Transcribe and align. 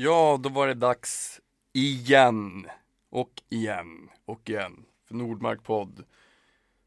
Ja, 0.00 0.38
då 0.42 0.48
var 0.48 0.66
det 0.66 0.74
dags 0.74 1.40
igen 1.72 2.66
och 3.10 3.42
igen 3.48 4.10
och 4.24 4.50
igen 4.50 4.84
för 5.04 5.14
Nordmark 5.14 5.62
podd 5.62 6.04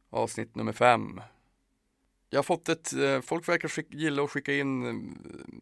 avsnitt 0.09 0.55
nummer 0.55 0.73
fem. 0.73 1.21
Jag 2.29 2.37
har 2.37 2.43
fått 2.43 2.69
ett, 2.69 2.93
eh, 2.93 3.21
folk 3.21 3.49
verkar 3.49 3.67
skicka, 3.67 3.97
gilla 3.97 4.23
att 4.23 4.31
skicka 4.31 4.53
in 4.53 4.87
eh, 4.87 4.93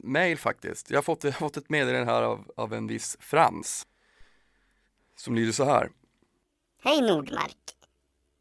mail 0.03 0.37
faktiskt. 0.37 0.89
Jag 0.89 0.97
har 0.97 1.01
fått, 1.01 1.23
jag 1.23 1.31
har 1.31 1.39
fått 1.39 1.57
ett 1.57 1.69
meddelande 1.69 2.11
här 2.11 2.21
av, 2.21 2.51
av 2.57 2.73
en 2.73 2.87
viss 2.87 3.17
Frans. 3.19 3.87
Som 5.15 5.35
lyder 5.35 5.51
så 5.51 5.63
här. 5.63 5.89
Hej 6.83 7.01
Nordmark. 7.01 7.75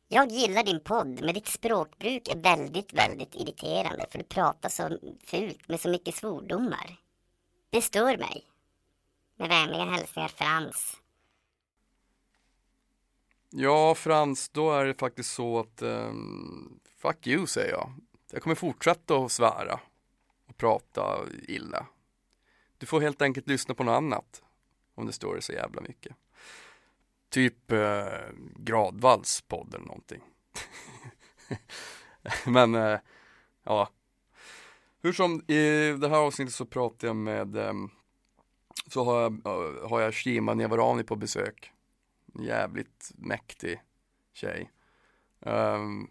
Jag 0.08 0.30
gillar 0.30 0.62
din 0.62 0.80
podd, 0.80 1.20
men 1.22 1.34
ditt 1.34 1.48
språkbruk 1.48 2.28
är 2.28 2.36
väldigt, 2.36 2.92
väldigt 2.92 3.34
irriterande 3.34 4.06
för 4.10 4.18
du 4.18 4.24
pratar 4.24 4.68
så 4.68 4.98
fult 5.24 5.68
med 5.68 5.80
så 5.80 5.88
mycket 5.88 6.14
svordomar. 6.14 6.96
Det 7.70 7.82
stör 7.82 8.16
mig. 8.16 8.44
Med 9.38 9.48
vänliga 9.48 9.84
hälsningar 9.84 10.28
Frans. 10.28 10.96
Ja, 13.50 13.94
Frans, 13.94 14.48
då 14.48 14.72
är 14.72 14.84
det 14.84 14.94
faktiskt 14.94 15.34
så 15.34 15.60
att 15.60 15.82
um, 15.82 16.80
fuck 16.96 17.26
you 17.26 17.46
säger 17.46 17.72
jag. 17.72 17.92
Jag 18.32 18.42
kommer 18.42 18.56
fortsätta 18.56 19.16
att 19.16 19.32
svära 19.32 19.80
och 20.46 20.56
prata 20.56 21.18
illa. 21.48 21.86
Du 22.78 22.86
får 22.86 23.00
helt 23.00 23.22
enkelt 23.22 23.48
lyssna 23.48 23.74
på 23.74 23.84
något 23.84 23.96
annat 23.96 24.42
om 24.94 25.06
det 25.06 25.12
står 25.12 25.34
det 25.34 25.42
så 25.42 25.52
jävla 25.52 25.80
mycket. 25.80 26.16
Typ 27.28 27.72
eh, 27.72 28.06
Gradvalls 28.56 29.40
podd 29.40 29.74
eller 29.74 29.86
någonting. 29.86 30.22
Men 32.46 32.74
eh, 32.74 32.98
ja. 33.64 33.88
Hur 35.02 35.12
som, 35.12 35.42
i 35.50 35.92
det 36.00 36.08
här 36.08 36.16
avsnittet 36.16 36.54
så 36.54 36.66
pratar 36.66 37.06
jag 37.06 37.16
med 37.16 37.56
eh, 37.56 37.72
så 38.86 39.04
har 39.04 39.22
jag, 39.22 39.40
har 39.88 40.00
jag 40.00 40.14
Shima 40.14 40.54
Nevarani 40.54 41.02
på 41.02 41.16
besök. 41.16 41.72
En 42.34 42.44
jävligt 42.44 43.12
mäktig 43.14 43.80
tjej. 44.32 44.70
Um, 45.40 46.10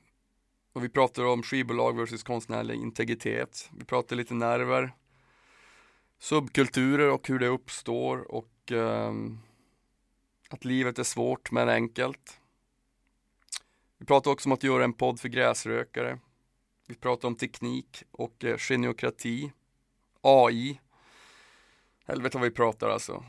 och 0.73 0.83
vi 0.83 0.89
pratar 0.89 1.23
om 1.23 1.43
skivbolag 1.43 1.97
versus 1.97 2.23
konstnärlig 2.23 2.75
integritet. 2.75 3.69
Vi 3.77 3.85
pratar 3.85 4.15
lite 4.15 4.33
nerver, 4.33 4.95
subkulturer 6.19 7.09
och 7.11 7.27
hur 7.27 7.39
det 7.39 7.47
uppstår 7.47 8.31
och 8.31 8.71
um, 8.71 9.39
att 10.49 10.65
livet 10.65 10.99
är 10.99 11.03
svårt 11.03 11.51
men 11.51 11.69
enkelt. 11.69 12.39
Vi 13.97 14.05
pratar 14.05 14.31
också 14.31 14.49
om 14.49 14.53
att 14.53 14.63
göra 14.63 14.83
en 14.83 14.93
podd 14.93 15.19
för 15.19 15.29
gräsrökare. 15.29 16.19
Vi 16.87 16.95
pratar 16.95 17.27
om 17.27 17.35
teknik 17.35 18.03
och 18.11 18.43
eh, 18.43 18.57
geniokrati, 18.57 19.51
AI. 20.21 20.79
Helvete 22.07 22.37
vad 22.37 22.43
vi 22.43 22.51
pratar 22.51 22.89
alltså. 22.89 23.23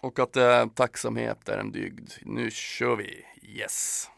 Och 0.00 0.18
att 0.18 0.36
eh, 0.36 0.66
tacksamhet 0.66 1.48
är 1.48 1.58
en 1.58 1.72
dygd. 1.72 2.10
Nu 2.22 2.50
kör 2.50 2.96
vi, 2.96 3.24
yes! 3.42 4.10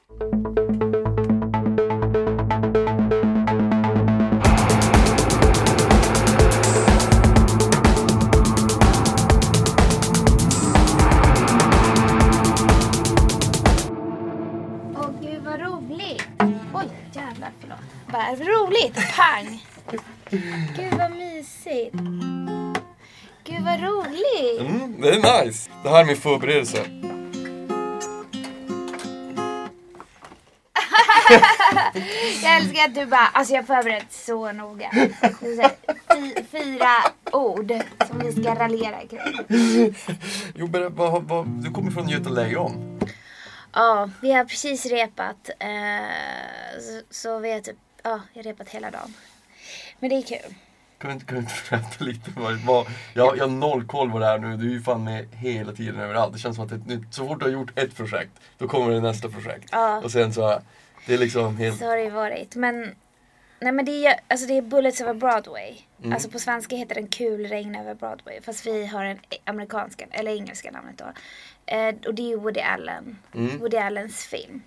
Det 25.00 25.08
är 25.14 25.44
nice! 25.44 25.70
Det 25.82 25.88
här 25.88 26.00
är 26.00 26.04
min 26.04 26.16
förberedelse. 26.16 26.86
Jag 32.42 32.56
älskar 32.56 32.84
att 32.84 32.94
du 32.94 33.06
bara, 33.06 33.26
alltså 33.26 33.54
jag 33.54 33.62
har 33.62 33.66
förberett 33.66 34.12
så 34.12 34.52
noga. 34.52 34.90
Så 35.40 35.62
här, 35.62 35.72
fy, 36.14 36.44
fyra 36.44 36.88
ord 37.32 37.72
som 38.08 38.18
vi 38.18 38.32
ska 38.32 38.54
raljera 38.54 39.00
kring. 39.06 39.20
Jo, 40.54 40.66
men 40.72 40.94
vad, 40.94 41.22
vad, 41.22 41.46
du 41.46 41.70
kommer 41.70 41.90
från 41.90 42.08
Göta 42.08 42.30
Lejon. 42.30 43.00
Ja, 43.72 44.10
vi 44.22 44.32
har 44.32 44.44
precis 44.44 44.86
repat. 44.86 45.50
Eh, 45.58 46.80
så, 46.80 47.02
så 47.10 47.38
vi 47.38 47.52
har 47.52 47.60
typ, 47.60 47.76
ja, 48.02 48.20
jag 48.32 48.44
har 48.44 48.50
repat 48.50 48.68
hela 48.68 48.90
dagen. 48.90 49.14
Men 49.98 50.10
det 50.10 50.16
är 50.16 50.22
kul. 50.22 50.54
Kan 51.00 51.10
du 51.10 51.14
inte, 51.14 51.26
kan 51.26 51.36
du 51.36 51.40
inte 51.40 51.54
berätta 51.70 52.04
lite 52.04 52.30
vad, 52.36 52.54
vad 52.54 52.86
jag, 53.14 53.36
jag 53.36 53.44
har 53.44 53.50
noll 53.50 53.86
koll 53.86 54.10
på 54.10 54.18
det 54.18 54.26
här 54.26 54.38
nu. 54.38 54.56
Du 54.56 54.66
är 54.68 54.72
ju 54.72 54.82
fan 54.82 55.04
med 55.04 55.26
hela 55.32 55.72
tiden 55.72 56.00
överallt. 56.00 56.32
Det 56.32 56.38
känns 56.38 56.56
som 56.56 56.66
att 56.66 56.72
ett 56.72 56.86
nytt, 56.86 57.14
så 57.14 57.26
fort 57.28 57.38
du 57.38 57.44
har 57.44 57.52
gjort 57.52 57.78
ett 57.78 57.96
projekt, 57.96 58.32
då 58.58 58.68
kommer 58.68 58.90
det 58.90 59.00
nästa 59.00 59.28
projekt. 59.28 59.68
Ja. 59.72 60.00
Och 60.04 60.12
sen 60.12 60.32
så, 60.32 60.60
det 61.06 61.14
är 61.14 61.18
liksom 61.18 61.56
helt... 61.56 61.78
Så 61.78 61.86
har 61.86 61.96
det 61.96 62.02
ju 62.02 62.10
varit. 62.10 62.56
Men, 62.56 62.94
nej 63.60 63.72
men 63.72 63.84
det 63.84 64.06
är, 64.06 64.20
alltså 64.28 64.46
det 64.46 64.58
är 64.58 64.62
Bullets 64.62 65.00
över 65.00 65.14
Broadway. 65.14 65.76
Mm. 66.00 66.12
Alltså 66.12 66.30
på 66.30 66.38
svenska 66.38 66.76
heter 66.76 66.94
den 66.94 67.08
Kul 67.08 67.46
regn 67.46 67.74
över 67.74 67.94
Broadway. 67.94 68.40
Fast 68.40 68.66
vi 68.66 68.86
har 68.86 69.04
en 69.04 69.18
amerikanska, 69.44 70.06
eller 70.10 70.32
engelska 70.32 70.70
namnet 70.70 70.98
då. 70.98 71.12
Eh, 71.66 71.94
och 72.06 72.14
det 72.14 72.32
är 72.32 72.36
Woody 72.36 72.60
Allen. 72.60 73.18
Mm. 73.34 73.58
Woody 73.58 73.76
Allens 73.76 74.24
film. 74.24 74.62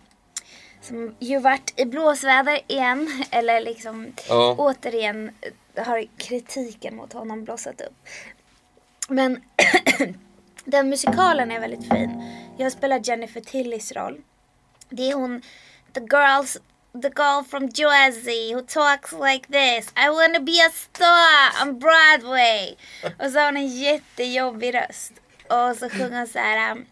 Som 0.84 1.16
ju 1.20 1.40
varit 1.40 1.80
i 1.80 1.86
blåsväder 1.86 2.60
igen. 2.68 3.24
Eller 3.32 3.62
liksom 3.62 4.14
Ja. 4.30 4.56
återigen 4.58 5.32
har 5.78 6.06
kritiken 6.18 6.96
mot 6.96 7.14
honom 7.14 7.44
blossat 7.44 7.82
upp. 7.82 8.08
Men 9.08 9.44
den 10.66 10.90
musikalen 10.90 11.52
är 11.52 11.60
väldigt 11.60 11.90
fin. 11.90 12.24
Jag 12.58 12.72
spelar 12.72 13.00
Jennifer 13.04 13.42
Tillys 13.42 13.92
roll. 13.92 14.22
Det 14.90 15.10
är 15.12 15.16
hon, 15.16 15.42
the 15.94 16.00
girls, 16.00 16.58
the 17.02 17.08
girl 17.18 17.44
from 17.50 17.70
Jersey 17.74 18.54
who 18.54 18.62
talks 18.62 19.12
like 19.12 19.48
this. 19.48 19.94
I 20.06 20.10
wanna 20.10 20.40
be 20.40 20.52
a 20.68 20.72
star 20.74 21.62
on 21.68 21.80
Broadway. 21.80 22.76
Och 23.20 23.32
så 23.32 23.40
har 23.40 23.46
hon 23.46 23.58
en 23.58 23.68
jättejobbig 23.68 24.76
röst. 24.76 25.12
Och 25.48 25.76
så 25.78 25.90
sjunger 25.90 26.18
hon 26.18 26.28
så 26.28 26.40
här. 26.40 26.72
um, 26.72 26.86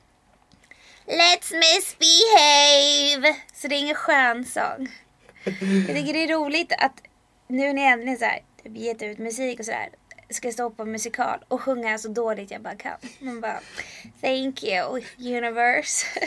Let's 1.06 1.54
misbehave. 1.54 3.36
Så 3.54 3.68
det 3.68 3.76
är 3.76 3.80
ingen 3.80 3.96
skön 3.96 4.46
sång. 4.46 4.88
Jag 5.88 5.96
tycker 5.96 6.14
det 6.14 6.24
är 6.24 6.34
roligt 6.38 6.72
att 6.78 7.02
nu 7.48 7.74
när 7.74 7.84
jag 7.84 7.92
äntligen 7.92 8.18
så 8.18 8.26
här, 8.26 8.40
typ 8.64 8.78
gett 8.78 9.02
ut 9.02 9.18
musik 9.18 9.60
och 9.60 9.66
sådär 9.66 9.90
ska 10.34 10.52
stå 10.52 10.70
på 10.70 10.86
musikal 10.86 11.40
och 11.48 11.62
sjunga 11.62 11.98
så 11.98 12.08
dåligt 12.08 12.52
jag 12.52 12.62
bara 12.62 12.76
kan. 12.76 12.98
Man 13.20 13.42
bara, 13.42 13.60
thank 14.22 14.64
you 14.64 15.02
universe. 15.20 16.06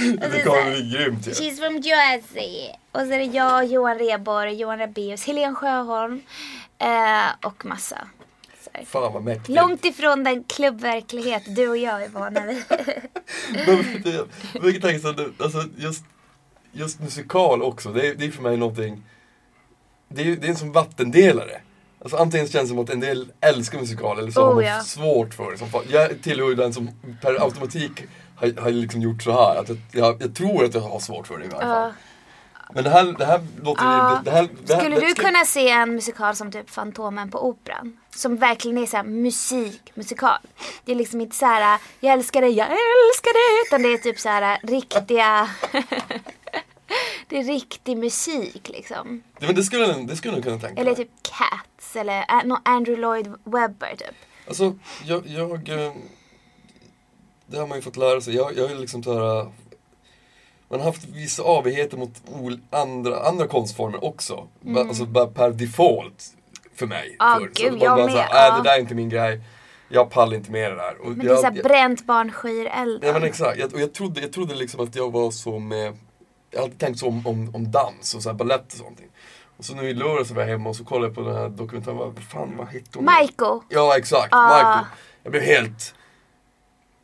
Det 0.00 0.26
är 0.26 0.92
grymt 0.92 1.26
ju. 1.26 1.30
She's 1.30 1.56
from 1.56 1.76
Jersey. 1.76 2.70
Och 2.92 3.00
så 3.00 3.12
är 3.12 3.18
det 3.18 3.24
jag, 3.24 3.66
Johan 3.66 3.98
Rheborg, 3.98 4.54
Johan 4.54 4.78
Rabaeus, 4.78 5.26
Helene 5.26 5.54
Sjöholm 5.54 6.22
eh, 6.78 7.46
och 7.46 7.64
massa. 7.64 8.08
Här. 8.76 8.84
Fan 8.84 9.12
vad 9.12 9.22
mäktigt. 9.22 9.48
Långt 9.48 9.84
ifrån 9.84 10.24
den 10.24 10.44
klubbverklighet 10.44 11.42
du 11.56 11.68
och 11.68 11.76
jag 11.76 12.04
är 12.04 12.08
vana 12.08 12.46
vid. 12.46 12.64
Men 13.66 14.60
brukar 14.60 14.80
tänka 14.80 14.98
så, 14.98 15.44
alltså 15.44 15.64
just, 15.76 16.04
just 16.72 17.00
musikal 17.00 17.62
också, 17.62 17.92
det 17.92 18.08
är, 18.08 18.14
det 18.14 18.24
är 18.26 18.30
för 18.30 18.42
mig 18.42 18.56
någonting, 18.56 19.02
det 20.08 20.22
är, 20.22 20.36
det 20.36 20.46
är 20.46 20.50
en 20.50 20.56
som 20.56 20.72
vattendelare. 20.72 21.60
Alltså 22.02 22.16
antingen 22.16 22.46
känns 22.46 22.62
det 22.62 22.68
som 22.68 22.78
att 22.78 22.90
en 22.90 23.00
del 23.00 23.32
älskar 23.40 23.78
musikal 23.78 24.18
eller 24.18 24.30
så 24.30 24.40
Oh, 24.40 24.46
har 24.46 24.54
man 24.54 24.64
ja. 24.64 24.80
svårt 24.80 25.34
för 25.34 25.52
det. 25.52 25.58
Som 25.58 25.68
Jag 25.88 26.22
tillhör 26.22 26.48
ju 26.48 26.54
den 26.54 26.72
som 26.72 26.90
per 27.22 27.42
automatik 27.44 28.04
har, 28.36 28.60
har 28.60 28.70
liksom 28.70 29.00
gjort 29.02 29.22
så 29.22 29.32
här. 29.32 29.56
Att 29.56 29.68
jag, 29.68 29.78
jag, 29.92 30.22
jag 30.22 30.34
tror 30.34 30.64
att 30.64 30.74
jag 30.74 30.80
har 30.80 31.00
svårt 31.00 31.26
för 31.26 31.38
det 31.38 31.44
i 31.44 31.48
alla 31.48 31.58
fall. 31.58 31.68
Ja. 31.68 31.92
Men 32.74 32.84
det 32.84 32.90
här, 32.90 33.04
det 33.18 33.24
här 33.26 33.40
låter 33.62 33.84
Ja. 33.84 34.20
det, 34.24 34.30
det 34.30 34.36
här, 34.36 34.48
det 34.66 34.72
här, 34.74 34.80
Skulle 34.80 35.00
det 35.00 35.06
du 35.06 35.14
kunna 35.14 35.44
se 35.44 35.68
en 35.70 35.94
musikal 35.94 36.36
som 36.36 36.52
typ 36.52 36.70
Fantomen 36.70 37.30
på 37.30 37.48
Operan? 37.48 37.96
Som 38.16 38.36
verkligen 38.36 38.78
är 38.78 38.86
så 38.86 38.96
här 38.96 39.04
musik, 39.04 39.92
musikal. 39.94 40.38
Det 40.84 40.92
är 40.92 40.96
liksom 40.96 41.20
inte 41.20 41.36
så 41.36 41.46
här, 41.46 41.80
jag 42.00 42.12
älskar 42.12 42.40
dig, 42.40 42.50
jag 42.52 42.66
älskar 42.66 43.32
dig. 43.32 43.62
Utan 43.66 43.82
det 43.82 43.92
är 43.92 43.98
typ 43.98 44.20
så 44.20 44.28
här 44.28 44.58
riktiga... 44.62 45.48
det 47.28 47.38
är 47.38 47.44
riktig 47.44 47.96
musik 47.96 48.68
liksom. 48.68 49.22
Ja, 49.38 49.46
men 49.46 49.54
det 49.54 49.62
skulle, 49.62 49.86
det 49.92 50.16
skulle 50.16 50.42
kunna 50.42 50.58
tänka 50.58 50.80
Eller 50.80 50.94
typ 50.94 51.10
Cats 51.22 51.96
eller 51.96 52.18
äh, 52.18 52.44
nå- 52.44 52.60
Andrew 52.64 53.00
Lloyd 53.00 53.26
Webber 53.44 53.96
typ. 53.96 54.14
Alltså, 54.48 54.74
jag, 55.04 55.26
jag... 55.26 55.68
eh, 55.68 55.92
Det 57.46 57.58
har 57.58 57.66
man 57.66 57.78
ju 57.78 57.82
fått 57.82 57.96
lära 57.96 58.20
sig. 58.20 58.34
Jag, 58.34 58.56
jag 58.56 58.70
är 58.70 58.74
liksom 58.74 59.02
så 59.02 59.12
här... 59.18 59.52
Man 60.68 60.80
har 60.80 60.86
haft 60.86 61.04
vissa 61.04 61.42
avigheter 61.42 61.96
mot 61.96 62.10
andra, 62.70 63.20
andra 63.20 63.46
konstformer 63.46 64.04
också. 64.04 64.48
Ba- 64.60 64.80
Alltså 64.80 65.06
bara 65.06 65.26
per 65.26 65.50
default 65.50 66.24
för 66.74 66.86
mig. 66.86 67.04
Mm. 67.06 67.16
Ja, 67.18 67.36
förr. 67.40 67.50
gud, 67.54 67.72
man 67.72 67.80
jag 67.80 67.96
bara 67.96 68.06
med, 68.06 68.12
så 68.14 68.18
här, 68.18 68.28
ja. 68.32 68.48
äh, 68.56 68.62
det 68.62 68.68
där 68.68 68.76
är 68.76 68.80
inte 68.80 68.94
min 68.94 69.08
grej. 69.08 69.40
Jag 69.88 70.10
pallar 70.10 70.34
inte 70.36 70.50
med 70.50 70.70
det 70.72 70.76
där. 70.76 71.00
Och 71.00 71.08
Men 71.08 71.18
det 71.18 71.24
är 71.24 71.28
jag, 71.28 71.38
såhär 71.38 71.52
jag, 71.56 71.64
bränt 71.64 72.06
barn 72.06 72.32
skyr 72.32 72.66
elden. 72.66 73.08
Ja 73.08 73.12
men 73.12 73.22
exakt, 73.24 73.58
jag, 73.58 73.74
och 73.74 73.80
jag 73.80 73.94
trodde, 73.94 74.20
jag 74.20 74.32
trodde 74.32 74.54
liksom 74.54 74.80
att 74.80 74.94
jag 74.96 75.12
var 75.12 75.30
så 75.30 75.58
med 75.58 75.96
Jag 76.50 76.60
hade 76.60 76.74
tänkt 76.74 76.98
så 76.98 77.06
om, 77.08 77.26
om, 77.26 77.54
om 77.54 77.70
dans 77.70 78.14
och 78.14 78.22
så 78.22 78.28
här 78.28 78.36
balett 78.36 78.72
och 78.72 78.78
sånt. 78.78 79.00
Och 79.58 79.64
så 79.64 79.74
nu 79.74 79.88
i 79.88 79.94
lördags 79.94 80.30
var 80.30 80.42
jag 80.42 80.48
hemma 80.48 80.68
och 80.70 80.76
så 80.76 80.84
kollade 80.84 81.06
jag 81.06 81.14
på 81.14 81.20
den 81.20 81.34
här 81.34 81.48
dokumentären, 81.48 81.96
vad 81.96 82.18
fan 82.32 82.54
vad 82.56 82.66
hette 82.66 82.88
hon? 82.94 83.04
Maiko. 83.04 83.62
Ja 83.68 83.96
exakt, 83.98 84.28
Ah. 84.30 84.56
Michael. 84.56 84.84
Jag 85.22 85.30
blev 85.32 85.42
helt... 85.42 85.94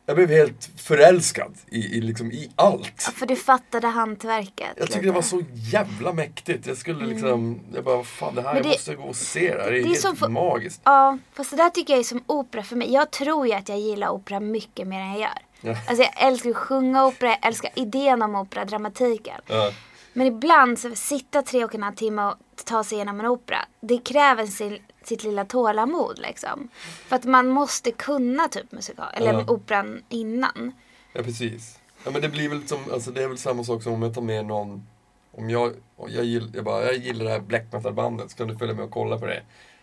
Jag 0.05 0.15
blev 0.15 0.29
helt 0.29 0.69
förälskad 0.77 1.53
i, 1.71 1.97
i, 1.97 2.01
liksom, 2.01 2.31
i 2.31 2.51
allt. 2.55 2.91
Ja, 3.05 3.11
för 3.11 3.25
du 3.25 3.35
fattade 3.35 3.87
hantverket. 3.87 4.69
Jag 4.77 4.87
tycker 4.91 5.05
det 5.05 5.11
var 5.11 5.21
så 5.21 5.41
jävla 5.53 6.13
mäktigt. 6.13 6.67
Jag 6.67 6.77
skulle 6.77 7.05
liksom, 7.05 7.59
jag 7.73 7.83
bara, 7.83 8.03
fan 8.03 8.35
det 8.35 8.41
här 8.41 8.51
Mm. 8.51 8.63
Det- 8.63 8.69
måste 8.69 8.91
jag 8.91 8.99
gå 9.01 9.07
och 9.07 9.15
se 9.15 9.55
det 9.55 9.63
här. 9.63 9.71
Det 9.71 9.77
är, 9.79 9.83
det 9.83 9.89
är 9.89 10.03
helt 10.03 10.19
för- 10.19 10.29
magiskt. 10.29 10.81
Ja, 10.83 11.17
fast 11.33 11.51
det 11.51 11.57
där 11.57 11.69
tycker 11.69 11.93
jag 11.93 11.99
är 11.99 12.03
som 12.03 12.23
opera 12.27 12.63
för 12.63 12.75
mig. 12.75 12.93
Jag 12.93 13.11
tror 13.11 13.47
ju 13.47 13.53
att 13.53 13.69
jag 13.69 13.79
gillar 13.79 14.09
opera 14.09 14.39
mycket 14.39 14.87
mer 14.87 14.99
än 14.99 15.11
jag 15.11 15.19
gör. 15.19 15.29
Ja. 15.61 15.75
Alltså 15.87 16.03
jag 16.03 16.27
älskar 16.27 16.49
att 16.49 16.55
sjunga 16.55 17.05
opera, 17.05 17.29
jag 17.29 17.45
älskar 17.45 17.71
idén 17.75 18.21
om 18.21 18.35
opera, 18.35 18.65
dramatiken. 18.65 19.41
Ja. 19.47 19.71
Men 20.13 20.27
ibland 20.27 20.79
så 20.79 20.95
sitta 20.95 21.41
tre 21.41 21.63
och 21.63 21.75
en 21.75 21.83
halv 21.83 21.95
timme 21.95 22.23
och 22.25 22.35
ta 22.65 22.83
sig 22.83 22.95
igenom 22.95 23.19
en 23.19 23.25
opera. 23.25 23.57
Det 23.81 23.97
kräver 23.97 24.45
sin, 24.45 24.77
sitt 25.07 25.23
lilla 25.23 25.45
tålamod 25.45 26.19
liksom. 26.19 26.69
För 27.07 27.15
att 27.15 27.23
man 27.23 27.47
måste 27.49 27.91
kunna 27.91 28.47
typ 28.47 28.71
musikal, 28.71 29.05
eller 29.13 29.33
Ja. 29.33 29.45
operan 29.47 30.03
innan. 30.09 30.71
Ja 31.13 31.23
precis. 31.23 31.79
Ja 32.05 32.11
men 32.11 32.21
det 32.21 32.29
blir 32.29 32.49
väl 32.49 32.67
som, 32.67 32.79
alltså 32.93 33.11
det 33.11 33.23
är 33.23 33.27
väl 33.27 33.37
samma 33.37 33.63
sak 33.63 33.83
som 33.83 33.93
om 33.93 34.01
jag 34.01 34.13
tar 34.15 34.21
med 34.21 34.45
någon 34.45 34.87
Om 35.31 35.49
jag, 35.49 35.73
jag, 36.07 36.25
gill, 36.25 36.51
jag, 36.55 36.63
bara, 36.65 36.85
jag 36.85 36.95
gillar 36.95 37.25
det 37.25 37.31
här 37.31 37.39
black 37.39 37.63
metal 37.73 37.93
bandet 37.93 38.31
så 38.31 38.37
kan 38.37 38.47
du 38.47 38.57
följa 38.57 38.75
med 38.75 38.85
och 38.85 38.91
kolla 38.91 39.17
på 39.17 39.25
det. 39.25 39.41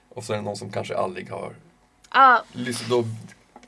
Och 0.08 0.24
så 0.24 0.32
är 0.32 0.36
det 0.36 0.42
någon 0.42 0.56
som 0.56 0.70
kanske 0.72 0.96
aldrig 0.96 1.30
har 1.30 1.54
Ja, 2.12 2.44
lyssnat, 2.52 2.90
då 2.90 3.04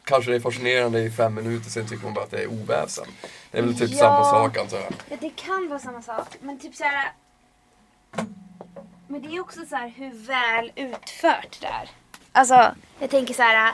kanske 0.05 0.31
det 0.31 0.37
är 0.37 0.41
fascinerande 0.41 1.01
i 1.01 1.11
fem 1.11 1.35
minuter 1.35 1.71
sen 1.71 1.87
tycker 1.89 2.05
man 2.05 2.15
bara 2.15 2.25
att 2.25 2.31
det 2.31 2.43
är 2.43 2.47
oväsen. 2.53 3.07
Det 3.51 3.59
är 3.59 3.63
väl 3.63 3.79
typ 3.79 3.91
Ja. 3.91 3.97
samma 3.99 4.25
sak 4.25 4.57
antar 4.59 4.77
jag. 4.77 4.93
Ja, 5.09 5.17
det 5.21 5.31
kan 5.31 5.69
vara 5.69 5.79
samma 5.79 6.03
sak. 6.03 6.27
Men 6.41 6.59
typ 6.59 6.75
så 6.75 6.85
här. 6.85 7.13
Men 9.13 9.23
det 9.23 9.37
är 9.37 9.41
också 9.41 9.67
så 9.67 9.77
här 9.77 9.89
hur 9.89 10.11
väl 10.27 10.73
utfört 10.77 11.61
det 11.61 11.67
är. 11.67 11.91
Alltså, 12.33 12.75
jag 12.99 13.11
tänker 13.11 13.35
så 13.35 13.43
här. 13.43 13.73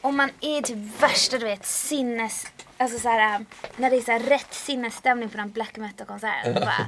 Om 0.00 0.16
man 0.16 0.30
är 0.40 0.62
typ 0.62 1.02
värsta 1.02 1.38
du 1.38 1.44
vet 1.44 1.66
sinnes... 1.66 2.46
Alltså 2.76 2.98
så 2.98 3.08
här, 3.08 3.44
när 3.76 3.90
det 3.90 3.96
är 3.96 4.00
så 4.00 4.12
här 4.12 4.20
rätt 4.20 4.54
sinnesstämning 4.54 5.28
på 5.28 5.36
den 5.36 5.50
black 5.50 5.76
metal-konserten. 5.76 6.54
så 6.54 6.60
bara, 6.60 6.86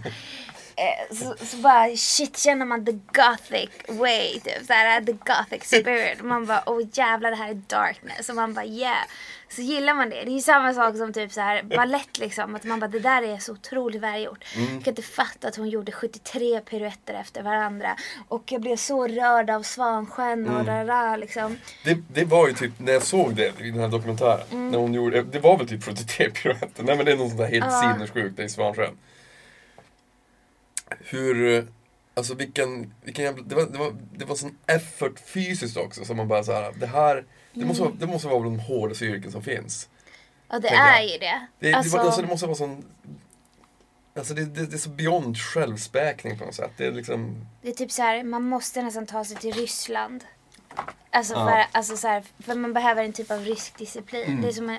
eh, 0.76 1.16
så, 1.16 1.46
så 1.46 1.56
bara 1.56 1.96
shit 1.96 2.38
känner 2.38 2.64
man 2.66 2.86
the 2.86 2.92
gothic 2.92 3.70
way 3.88 4.40
typ. 4.40 4.66
Så 4.66 4.72
här, 4.72 5.00
the 5.00 5.12
gothic 5.12 5.64
spirit. 5.64 6.22
Man 6.22 6.46
bara 6.46 6.62
oh 6.66 6.82
jävlar 6.92 7.30
det 7.30 7.36
här 7.36 7.50
är 7.50 7.54
darkness. 7.54 8.28
Och 8.28 8.34
man 8.34 8.54
bara 8.54 8.64
yeah. 8.64 9.04
Så 9.48 9.62
gillar 9.62 9.94
man 9.94 10.10
det. 10.10 10.16
Det 10.24 10.30
är 10.30 10.34
ju 10.34 10.40
samma 10.40 10.74
sak 10.74 10.96
som 10.96 11.12
typ 11.12 11.32
så 11.32 11.40
här 11.40 11.62
ballett 11.62 12.18
liksom. 12.18 12.54
Att 12.54 12.64
man 12.64 12.80
bara 12.80 12.88
det 12.88 12.98
där 13.00 13.22
är 13.22 13.38
så 13.38 13.52
otroligt 13.52 14.00
välgjort. 14.02 14.44
Jag 14.56 14.84
kan 14.84 14.92
inte 14.92 15.02
fatta 15.02 15.48
att 15.48 15.56
hon 15.56 15.68
gjorde 15.68 15.92
73 15.92 16.60
piruetter 16.60 17.14
efter 17.14 17.42
varandra. 17.42 17.96
Och 18.28 18.52
jag 18.52 18.60
blev 18.60 18.76
så 18.76 19.06
rörd 19.06 19.50
av 19.50 19.62
Svansjön 19.62 20.48
och 20.48 20.60
mm. 20.60 20.86
där 20.86 21.16
liksom. 21.16 21.56
Det, 21.84 21.98
det 22.08 22.24
var 22.24 22.48
ju 22.48 22.54
typ, 22.54 22.72
när 22.78 22.92
jag 22.92 23.02
såg 23.02 23.34
det 23.34 23.60
i 23.60 23.70
den 23.70 23.80
här 23.80 23.88
dokumentären, 23.88 24.40
Mm. 24.52 24.68
när 24.70 24.78
hon 24.78 24.94
gjorde, 24.94 25.22
det 25.22 25.38
var 25.38 25.58
väl 25.58 25.68
typ 25.68 25.84
73 25.84 26.30
piruetter. 26.30 26.82
Nej 26.82 26.96
men 26.96 27.06
det 27.06 27.12
är 27.12 27.16
något 27.16 27.28
sånt 27.28 27.38
där 27.40 27.46
helt 27.46 27.64
Ja. 27.64 27.92
sinnessjukt 27.92 28.38
i 28.40 28.48
Svansjön. 28.48 28.96
Hur, 31.00 31.54
eh, 31.58 31.64
alltså 32.16 32.34
vilken, 32.34 32.94
vilken 33.02 33.24
jävla, 33.24 33.42
det 33.42 33.54
var, 33.54 33.66
det 33.66 33.78
var, 33.78 33.96
det 34.12 34.24
var 34.24 34.36
sån 34.36 34.58
effort 34.66 35.18
fysiskt 35.26 35.76
också 35.76 36.04
som 36.04 36.16
man 36.16 36.28
bara 36.28 36.44
såhär, 36.44 36.72
det 36.76 36.86
här, 36.86 37.24
det 37.52 37.64
måste, 37.64 37.82
Mm. 37.82 37.92
vara, 37.96 38.06
det 38.06 38.12
måste 38.12 38.28
vara 38.28 38.40
bland 38.40 38.56
de 38.58 38.62
hårdaste 38.62 39.04
yrken 39.04 39.32
som 39.32 39.42
finns. 39.42 39.88
Ja 40.48 40.58
det 40.58 40.68
är 40.68 40.96
jag. 41.02 41.12
ju 41.12 41.18
det. 41.18 41.46
Det, 41.58 41.72
alltså, 41.74 41.96
det, 41.96 42.02
alltså, 42.02 42.22
det 42.22 42.28
måste 42.28 42.46
vara 42.46 42.56
sån, 42.56 42.84
alltså 44.16 44.34
det, 44.34 44.44
det, 44.44 44.66
det 44.66 44.74
är 44.74 44.78
så 44.78 44.88
beyond 44.90 45.38
självspäkning 45.38 46.38
på 46.38 46.44
något 46.44 46.54
sätt. 46.54 46.70
Det 46.76 46.86
är 46.86 46.92
liksom, 46.92 47.46
Det 47.62 47.68
är 47.68 47.72
typ 47.72 47.92
så 47.92 48.02
här, 48.02 48.22
man 48.22 48.42
måste 48.42 48.82
nästan 48.82 49.06
ta 49.06 49.24
sig 49.24 49.36
till 49.36 49.52
Ryssland. 49.52 50.24
Alltså, 51.10 51.34
Ja. 51.34 51.46
för, 51.48 51.78
alltså 51.78 51.96
så 51.96 52.08
här, 52.08 52.24
för 52.38 52.54
man 52.54 52.72
behöver 52.72 53.04
en 53.04 53.12
typ 53.12 53.30
av 53.30 53.40
rysk 53.44 53.78
disciplin. 53.78 54.24
Mm. 54.24 54.42
Det 54.42 54.48
är 54.48 54.52
som 54.52 54.66
med 54.66 54.78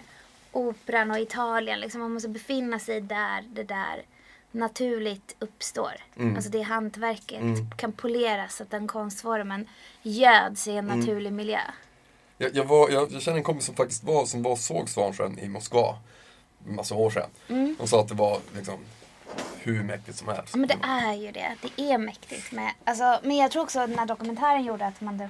operan 0.51 1.11
och 1.11 1.19
Italien. 1.19 1.79
Liksom, 1.79 2.01
man 2.01 2.13
måste 2.13 2.29
befinna 2.29 2.79
sig 2.79 3.01
där 3.01 3.41
det 3.53 3.63
där 3.63 4.03
naturligt 4.57 5.35
uppstår. 5.39 5.91
Mm. 6.17 6.35
Alltså 6.35 6.51
det 6.51 6.61
hantverket 6.61 7.41
Mm. 7.41 7.71
kan 7.71 7.91
poleras 7.91 8.55
så 8.55 8.63
att 8.63 8.71
den 8.71 8.87
konstformen 8.87 9.67
göds 10.01 10.67
i 10.67 10.71
en 10.71 10.85
Mm. 10.89 10.99
naturlig 10.99 11.33
miljö. 11.33 11.59
Jag, 12.37 12.55
jag, 12.55 12.63
var, 12.65 12.89
jag, 12.89 13.11
jag 13.11 13.21
känner 13.21 13.37
en 13.37 13.43
kompis 13.43 13.65
som 13.65 13.75
faktiskt 13.75 14.03
var, 14.03 14.25
som 14.25 14.43
var 14.43 14.55
såg 14.55 14.89
Svansjön 14.89 15.39
i 15.39 15.47
Moskva. 15.49 15.97
Massa 16.65 16.95
år 16.95 17.09
sedan. 17.09 17.29
Mm. 17.49 17.75
De 17.79 17.87
sa 17.87 18.01
att 18.01 18.07
det 18.07 18.13
var 18.15 18.39
liksom 18.55 18.79
hur 19.57 19.83
mäktigt 19.83 20.17
som 20.17 20.27
helst. 20.27 20.55
Men 20.55 20.67
det 20.67 20.77
är 20.83 21.13
ju 21.13 21.31
det. 21.31 21.55
Det 21.61 21.91
är 21.91 21.97
mäktigt 21.97 22.51
med. 22.51 22.71
Alltså, 22.83 23.19
men 23.23 23.37
jag 23.37 23.51
tror 23.51 23.63
också 23.63 23.79
att 23.79 23.89
den 23.89 23.99
här 23.99 24.05
dokumentären 24.05 24.63
gjorde 24.63 24.85
att 24.85 25.01
man 25.01 25.29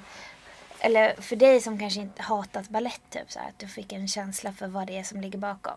eller 0.79 1.21
för 1.21 1.35
dig 1.35 1.61
som 1.61 1.79
kanske 1.79 1.99
inte 1.99 2.21
hatat 2.21 2.69
ballett 2.69 3.01
typ 3.09 3.31
så 3.31 3.39
här, 3.39 3.47
att 3.49 3.59
du 3.59 3.67
fick 3.67 3.93
en 3.93 4.07
känsla 4.07 4.51
för 4.53 4.67
vad 4.67 4.87
det 4.87 4.97
är 4.97 5.03
som 5.03 5.21
ligger 5.21 5.37
bakom. 5.39 5.73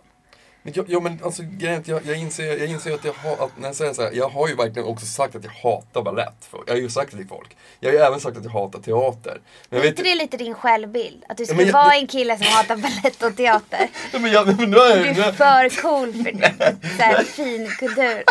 Men 0.62 0.72
jag, 0.76 0.84
ja, 0.88 1.00
men 1.00 1.18
alltså, 1.24 1.42
är 1.42 1.82
jag, 1.84 2.00
jag, 2.06 2.16
inser, 2.16 2.44
jag 2.58 2.68
inser 2.68 2.94
att 2.94 3.04
jag 3.04 3.12
har, 3.12 3.44
att 3.44 3.58
när 3.58 3.68
jag 3.68 3.76
säger 3.76 3.92
så 3.92 4.02
här, 4.02 4.10
jag 4.14 4.28
har 4.28 4.48
ju 4.48 4.54
verkligen 4.54 4.88
också 4.88 5.06
sagt 5.06 5.34
att 5.36 5.44
jag 5.44 5.50
hatar 5.50 6.02
ballett. 6.02 6.48
Jag 6.66 6.74
har 6.74 6.78
ju 6.80 6.90
sagt 6.90 7.10
det 7.10 7.16
till 7.16 7.26
folk. 7.28 7.56
Jag 7.80 7.88
har 7.90 7.94
ju 7.94 7.98
även 8.04 8.20
sagt 8.20 8.36
att 8.36 8.44
jag 8.44 8.50
hatar 8.50 8.78
teater. 8.80 9.40
Men 9.68 9.78
jag 9.78 9.78
är 9.78 9.82
vet 9.82 9.98
inte 9.98 10.02
det 10.10 10.14
lite 10.14 10.36
din 10.36 10.54
självbild? 10.54 11.24
Att 11.28 11.36
du 11.36 11.46
ska 11.46 11.54
men 11.56 11.66
jag- 11.66 11.72
vara 11.72 11.94
en 11.94 12.06
kille 12.06 12.36
som 12.38 12.46
hatar 12.46 12.76
ballett 12.76 13.22
och 13.22 13.36
teater? 13.36 13.88
Nej, 14.12 14.22
men 14.22 14.32
jag, 14.32 14.46
men 14.46 14.70
nu 14.70 14.76
Du 14.76 14.82
jag, 15.06 15.16
nu 15.16 15.22
är 15.22 15.32
för 15.32 15.82
cool 15.82 16.12
för 16.12 16.32
det. 16.32 16.54
Så 16.96 17.02
här, 17.02 17.22
fin 17.24 17.70
kultur. 17.78 18.22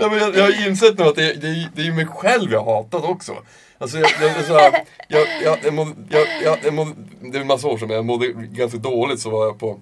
Nej, 0.00 0.10
men 0.10 0.18
jag, 0.18 0.36
jag 0.36 0.42
har 0.42 0.66
insett 0.68 0.98
nu 0.98 1.04
att 1.04 1.16
det, 1.16 1.32
det, 1.34 1.68
det 1.74 1.82
är 1.82 1.86
ju 1.86 1.92
mig 1.92 2.06
själv 2.06 2.52
jag 2.52 2.64
hatat 2.64 3.04
också. 3.04 3.36
Alltså 3.80 3.98
jag, 3.98 4.10
jag, 4.22 4.44
så 4.46 4.58
här, 4.58 4.82
jag, 5.08 5.26
jag, 5.44 5.58
jag, 5.64 5.94
jag, 6.10 6.26
jag, 6.44 6.58
jag 6.64 6.74
mådde, 6.74 6.92
det 7.20 7.36
är 7.36 7.40
en 7.40 7.46
massa 7.46 7.68
år 7.68 7.78
sedan, 7.78 7.88
men 7.88 7.96
jag 7.96 8.04
mådde 8.04 8.26
ganska 8.32 8.78
dåligt 8.78 9.20
så 9.20 9.30
var 9.30 9.44
jag 9.46 9.58
på 9.58 9.80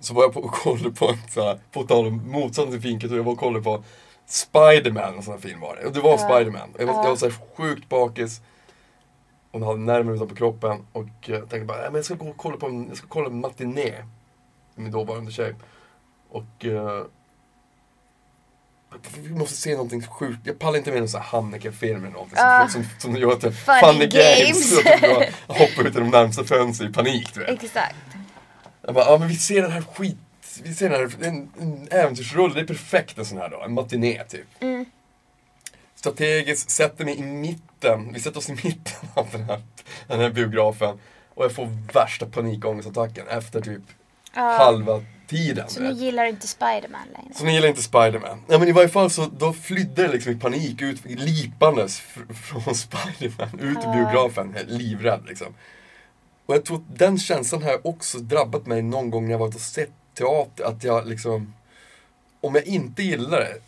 så 0.00 0.14
var 0.14 0.22
jag 0.22 0.32
på 0.32 0.40
och 0.40 0.52
kollade 0.52 0.90
på 0.90 1.08
en 1.08 1.18
så 1.30 1.42
här, 1.42 1.58
på 1.72 1.82
tal 1.82 2.06
om 2.06 2.30
motsatsen 2.30 2.72
till 2.72 2.80
finkultur, 2.82 3.16
jag 3.16 3.24
var 3.24 3.32
och 3.32 3.38
kollade 3.38 3.64
på 3.64 3.84
Spiderman, 4.26 5.14
en 5.16 5.22
sån 5.22 5.32
här 5.34 5.40
film 5.40 5.60
var 5.60 5.76
det. 5.76 5.86
Och 5.86 5.92
det 5.92 6.00
var 6.00 6.10
Ja. 6.10 6.18
Spiderman. 6.18 6.68
Jag 6.78 6.86
var, 6.86 6.94
Ja. 6.94 7.02
jag 7.02 7.08
var 7.08 7.16
så 7.16 7.26
här 7.28 7.34
sjukt 7.56 7.88
bakis. 7.88 8.40
Och 9.50 9.60
hade 9.66 9.78
nerver 9.80 10.14
utanpå 10.14 10.34
kroppen. 10.34 10.86
Och 10.92 11.06
jag 11.20 11.40
tänkte 11.40 11.60
bara, 11.64 11.76
"Nej, 11.78 11.86
men 11.86 11.94
jag 11.94 12.04
ska 12.04 12.14
gå 12.14 12.28
och 12.28 12.36
kolla 12.36 12.56
på 12.56 12.66
en, 12.66 12.88
jag 12.88 12.96
ska 12.96 13.06
kolla 13.06 13.26
en 13.26 13.40
matiné. 13.40 13.92
Min 14.74 14.90
dåvarande 14.92 15.32
tjej. 15.32 15.54
Och 16.30 16.64
eh, 16.64 17.02
vi 19.18 19.30
måste 19.34 19.56
se 19.56 19.72
någonting 19.72 20.02
sjukt. 20.02 20.38
Jag 20.44 20.58
pallar 20.58 20.78
inte 20.78 20.90
med 20.90 20.98
någon 21.00 21.08
sån 21.08 21.20
här 21.20 21.28
Hanneke-film 21.28 22.04
eller 22.04 22.12
någonting 22.12 22.38
Ah. 22.40 22.68
som, 22.68 22.84
som, 22.98 23.16
gör 23.16 23.32
att 23.32 23.42
jag 23.42 23.54
Funny 23.54 23.80
funny 23.80 24.06
games. 24.06 24.40
games. 24.40 24.70
Så 24.70 24.80
att 24.94 25.02
jag 25.48 25.54
hoppar 25.66 25.88
ut 25.88 25.94
genom 25.94 26.10
närmsta 26.10 26.44
fönster 26.44 26.88
i 26.88 26.92
panik. 26.92 27.34
Du 27.34 27.40
vet. 27.40 27.62
Exakt. 27.62 27.94
Jag 28.86 28.94
bara, 28.94 29.04
ja 29.04 29.18
men 29.18 29.28
vi 29.28 29.36
ser 29.36 29.62
den 29.62 29.70
här 29.70 29.80
skit, 29.94 30.16
vi 30.62 30.74
ser 30.74 30.90
den 30.90 31.00
här, 31.00 31.26
en, 31.28 31.50
en 31.60 31.88
äventyrsrulle, 31.90 32.54
det 32.54 32.60
är 32.60 32.64
perfekt 32.66 33.18
en 33.18 33.24
sån 33.24 33.38
här 33.38 33.48
då, 33.48 33.62
en 33.62 33.72
matiné 33.74 34.24
typ. 34.24 34.46
Mm. 34.60 34.84
Strategiskt, 35.94 36.70
sätter 36.70 37.04
mig 37.04 37.18
i 37.18 37.22
mitten, 37.22 38.12
vi 38.12 38.20
sätter 38.20 38.38
oss 38.38 38.48
i 38.48 38.52
mitten 38.52 39.08
av 39.14 39.26
den 39.32 39.44
här, 39.44 39.60
den 40.06 40.20
här 40.20 40.30
biografen. 40.30 40.98
Och 41.34 41.44
jag 41.44 41.52
får 41.52 41.68
värsta 41.94 42.26
panikångestattacken 42.26 43.28
efter 43.28 43.60
typ 43.60 43.82
Ja. 44.34 44.42
halva 44.58 45.02
tiden. 45.26 45.68
Så 45.68 45.82
vet. 45.82 45.96
gillar 45.96 46.24
inte 46.24 46.46
Spiderman 46.48 47.08
längre? 47.12 47.34
Så 47.34 47.44
ni 47.44 47.54
gillar 47.54 47.68
inte 47.68 47.82
Spiderman? 47.82 48.42
Ja 48.48 48.58
men 48.58 48.68
i 48.68 48.72
varje 48.72 48.88
fall 48.88 49.10
så 49.10 49.26
då 49.38 49.52
flydde 49.52 50.02
det 50.02 50.08
liksom 50.12 50.32
i 50.32 50.36
panik 50.36 50.82
ut, 50.82 51.04
lipandes 51.04 52.00
fr- 52.02 52.34
från 52.34 52.74
Spiderman 52.74 53.60
ut 53.60 53.76
ur 53.78 53.82
Ja. 53.84 53.92
biografen, 53.92 54.56
livrädd 54.66 55.22
liksom. 55.28 55.54
Och 56.46 56.54
jag 56.54 56.64
tror 56.64 56.76
att 56.76 56.98
den 56.98 57.18
känslan 57.18 57.62
har 57.62 57.86
också 57.86 58.18
drabbat 58.18 58.66
mig 58.66 58.82
någon 58.82 59.10
gång 59.10 59.24
när 59.24 59.30
jag 59.30 59.38
varit 59.38 59.54
och 59.54 59.60
sett 59.60 59.90
teater, 60.14 60.64
att 60.64 60.84
jag 60.84 61.06
liksom 61.06 61.54
Om 62.40 62.54
jag 62.54 62.64
inte 62.64 63.02
gillar 63.02 63.40
det 63.40 63.60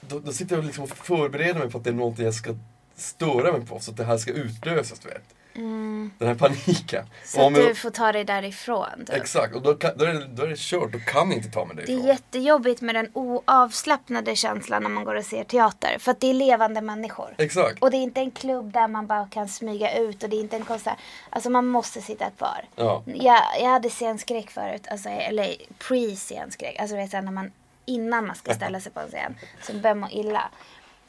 Då, 0.00 0.18
då 0.18 0.32
sitter 0.32 0.56
jag 0.56 0.64
liksom 0.64 0.84
och 0.84 0.90
förbereder 0.90 1.60
mig 1.60 1.70
på 1.70 1.78
att 1.78 1.84
det 1.84 1.90
är 1.90 1.94
någonting 1.94 2.24
jag 2.24 2.34
ska 2.34 2.54
störa 2.96 3.52
mig 3.52 3.66
på, 3.66 3.80
så 3.80 3.90
att 3.90 3.96
det 3.96 4.04
här 4.04 4.18
ska 4.18 4.32
utlösas 4.32 4.98
du 4.98 5.08
vet. 5.08 5.34
Mm. 5.58 6.10
Den 6.18 6.28
här 6.28 6.34
paniken. 6.34 7.06
Så 7.24 7.46
att 7.46 7.54
du 7.54 7.74
får 7.74 7.90
ta 7.90 8.12
dig 8.12 8.24
därifrån. 8.24 9.04
Typ. 9.06 9.16
Exakt, 9.16 9.54
och 9.54 9.62
då, 9.62 9.74
kan, 9.74 9.90
då, 9.96 10.04
är 10.04 10.14
det, 10.14 10.26
då 10.26 10.42
är 10.42 10.46
det 10.48 10.58
kört, 10.58 10.92
då 10.92 10.98
kan 10.98 11.32
inte 11.32 11.48
ta 11.48 11.64
mig 11.64 11.76
Det 11.76 11.82
är 11.82 11.86
därifrån. 11.86 12.06
jättejobbigt 12.06 12.80
med 12.80 12.94
den 12.94 13.10
oavslappnade 13.12 14.36
känslan 14.36 14.82
när 14.82 14.90
man 14.90 15.04
går 15.04 15.14
och 15.14 15.24
ser 15.24 15.44
teater. 15.44 15.96
För 15.98 16.10
att 16.10 16.20
det 16.20 16.30
är 16.30 16.34
levande 16.34 16.80
människor. 16.80 17.34
Exakt. 17.38 17.82
Och 17.82 17.90
det 17.90 17.96
är 17.96 18.02
inte 18.02 18.20
en 18.20 18.30
klubb 18.30 18.72
där 18.72 18.88
man 18.88 19.06
bara 19.06 19.26
kan 19.28 19.48
smyga 19.48 19.98
ut 19.98 20.22
och 20.22 20.28
det 20.28 20.36
är 20.36 20.40
inte 20.40 20.56
en 20.56 20.64
konsert. 20.64 20.98
Alltså 21.30 21.50
man 21.50 21.66
måste 21.66 22.02
sitta 22.02 22.30
kvar. 22.30 22.64
Ja. 22.76 23.02
Jag, 23.06 23.42
jag 23.60 23.70
hade 23.70 23.90
scenskräck 23.90 24.50
förut, 24.50 24.86
alltså, 24.90 25.08
eller 25.08 25.56
pre-scenskräck. 25.78 26.76
Alltså 26.78 26.96
det 26.96 27.14
är 27.14 27.22
när 27.22 27.32
man, 27.32 27.52
innan 27.86 28.26
man 28.26 28.36
ska 28.36 28.54
ställa 28.60 28.80
sig 28.80 28.92
på 28.92 29.00
en 29.00 29.08
scen. 29.08 29.34
Så 29.62 29.72
börjar 29.72 29.94
man 29.94 30.10
illa. 30.10 30.50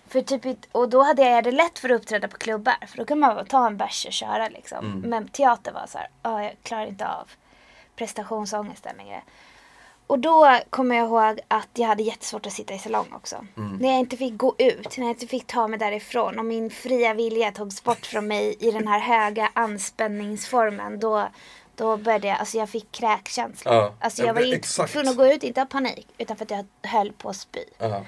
För 0.10 0.22
typ, 0.22 0.66
och 0.72 0.90
då 0.90 1.04
hade 1.04 1.22
jag 1.30 1.44
det 1.44 1.52
lätt 1.52 1.80
för 1.80 1.90
att 1.90 2.02
uppträda 2.02 2.28
på 2.28 2.38
klubbar. 2.38 2.76
För 2.88 2.98
då 2.98 3.06
kan 3.06 3.20
man 3.20 3.36
bara 3.36 3.46
ta 3.46 3.68
en 3.68 3.78
bärs 3.78 4.06
och 4.06 4.14
köra 4.14 4.50
liksom. 4.50 4.78
Mm. 4.86 5.10
Men 5.10 5.28
teater 5.28 5.72
var 5.72 5.86
så 5.88 5.98
här, 5.98 6.08
"Ah, 6.22 6.42
jag 6.42 6.56
klarar 6.64 6.86
inte 6.86 7.08
av 7.08 7.30
prestationsångesten 7.96 8.98
längre. 8.98 9.22
Och 10.08 10.20
då 10.20 10.60
kommer 10.70 10.96
jag 10.96 11.06
ihåg 11.08 11.40
att 11.48 11.68
jag 11.74 11.88
hade 11.88 12.04
jättesvårt 12.04 12.46
att 12.46 12.54
sitta 12.54 12.74
i 12.74 12.80
salong 12.80 13.08
också. 13.14 13.46
Mm. 13.58 13.78
När 13.78 13.90
jag 13.90 14.00
inte 14.00 14.18
fick 14.18 14.38
gå 14.38 14.56
ut, 14.58 14.98
när 14.98 15.06
jag 15.06 15.14
inte 15.16 15.28
fick 15.28 15.48
ta 15.48 15.68
mig 15.68 15.80
därifrån 15.80 16.40
och 16.40 16.46
min 16.46 16.70
fria 16.70 17.14
vilja 17.14 17.52
togs 17.52 17.84
bort 17.84 18.06
från 18.06 18.28
mig 18.28 18.56
i 18.60 18.72
den 18.72 18.88
här 18.88 19.00
höga 19.00 19.50
anspänningsformen. 19.54 21.00
Då, 21.00 21.28
Då 21.76 21.98
började 21.98 22.28
jag, 22.28 22.38
alltså 22.40 22.58
jag 22.58 22.70
fick 22.70 22.92
kräkkänsla. 22.92 23.74
Ja. 23.74 23.94
Alltså 24.00 24.22
Ja, 24.22 24.28
jag 24.28 24.34
var 24.34 24.54
exakt. 24.54 24.94
tvungen 24.94 25.10
att 25.12 25.18
gå 25.18 25.28
ut, 25.28 25.44
inte 25.44 25.62
av 25.62 25.66
panik, 25.66 26.08
utan 26.18 26.38
för 26.38 26.46
att 26.46 26.52
jag 26.52 26.66
höll 26.90 27.12
på 27.12 27.30
att 27.30 27.36
spy. 27.36 27.60
Ja. 27.78 28.02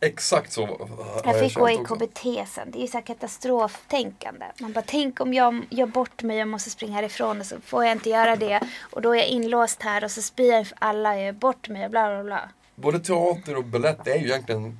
Exakt 0.00 0.52
så 0.52 0.66
har 0.66 1.22
Jag 1.24 1.40
fick 1.40 1.54
gå 1.54 1.70
i. 1.70 1.76
KBT 1.76 2.48
sen. 2.48 2.70
Det 2.70 2.78
är 2.78 2.82
ju 2.82 2.86
så 2.86 2.96
här 2.96 3.04
katastroftänkande. 3.04 4.46
Man 4.60 4.72
bara, 4.72 4.84
tänk 4.86 5.20
om 5.20 5.34
jag 5.34 5.66
gör 5.70 5.86
bort 5.86 6.22
mig, 6.22 6.38
jag 6.38 6.48
måste 6.48 6.70
springa 6.70 6.94
härifrån 6.94 7.40
och 7.40 7.46
så 7.46 7.60
får 7.60 7.84
jag 7.84 7.92
inte 7.92 8.10
göra 8.10 8.36
det. 8.36 8.60
Och 8.80 9.02
då 9.02 9.14
är 9.14 9.18
jag 9.18 9.28
inlåst 9.28 9.82
här 9.82 10.04
och 10.04 10.10
så 10.10 10.22
spyr 10.22 10.52
jag 10.52 10.66
för 10.66 10.76
alla, 10.80 11.16
jag 11.16 11.24
gör 11.24 11.32
bort 11.32 11.68
mig 11.68 11.84
och 11.84 11.90
bla 11.90 12.08
bla 12.08 12.24
bla. 12.24 12.50
Både 12.74 13.00
teater 13.00 13.56
och 13.56 13.64
balett 13.64 14.06
är 14.06 14.18
ju 14.18 14.26
egentligen 14.26 14.78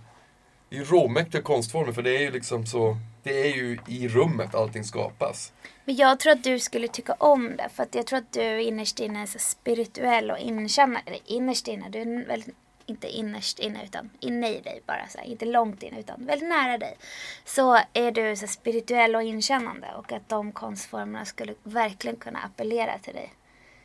det 0.68 0.76
är 0.76 0.80
ju 0.80 0.84
råmäktiga 0.84 1.42
konstformer 1.42 1.92
för 1.92 2.02
det 2.02 2.16
är 2.16 2.20
ju 2.20 2.30
liksom 2.30 2.66
så 2.66 2.96
Det 3.22 3.40
är 3.40 3.56
ju 3.56 3.78
i 3.86 4.08
rummet 4.08 4.54
allting 4.54 4.84
skapas. 4.84 5.52
Men 5.84 5.96
jag 5.96 6.20
tror 6.20 6.32
att 6.32 6.44
du 6.44 6.58
skulle 6.58 6.88
tycka 6.88 7.12
om 7.12 7.56
det. 7.56 7.68
För 7.74 7.82
att 7.82 7.94
jag 7.94 8.06
tror 8.06 8.18
att 8.18 8.32
du 8.32 8.62
innerst 8.62 9.00
inne 9.00 9.22
är 9.22 9.26
så 9.26 9.38
spirituell 9.38 10.30
och 10.30 10.38
inkännande. 10.38 11.00
Eller 11.06 11.20
innerst 11.24 11.68
inne, 11.68 11.88
du 11.88 12.00
är 12.00 12.26
väldigt, 12.26 12.54
inte 12.88 13.08
innerst 13.08 13.58
inne 13.58 13.84
utan 13.84 14.10
inne 14.20 14.48
i 14.48 14.60
dig 14.60 14.82
bara. 14.86 15.08
Så 15.08 15.18
här, 15.18 15.24
inte 15.24 15.44
långt 15.44 15.82
inne 15.82 16.00
utan 16.00 16.26
väldigt 16.26 16.48
nära 16.48 16.78
dig. 16.78 16.96
Så 17.44 17.78
är 17.92 18.10
du 18.10 18.36
så 18.36 18.46
spirituell 18.46 19.16
och 19.16 19.22
inkännande. 19.22 19.86
Och 19.96 20.12
att 20.12 20.28
de 20.28 20.52
konstformerna 20.52 21.24
skulle 21.24 21.54
verkligen 21.62 22.16
kunna 22.16 22.38
appellera 22.38 22.98
till 22.98 23.14
dig. 23.14 23.32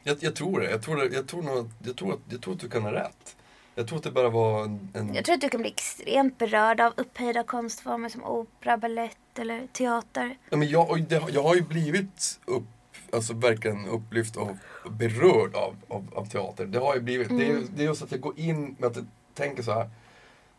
Jag, 0.04 0.18
jag 0.20 0.36
tror 0.36 0.60
det. 0.60 0.72
Jag 0.72 0.82
tror, 0.82 0.96
det. 0.98 1.16
jag, 1.16 1.28
tror 1.28 1.42
nog, 1.42 1.70
jag, 1.86 1.96
tror 1.96 2.14
att, 2.14 2.20
jag 2.30 2.42
tror 2.42 2.54
att 2.54 2.60
du 2.60 2.70
kan 2.70 2.84
ha 2.84 2.94
rätt. 2.94 3.36
Jag 3.76 3.88
tror 3.88 3.98
att 3.98 4.04
det 4.04 4.12
bara 4.12 4.30
var 4.30 4.64
en... 4.64 5.12
Jag 5.14 5.26
tror 5.26 5.36
att 5.36 5.42
du 5.42 5.50
kan 5.50 5.62
bli 5.62 5.70
extremt 5.70 6.38
berörd 6.38 6.82
av 6.82 6.94
upphöjda 6.98 7.44
konstformer 7.44 8.10
som 8.10 8.24
opera, 8.24 8.78
ballett 8.78 9.40
eller 9.40 9.68
teater. 9.68 10.38
ja, 10.50 10.58
men 10.58 10.70
jag, 10.70 11.04
det, 11.04 11.24
jag 11.30 11.44
har 11.44 11.56
ju 11.56 11.62
blivit 11.62 12.40
upp, 12.46 12.64
alltså 13.14 13.34
verkligen 13.34 13.86
upplyft 13.88 14.36
och 14.36 14.50
berörd 14.92 15.56
av, 15.56 15.76
av, 15.88 16.08
av 16.16 16.26
teater. 16.26 16.66
Det 16.66 16.80
har 16.80 16.96
ju 16.96 17.02
blivit. 17.02 17.30
Det, 17.30 17.36
är, 17.36 17.48
ju- 17.48 17.68
det 17.76 17.82
är 17.84 17.86
just 17.86 18.02
att 18.04 18.12
jag 18.12 18.22
går 18.22 18.40
in 18.40 18.76
med 18.80 18.90
att 18.90 18.96
jag 18.96 19.06
tänker 19.34 19.64
så 19.64 19.74
här. 19.74 19.90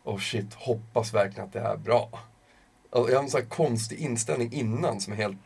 Oh 0.03 0.19
shit, 0.19 0.53
hoppas 0.53 1.13
verkligen 1.13 1.45
att 1.47 1.53
det 1.53 1.59
här 1.61 1.73
är 1.73 1.77
bra. 1.77 2.19
Alltså, 2.91 3.11
jag 3.11 3.17
har 3.19 3.23
en 3.23 3.29
sån 3.29 3.41
här 3.41 3.47
konstig 3.47 3.99
inställning 3.99 4.53
innan 4.53 5.01
som 5.01 5.13
är 5.13 5.17
helt 5.17 5.37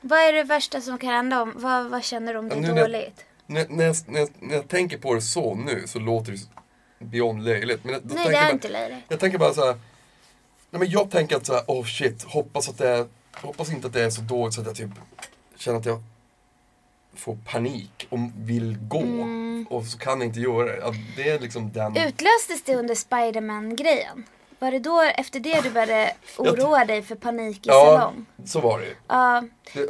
Vad 0.00 0.18
är 0.18 0.32
det 0.32 0.42
värsta 0.44 0.80
som 0.80 0.98
kan 0.98 1.10
hända? 1.10 1.42
Om, 1.42 1.52
vad, 1.56 1.90
vad 1.90 2.04
känner 2.04 2.32
du 2.32 2.38
om 2.38 2.48
det 2.48 2.54
Ja, 2.56 2.62
är 2.62 2.66
jag- 2.66 2.76
dåligt? 2.78 3.24
När, 3.46 3.66
när, 3.68 3.84
jag, 3.84 3.96
när, 4.06 4.20
jag, 4.20 4.28
när 4.40 4.54
jag 4.54 4.68
tänker 4.68 4.98
på 4.98 5.14
det 5.14 5.22
så 5.22 5.54
nu 5.54 5.82
så 5.86 5.98
låter 5.98 6.32
det 6.32 6.38
beyond 7.04 7.44
löjligt. 7.44 7.84
Men 7.84 7.92
jag, 7.92 8.02
Nej, 8.04 8.14
tänker 8.16 8.30
det 8.32 8.36
är 8.38 8.42
jag, 8.44 8.52
inte 8.52 8.68
löjligt. 8.68 9.04
jag 9.08 9.20
tänker 9.20 9.38
bara 9.38 9.54
så 9.54 9.64
här. 9.66 9.72
Nej 10.70 10.78
men 10.80 10.90
jag 10.90 11.10
tänker 11.10 11.36
att 11.36 11.46
så 11.46 11.52
här, 11.52 11.62
oh 11.68 11.84
shit, 11.84 12.22
hoppas 12.22 12.68
att 12.68 12.78
det 12.78 12.88
är, 12.88 13.06
hoppas 13.34 13.70
inte 13.72 13.86
att 13.86 13.92
det 13.92 14.02
är 14.04 14.10
så 14.10 14.22
dåligt 14.22 14.54
så 14.54 14.60
att 14.60 14.66
jag 14.66 14.76
typ 14.76 14.90
känner 15.56 15.78
att 15.78 15.86
jag 15.86 16.02
får 17.14 17.36
panik 17.36 18.06
och 18.10 18.18
vill 18.36 18.78
gå. 18.78 19.00
Mm. 19.00 19.66
Och 19.70 19.84
så 19.84 19.98
kan 19.98 20.22
inte 20.22 20.40
göra 20.40 20.64
det. 20.64 20.78
Ja, 20.78 20.92
det 21.16 21.30
är 21.30 21.38
liksom 21.40 21.72
den... 21.72 21.96
Utlöstes 21.96 22.62
det 22.64 22.76
under 22.76 22.94
Spiderman-grejen? 22.94 24.24
Var 24.62 24.70
det 24.70 24.78
då 24.78 25.00
efter 25.00 25.40
det 25.40 25.60
du 25.60 25.70
började 25.70 26.12
oroa 26.38 26.84
dig 26.84 27.02
för 27.02 27.14
panik 27.14 27.66
i 27.66 27.68
ja, 27.68 27.84
salong? 27.84 28.26
så 28.44 28.60
var 28.60 28.78
det 28.78 28.86
ju. 28.86 28.94
Ja, 29.08 29.44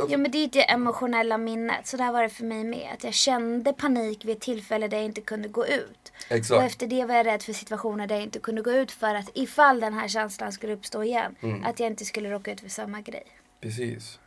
ja 0.08 0.18
men 0.18 0.30
det 0.30 0.38
är 0.38 0.48
det 0.48 0.62
emotionella 0.70 1.38
minnet. 1.38 1.86
Så 1.86 1.96
där 1.96 2.12
var 2.12 2.22
det 2.22 2.28
för 2.28 2.44
mig 2.44 2.64
med. 2.64 2.88
Att 2.94 3.04
jag 3.04 3.14
kände 3.14 3.72
panik 3.72 4.24
vid 4.24 4.36
ett 4.36 4.42
tillfälle 4.42 4.88
där 4.88 4.96
jag 4.96 5.04
inte 5.04 5.20
kunde 5.20 5.48
gå 5.48 5.66
ut. 5.66 6.12
Och 6.30 6.36
exakt. 6.36 6.62
efter 6.62 6.86
det 6.86 7.04
var 7.04 7.14
jag 7.14 7.26
rädd 7.26 7.42
för 7.42 7.52
situationer 7.52 8.06
där 8.06 8.14
jag 8.14 8.24
inte 8.24 8.38
kunde 8.38 8.62
gå 8.62 8.70
ut 8.70 8.92
för 8.92 9.14
att 9.14 9.30
ifall 9.34 9.80
den 9.80 9.94
här 9.94 10.08
känslan 10.08 10.52
skulle 10.52 10.72
uppstå 10.72 11.04
igen. 11.04 11.36
Mm. 11.40 11.64
Att 11.64 11.80
jag 11.80 11.86
inte 11.86 12.04
skulle 12.04 12.30
råka 12.30 12.52
ut 12.52 12.60
för 12.60 12.68
samma 12.68 13.00
grej. 13.00 13.26
Precis. 13.60 14.18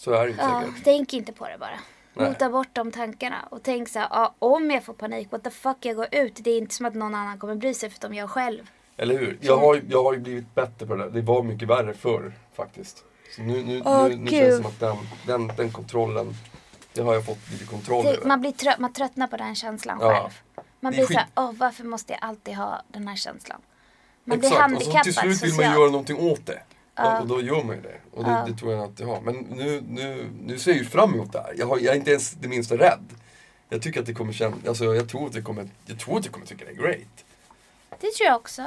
Så 0.00 0.12
är 0.12 0.24
det 0.26 0.30
ju 0.30 0.36
Ja, 0.38 0.60
säkert. 0.66 0.84
tänk 0.84 1.12
inte 1.14 1.32
på 1.32 1.48
det 1.48 1.58
bara. 1.58 1.70
Nej. 2.14 2.28
Mota 2.28 2.50
bort 2.50 2.68
de 2.72 2.90
tankarna. 2.92 3.36
Och 3.50 3.62
tänk 3.62 3.88
så 3.88 3.98
här, 3.98 4.08
ja, 4.10 4.34
om 4.38 4.70
jag 4.70 4.84
får 4.84 4.92
panik, 4.94 5.32
what 5.32 5.44
the 5.44 5.50
fuck 5.50 5.76
jag 5.80 5.96
går 5.96 6.06
ut. 6.12 6.32
Det 6.44 6.50
är 6.50 6.58
inte 6.58 6.74
som 6.74 6.86
att 6.86 6.94
någon 6.94 7.14
annan 7.14 7.38
kommer 7.38 7.54
bry 7.54 7.74
sig 7.74 7.90
förutom 7.90 8.14
jag 8.14 8.30
själv. 8.30 8.70
Eller 8.96 9.18
hur? 9.18 9.38
Jag 9.40 9.56
har, 9.58 9.74
ju- 9.74 9.82
jag 9.88 10.02
har 10.04 10.12
ju 10.12 10.18
blivit 10.18 10.54
bättre 10.54 10.86
på 10.86 10.94
det 10.94 11.04
där. 11.04 11.10
Det 11.10 11.22
var 11.22 11.42
mycket 11.42 11.68
värre 11.68 11.94
förr 11.94 12.32
faktiskt. 12.54 13.04
Så 13.36 13.42
nu, 13.42 13.64
nu, 13.64 13.82
Åh, 13.84 14.08
nu, 14.08 14.16
nu 14.16 14.30
känns 14.30 14.42
det 14.50 14.56
som 14.56 14.66
att 14.66 14.80
den, 14.80 14.96
den, 15.26 15.56
den 15.56 15.72
kontrollen, 15.72 16.34
det 16.92 17.02
har 17.02 17.14
jag 17.14 17.26
fått 17.26 17.50
lite 17.52 17.64
kontroll 17.64 18.04
Tänk, 18.04 18.16
över. 18.16 18.26
man, 18.28 18.40
blir 18.40 18.52
trött, 18.52 18.78
man 18.78 18.92
tröttnar 18.92 19.26
på 19.26 19.36
den 19.36 19.54
känslan 19.54 19.98
Ja. 20.00 20.14
själv. 20.14 20.30
Man 20.80 20.92
Det 20.92 20.96
är 20.96 20.98
blir 20.98 21.06
skit- 21.06 21.14
så 21.14 21.18
här, 21.20 21.28
åh 21.48 21.52
varför 21.58 21.84
måste 21.84 22.12
jag 22.12 22.18
alltid 22.24 22.54
ha 22.56 22.82
den 22.88 23.08
här 23.08 23.16
känslan? 23.16 23.60
Man 24.24 24.38
blir 24.38 24.48
Exakt, 24.48 24.52
och 24.52 24.56
så 24.56 24.62
handikappad 24.62 25.02
till 25.04 25.14
slut 25.14 25.42
vill 25.42 25.50
man 25.50 25.56
socialt. 25.56 25.76
göra 25.78 25.90
någonting 25.90 26.18
åt 26.30 26.46
det. 26.46 26.62
Ja. 27.04 27.20
Och 27.20 27.26
då 27.26 27.42
gör 27.42 27.64
man 27.64 27.76
ju 27.76 27.82
det. 27.82 28.00
Och 28.12 28.24
det, 28.24 28.44
det 28.46 28.54
tror 28.54 28.72
jag 28.72 28.84
att 28.84 29.00
jag 29.00 29.06
har. 29.06 29.20
Men 29.20 29.34
nu, 29.34 29.84
nu, 29.88 30.30
nu 30.42 30.58
ser 30.58 30.70
jag 30.70 30.78
ju 30.78 30.84
fram 30.84 31.14
emot 31.14 31.32
det 31.32 31.40
här. 31.40 31.54
Jag, 31.56 31.66
har, 31.66 31.78
jag 31.78 31.94
är 31.94 31.98
inte 31.98 32.10
ens 32.10 32.30
det 32.30 32.48
minsta 32.48 32.76
rädd. 32.76 33.04
Jag 33.68 33.82
tycker 33.82 34.00
att 34.00 34.06
det 34.06 34.14
kommer 34.14 34.32
kännas, 34.32 34.66
alltså 34.66 34.84
jag 34.84 35.08
tror 35.08 35.26
att 35.26 35.32
det 35.32 35.42
kommer, 35.42 35.68
jag 35.86 35.98
tror 35.98 36.18
att 36.18 36.24
jag 36.24 36.34
kommer 36.34 36.46
tycka 36.46 36.64
det 36.64 36.70
är 36.70 36.74
great. 36.74 37.24
Det 37.90 38.12
tror 38.12 38.26
jag 38.26 38.36
också. 38.36 38.64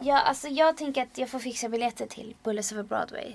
Ja, 0.00 0.20
alltså 0.20 0.48
jag 0.48 0.76
tänker 0.76 1.02
att 1.02 1.18
jag 1.18 1.28
får 1.28 1.38
fixa 1.38 1.68
biljetter 1.68 2.06
till 2.06 2.34
Bullets 2.42 2.72
över 2.72 2.82
Broadway. 2.82 3.34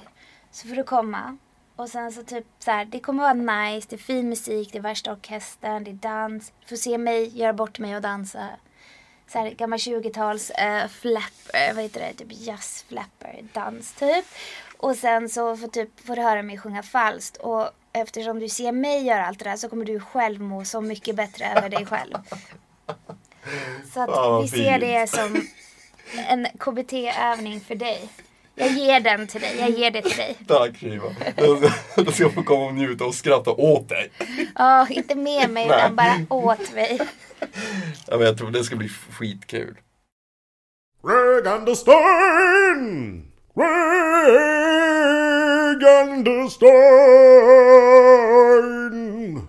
Så 0.51 0.67
får 0.67 0.75
du 0.75 0.83
komma. 0.83 1.37
Och 1.75 1.89
sen 1.89 2.11
så 2.11 2.23
typ 2.23 2.45
så 2.59 2.71
här, 2.71 2.85
det 2.85 2.99
kommer 2.99 3.23
vara 3.23 3.33
nice, 3.33 3.87
det 3.89 3.95
är 3.95 3.97
fin 3.97 4.29
musik, 4.29 4.69
det 4.71 4.77
är 4.77 4.81
värsta 4.81 5.11
orkestern, 5.11 5.83
det 5.83 5.91
är 5.91 5.93
dans. 5.93 6.51
Du 6.61 6.67
får 6.67 6.75
se 6.75 6.97
mig 6.97 7.37
göra 7.37 7.53
bort 7.53 7.79
mig 7.79 7.95
och 7.95 8.01
dansa. 8.01 8.49
Så 9.27 9.39
här 9.39 9.49
gammal 9.49 9.79
20-tals 9.79 10.49
uh, 10.49 10.87
flapper, 10.87 11.73
vad 11.73 11.83
heter 11.83 11.99
det, 11.99 12.13
typ 12.13 12.27
jazz 12.29 12.85
flapper 12.89 13.43
dans 13.53 13.93
typ. 13.93 14.25
Och 14.77 14.95
sen 14.95 15.29
så 15.29 15.57
får, 15.57 15.67
typ, 15.67 16.05
får 16.05 16.15
du 16.15 16.21
höra 16.21 16.41
mig 16.41 16.57
sjunga 16.57 16.83
falskt. 16.83 17.37
Och 17.37 17.69
eftersom 17.93 18.39
du 18.39 18.49
ser 18.49 18.71
mig 18.71 19.05
göra 19.05 19.25
allt 19.25 19.39
det 19.39 19.45
där 19.45 19.57
så 19.57 19.69
kommer 19.69 19.85
du 19.85 19.99
själv 19.99 20.41
må 20.41 20.65
så 20.65 20.81
mycket 20.81 21.15
bättre 21.15 21.45
över 21.45 21.69
dig 21.69 21.85
själv. 21.85 22.13
Så 23.93 24.01
att 24.01 24.09
vad 24.09 24.41
vi 24.41 24.47
ser 24.47 24.79
fint. 24.79 24.81
det 24.81 25.09
som 25.09 25.47
en 26.27 26.47
KBT-övning 26.59 27.61
för 27.61 27.75
dig. 27.75 28.09
Jag 28.55 28.71
ger 28.71 28.99
den 28.99 29.27
till 29.27 29.41
dig, 29.41 29.55
jag 29.59 29.69
ger 29.69 29.91
det 29.91 30.01
till 30.01 30.17
dig. 30.17 30.35
Tack 30.47 30.77
Shiva. 30.77 31.15
Då 31.95 32.11
ska 32.11 32.23
jag 32.23 32.33
få 32.33 32.43
komma 32.43 32.65
och 32.65 32.73
njuta 32.73 33.05
och 33.05 33.15
skratta 33.15 33.51
åt 33.51 33.89
dig. 33.89 34.11
Ja, 34.55 34.87
inte 34.89 35.15
med 35.15 35.49
mig 35.49 35.65
utan 35.65 35.95
bara 35.95 36.25
åt 36.29 36.73
mig. 36.73 36.99
Ja, 38.07 38.17
men 38.17 38.21
jag 38.27 38.37
tror 38.37 38.51
det 38.51 38.63
ska 38.63 38.75
bli 38.75 38.89
skitkul. 38.89 39.77
Röganderstorn! 41.03 43.23
Röganderstorn! 48.13 49.41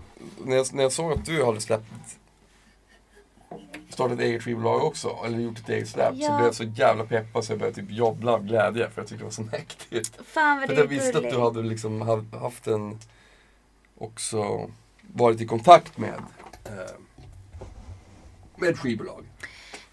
När 0.44 0.56
jag, 0.56 0.74
när 0.74 0.82
jag 0.82 0.92
såg 0.92 1.12
att 1.12 1.24
du 1.26 1.44
hade 1.44 1.60
släppt 1.60 1.84
startat 3.88 4.18
ett 4.18 4.24
eget 4.24 4.42
skivbolag 4.42 4.84
också, 4.84 5.16
eller 5.26 5.38
gjort 5.38 5.58
ett 5.58 5.68
eget 5.68 5.88
släpp, 5.88 6.14
så 6.14 6.20
Ja. 6.22 6.36
blev 6.36 6.46
jag 6.46 6.54
så 6.54 6.64
jävla 6.64 7.04
peppad 7.04 7.44
så 7.44 7.52
jag 7.52 7.58
började 7.58 7.76
typ 7.80 7.90
jobbla 7.90 8.32
av 8.32 8.44
glädje 8.44 8.90
för 8.90 9.00
jag 9.00 9.08
tyckte 9.08 9.22
det 9.22 9.24
var 9.24 9.30
så 9.30 9.42
mäktigt. 9.42 10.18
Fan 10.26 10.56
vad 10.58 10.66
För 10.66 10.72
att 10.72 10.78
jag 10.78 10.86
visste 10.86 11.18
att 11.18 11.30
du 11.30 11.38
hade 11.40 11.62
liksom 11.62 12.00
ha- 12.02 12.38
haft 12.40 12.66
en, 12.66 12.98
också 13.98 14.70
varit 15.14 15.40
i 15.40 15.46
kontakt 15.46 15.98
med, 15.98 16.14
eh, 16.64 16.94
med 18.64 18.72
ett 18.72 18.80
skivbolag. 18.80 19.24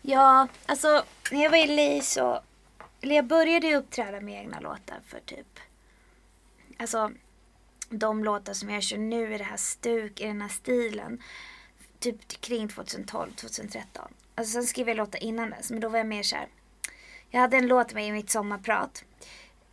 Ja, 0.02 0.48
alltså 0.66 1.04
när 1.32 1.44
jag 1.44 1.50
var 1.52 1.58
i 1.58 1.96
LA 1.96 2.02
så... 2.02 2.42
Eller 3.02 3.16
jag 3.16 3.26
började 3.26 3.68
ju 3.68 3.76
uppträda 3.76 4.22
med 4.22 4.42
egna 4.42 4.60
låtar 4.60 5.00
för 5.08 5.20
typ... 5.20 5.60
Alltså 6.78 7.12
de 7.90 8.24
låtar 8.24 8.54
som 8.54 8.70
jag 8.70 8.84
kör 8.84 8.98
nu 8.98 9.36
i 9.36 9.38
det 9.38 9.44
här 9.44 9.58
stuk, 9.58 10.22
i 10.22 10.26
den 10.26 10.42
här 10.42 10.50
stilen. 10.50 11.22
Typ 12.00 12.42
kring 12.42 12.68
2012, 12.68 13.32
2013. 13.32 14.14
Alltså 14.36 14.54
sen 14.54 14.64
skrev 14.64 14.88
jag 14.88 14.98
låtar 14.98 15.24
innan 15.24 15.50
dess, 15.50 15.72
men 15.72 15.80
då 15.80 15.90
var 15.90 15.98
jag 15.98 16.08
mer 16.08 16.24
så 16.24 16.36
här. 16.36 16.48
Jag 17.30 17.42
hade 17.42 17.58
en 17.58 17.68
låt 17.68 17.94
med 17.94 18.08
i 18.08 18.12
mitt 18.12 18.30
sommarprat. 18.30 19.04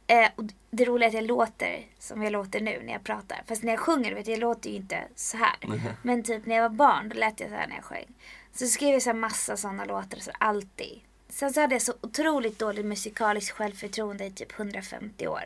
Eh, 0.06 0.28
och 0.36 0.44
det 0.70 0.84
roliga 0.84 1.06
är 1.06 1.10
att 1.10 1.14
jag 1.14 1.26
låter 1.26 1.86
som 1.98 2.22
jag 2.22 2.32
låter 2.32 2.60
nu 2.60 2.82
när 2.84 2.92
jag 2.92 3.04
pratar. 3.04 3.42
Fast 3.46 3.62
när 3.62 3.72
jag 3.72 3.80
sjunger, 3.80 4.14
vet 4.14 4.24
du, 4.24 4.30
jag 4.30 4.40
låter 4.40 4.70
ju 4.70 4.76
inte 4.76 5.04
så 5.14 5.36
här. 5.36 5.56
Men 6.02 6.22
typ 6.22 6.46
när 6.46 6.54
jag 6.54 6.62
var 6.62 6.76
barn, 6.76 7.08
då 7.08 7.14
lät 7.14 7.40
jag 7.40 7.48
så 7.48 7.54
här 7.54 7.66
när 7.66 7.74
jag 7.74 7.84
sjöng. 7.84 8.14
Så 8.58 8.66
skrev 8.66 8.92
jag 8.92 9.02
så 9.02 9.12
massa 9.12 9.56
sådana 9.56 9.84
låtar, 9.84 10.18
så 10.18 10.30
alltid. 10.38 11.00
Sen 11.28 11.52
så 11.52 11.60
hade 11.60 11.74
jag 11.74 11.82
så 11.82 11.94
otroligt 12.00 12.58
dåligt 12.58 12.86
musikaliskt 12.86 13.56
självförtroende 13.56 14.24
i 14.24 14.30
typ 14.30 14.58
150 14.58 15.28
år. 15.28 15.44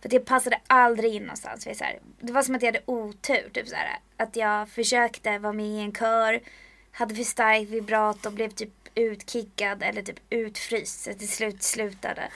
För 0.00 0.08
att 0.08 0.12
jag 0.12 0.24
passade 0.24 0.60
aldrig 0.66 1.14
in 1.14 1.22
någonstans. 1.22 1.64
För 1.64 1.74
så 1.74 1.84
här, 1.84 1.98
det 2.20 2.32
var 2.32 2.42
som 2.42 2.54
att 2.54 2.62
jag 2.62 2.68
hade 2.68 2.82
otur. 2.86 3.50
Typ 3.52 3.68
så 3.68 3.74
här, 3.74 3.98
att 4.16 4.36
jag 4.36 4.68
försökte 4.68 5.38
vara 5.38 5.52
med 5.52 5.66
i 5.66 5.80
en 5.80 5.92
kör, 5.92 6.40
hade 6.92 7.14
för 7.14 7.22
starkt 7.22 7.70
vibrato, 7.70 8.30
blev 8.30 8.50
typ 8.50 8.72
utkickad 8.94 9.82
eller 9.82 10.02
typ 10.02 10.20
utfryst. 10.30 11.04
Så 11.04 11.14
till 11.14 11.28
slut 11.28 11.62
slutade. 11.62 12.28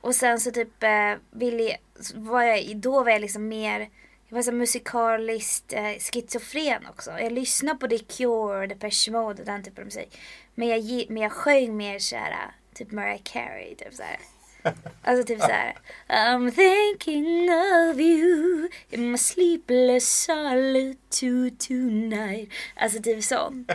Och 0.00 0.14
sen 0.14 0.40
så 0.40 0.50
typ 0.50 0.82
eh, 0.82 1.14
ville 1.30 1.62
jag, 1.62 1.78
var 2.14 2.42
jag, 2.42 2.76
då 2.76 3.02
var 3.02 3.10
jag 3.10 3.20
liksom 3.20 3.48
mer, 3.48 3.88
jag 4.30 4.36
var 4.36 4.42
så 4.42 4.52
musikaliskt 4.52 5.72
eh, 5.72 5.92
schizofren 5.98 6.86
också. 6.86 7.10
Jag 7.10 7.32
lyssnade 7.32 7.78
på 7.78 7.88
The 7.88 7.98
Cure, 7.98 8.66
Depeche 8.66 9.10
Mode 9.10 9.40
och 9.42 9.46
den 9.46 9.62
typen 9.62 9.82
av 9.82 9.84
musik. 9.84 10.18
Men 10.54 10.68
jag, 10.68 11.06
men 11.10 11.22
jag 11.22 11.32
sjöng 11.32 11.76
mer 11.76 11.98
såhär, 11.98 12.36
typ 12.74 12.92
Mariah 12.92 13.20
Carey, 13.22 13.74
typ 13.74 13.94
såhär. 13.94 14.18
Alltså 15.02 15.26
typ 15.26 15.40
så 15.40 15.46
här. 15.46 15.78
I'm 16.08 16.50
thinking 16.50 17.50
of 17.50 17.98
you 17.98 18.68
in 18.90 19.10
my 19.12 19.18
sleepless 19.18 20.22
solitude 20.24 21.56
tonight. 21.66 22.52
Alltså 22.76 23.02
typ 23.02 23.24
sån. 23.24 23.66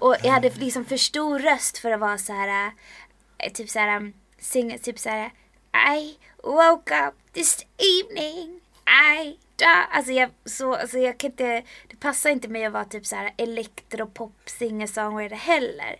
Och 0.00 0.16
jag 0.22 0.30
hade 0.32 0.50
liksom 0.50 0.84
för 0.84 0.96
stor 0.96 1.38
röst 1.38 1.78
för 1.78 1.90
att 1.90 2.00
vara 2.00 2.18
så 2.18 2.32
här. 2.32 2.72
eh, 3.38 3.52
Typ 3.52 3.70
så 3.70 3.78
här. 3.78 3.96
um, 3.96 4.12
Sing, 4.38 4.78
typ 4.78 4.98
så 4.98 5.08
här. 5.08 5.30
I 5.96 6.18
woke 6.42 7.06
up 7.06 7.14
this 7.32 7.66
evening. 7.78 8.60
I 9.22 9.38
da. 9.62 9.88
Alltså 9.90 10.12
jag, 10.12 10.30
så, 10.44 10.74
alltså 10.74 10.98
jag 10.98 11.18
kan 11.18 11.30
inte. 11.30 11.62
Det 11.88 11.96
passar 12.00 12.30
inte 12.30 12.48
mig 12.48 12.64
att 12.64 12.72
vara 12.72 12.84
typ 12.84 13.06
så 13.06 13.16
här 13.16 13.34
elektropop 13.36 14.32
singer-songwriter 14.46 15.36
heller. 15.36 15.96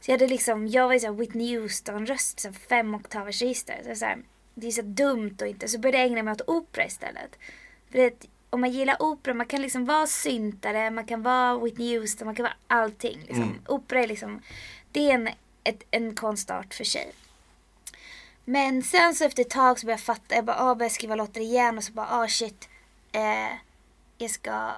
Så 0.00 0.10
jag 0.10 0.18
hade 0.18 0.26
liksom, 0.26 0.66
jag 0.66 0.86
var 0.86 0.94
ju 0.94 1.00
såhär 1.00 1.14
Whitney 1.14 1.58
Houston-röst, 1.58 2.40
så 2.40 2.52
fem 2.52 2.94
oktavers 2.94 3.42
register. 3.42 3.80
Så 3.86 3.94
så 3.94 4.04
här, 4.04 4.18
det 4.54 4.66
är 4.66 4.70
så 4.70 4.82
dumt 4.82 5.36
och 5.40 5.46
inte. 5.46 5.68
Så 5.68 5.78
började 5.78 5.98
jag 5.98 6.06
ägna 6.06 6.22
mig 6.22 6.32
åt 6.32 6.48
opera 6.48 6.86
istället. 6.86 7.38
För 7.90 8.06
att 8.06 8.26
om 8.50 8.60
man 8.60 8.70
gillar 8.70 9.02
opera, 9.02 9.34
man 9.34 9.46
kan 9.46 9.62
liksom 9.62 9.84
vara 9.84 10.06
syntare, 10.06 10.90
man 10.90 11.06
kan 11.06 11.22
vara 11.22 11.58
Whitney 11.58 11.98
Houston, 11.98 12.26
man 12.26 12.34
kan 12.34 12.42
vara 12.42 12.56
allting. 12.66 13.18
Liksom. 13.26 13.58
Opera 13.68 14.02
är 14.02 14.06
liksom, 14.06 14.42
det 14.92 15.10
är 15.10 15.14
en, 15.14 15.28
ett, 15.64 15.82
en 15.90 16.14
konstart 16.14 16.74
för 16.74 16.84
sig. 16.84 17.12
Men 18.44 18.82
sen 18.82 19.14
så 19.14 19.24
efter 19.24 19.42
ett 19.42 19.50
tag 19.50 19.78
så 19.78 19.86
började 19.86 20.00
jag 20.00 20.06
fatta, 20.06 20.34
jag 20.34 20.44
bara 20.44 20.56
ah, 20.60 20.74
började 20.74 20.94
skriva 20.94 21.14
låtar 21.14 21.40
igen 21.40 21.78
och 21.78 21.84
så 21.84 21.92
bara 21.92 22.06
ah 22.10 22.28
shit. 22.28 22.68
Eh, 23.12 23.56
jag 24.18 24.30
ska 24.30 24.72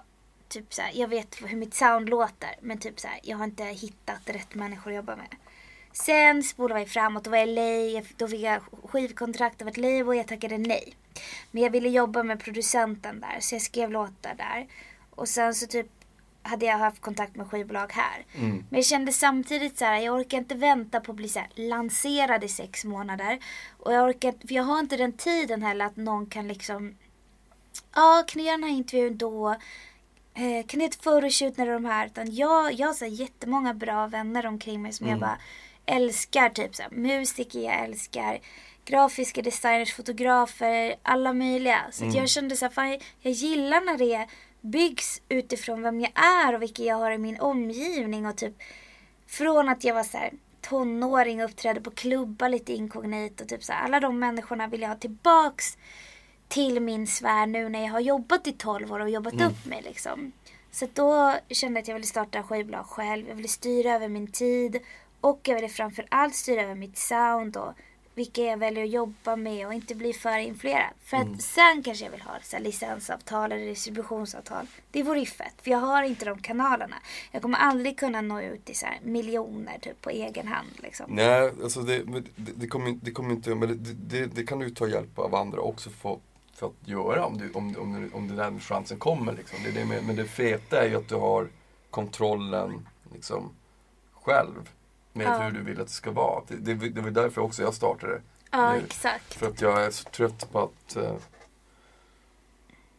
typ 0.49 0.75
så 0.75 0.83
här, 0.83 0.91
jag 0.95 1.09
vet 1.09 1.37
hur 1.43 1.57
mitt 1.57 1.75
sound 1.75 2.09
låter 2.09 2.51
men 2.61 2.79
typ 2.79 3.01
så 3.01 3.09
här, 3.09 3.21
jag 3.23 3.37
har 3.37 3.45
inte 3.45 3.65
hittat 3.65 4.21
rätt 4.25 4.55
människor 4.55 4.91
att 4.91 4.97
jobba 4.97 5.17
med. 5.17 5.35
Sen 5.93 6.43
spolade 6.43 6.81
vi 6.81 6.87
framåt, 6.87 7.25
då 7.25 7.31
var 7.31 7.39
jag 7.39 7.49
i 7.49 7.93
LA, 7.95 8.03
då 8.17 8.29
fick 8.29 8.41
jag 8.41 8.63
skivkontrakt 8.85 9.63
av 9.63 9.69
ett 9.69 9.77
label 9.77 10.09
och 10.09 10.17
jag 10.17 10.29
tackade 10.29 10.59
nej. 10.59 10.95
Men 11.51 11.63
jag 11.63 11.71
ville 11.71 11.89
jobba 11.89 12.23
med 12.23 12.41
producenten 12.41 13.21
där 13.21 13.37
så 13.41 13.55
jag 13.55 13.63
skrev 13.63 13.91
låtar 13.91 14.35
där. 14.35 14.67
Och 15.11 15.29
sen 15.29 15.55
så 15.55 15.67
typ 15.67 15.87
hade 16.43 16.67
jag 16.67 16.79
haft 16.79 17.01
kontakt 17.01 17.37
med 17.37 17.47
skivbolag 17.51 17.93
här. 17.93 18.25
Men 18.35 18.65
jag 18.79 18.85
kände 18.85 19.13
samtidigt 19.13 19.79
så 19.79 19.85
här, 19.85 19.99
jag 19.99 20.15
orkar 20.21 20.39
inte 20.39 20.55
vänta 20.55 21.01
på 21.01 21.13
att 21.13 21.17
bli 21.17 21.29
så 21.29 21.39
här, 21.39 21.49
lanserad 21.55 22.45
i 22.45 22.49
sex 22.49 22.85
månader. 22.85 23.39
Och 23.79 23.93
jag 23.95 24.09
orkar 24.09 24.29
inte- 24.29 24.47
för 24.47 24.55
jag 24.55 24.63
har 24.63 24.79
inte 24.81 24.97
den 24.97 25.13
tiden 25.13 25.63
heller 25.63 25.85
att 25.87 25.97
någon 25.97 26.27
kan 26.27 26.49
liksom 26.49 26.97
Ja, 27.95 28.25
kan 28.27 28.43
du 28.43 28.47
göra 28.47 28.57
den 28.57 28.69
här 28.69 28.77
intervjun 28.77 29.17
då? 29.17 29.57
Eh, 30.35 30.67
kan 30.67 30.81
du 30.81 30.87
ett 30.87 31.03
photoshoot 31.03 31.57
när 31.57 31.67
de 31.67 31.85
här? 31.85 32.07
Utan 32.07 32.35
jag, 32.35 32.73
jag 32.73 32.87
har 32.87 32.95
så 32.95 33.05
här 33.05 33.13
jättemånga 33.13 33.75
bra 33.75 34.07
vänner 34.07 34.47
omkring 34.47 34.83
mig 34.83 34.93
som 34.93 35.07
jag 35.07 35.19
bara 35.19 35.39
älskar. 35.87 36.49
Typ 36.49 36.75
så 36.75 36.83
här, 36.83 36.91
musiker 36.91 37.61
jag 37.61 37.85
älskar. 37.85 38.41
Grafiska 38.85 39.43
designers, 39.43 39.95
fotografer, 39.95 40.95
alla 41.03 41.33
möjliga. 41.33 41.81
Så 41.93 42.05
att 42.05 42.15
jag 42.15 42.29
kände 42.29 42.57
så 42.57 42.65
här, 42.65 42.73
fan, 42.73 42.91
jag, 42.91 43.03
jag 43.21 43.33
gillar 43.33 43.81
när 43.81 43.99
det 43.99 44.27
byggs 44.61 45.23
utifrån 45.29 45.83
vem 45.83 46.01
jag 46.01 46.13
är 46.15 46.55
och 46.55 46.63
vilka 46.63 46.83
jag 46.83 46.97
har 46.97 47.11
i 47.11 47.19
min 47.19 47.41
omgivning. 47.41 48.27
Och 48.27 48.37
typ 48.37 48.55
från 49.27 49.69
att 49.69 49.85
jag 49.85 49.95
var 49.95 50.03
så 50.03 50.19
här 50.19 50.33
tonåring 50.61 51.43
och 51.43 51.51
uppträdde 51.51 51.81
på 51.81 51.91
klubbar 51.91 52.49
lite 52.49 52.73
inkognito. 52.73 53.45
Typ 53.45 53.65
så 53.65 53.73
här, 53.73 53.85
alla 53.85 54.01
de 54.01 54.19
människorna 54.19 54.67
vill 54.67 54.81
jag 54.81 54.89
ha 54.89 54.97
tillbaks 54.97 55.77
till 56.51 56.81
min 56.81 57.07
sfär 57.07 57.47
nu 57.47 57.69
när 57.69 57.83
jag 57.83 57.93
har 57.93 58.01
jobbat 58.01 58.47
i 58.47 58.53
12 58.53 58.93
år 58.93 59.01
och 59.01 59.11
jobbat 59.11 59.35
upp 59.35 59.67
mig 59.67 59.83
liksom. 59.83 60.33
Så 60.71 60.87
då 60.95 61.35
kände 61.49 61.79
jag 61.79 61.83
att 61.83 61.89
jag 61.89 61.95
ville 61.95 62.07
starta 62.07 62.43
skivbolag 62.43 62.87
själv. 62.87 63.29
Jag 63.29 63.35
ville 63.35 63.49
styra 63.49 63.95
över 63.95 64.09
min 64.09 64.27
tid 64.27 64.81
och 65.21 65.41
jag 65.45 65.55
ville 65.55 65.69
framför 65.69 66.07
allt 66.09 66.35
styra 66.35 66.63
över 66.63 66.75
mitt 66.75 66.99
sound 66.99 67.57
och 67.57 67.73
vilka 68.15 68.43
jag 68.43 68.57
väljer 68.57 68.85
att 68.85 68.91
jobba 68.91 69.37
med 69.37 69.67
och 69.67 69.75
inte 69.75 69.95
bli 69.95 70.13
för 70.13 70.39
influerad. 70.39 70.91
För 71.05 71.17
att 71.17 71.43
sen 71.43 71.83
kanske 71.83 72.05
jag 72.05 72.13
vill 72.13 72.21
ha 72.21 72.33
så 72.43 72.57
här, 72.57 72.63
licensavtal 72.63 73.53
eller 73.53 73.67
distributionsavtal. 73.67 74.67
Det 74.91 75.03
vore 75.03 75.21
ju 75.21 75.27
fett 75.27 75.55
för 75.63 75.71
jag 75.71 75.79
har 75.79 76.03
inte 76.03 76.25
de 76.25 76.39
kanalerna. 76.39 76.97
Jag 77.33 77.43
kommer 77.43 77.59
aldrig 77.59 77.99
kunna 77.99 78.21
nå 78.21 78.41
ut 78.41 78.65
till 78.65 78.77
så 78.77 78.87
här, 78.87 78.99
miljoner 79.03 79.79
typ 79.79 80.01
på 80.01 80.11
egen 80.11 80.49
hand 80.49 80.69
liksom. 80.77 81.07
Nej, 81.09 81.53
alltså 81.63 81.81
det, 81.81 82.03
det, 82.03 82.23
det, 82.37 82.67
kommer, 82.67 82.99
det 83.03 83.11
kommer 83.11 83.31
inte, 83.31 83.55
men 83.55 83.69
det, 83.69 83.93
det, 83.93 84.27
det 84.27 84.47
kan 84.47 84.59
du 84.59 84.71
ta 84.71 84.89
hjälp 84.89 85.19
av 85.19 85.35
andra 85.35 85.61
också 85.61 85.91
för, 85.91 86.19
för 86.61 86.67
att 86.67 86.89
göra 86.89 87.27
om, 87.27 87.39
du, 87.39 87.53
om, 87.53 87.77
om, 87.79 88.11
om 88.15 88.37
den 88.37 88.61
chansen 88.61 88.99
kommer. 88.99 89.33
Liksom. 89.33 89.59
Det, 89.65 89.69
är 89.71 89.73
det 89.75 89.85
med, 89.85 90.05
men 90.05 90.17
det 90.17 90.25
feta 90.25 90.85
är 90.85 90.89
ju 90.89 90.97
att 90.97 91.09
du 91.09 91.15
har 91.15 91.49
kontrollen 91.91 92.89
liksom, 93.13 93.51
själv 94.23 94.71
med 95.13 95.27
Ja. 95.27 95.39
hur 95.39 95.51
du 95.51 95.63
vill 95.63 95.81
att 95.81 95.87
det 95.87 95.93
ska 95.93 96.11
vara. 96.11 96.43
Det, 96.49 96.57
det, 96.75 96.89
det 96.89 97.01
var 97.01 97.11
därför 97.11 97.41
också 97.41 97.63
jag 97.63 97.75
startade. 97.75 98.21
Ja, 98.51 98.73
nu. 98.73 98.79
exakt. 98.79 99.35
För 99.35 99.47
att 99.49 99.61
jag 99.61 99.83
är 99.85 99.91
så 99.91 100.05
trött 100.11 100.53
på 100.53 100.59
att 100.61 100.97
eh, 100.97 101.15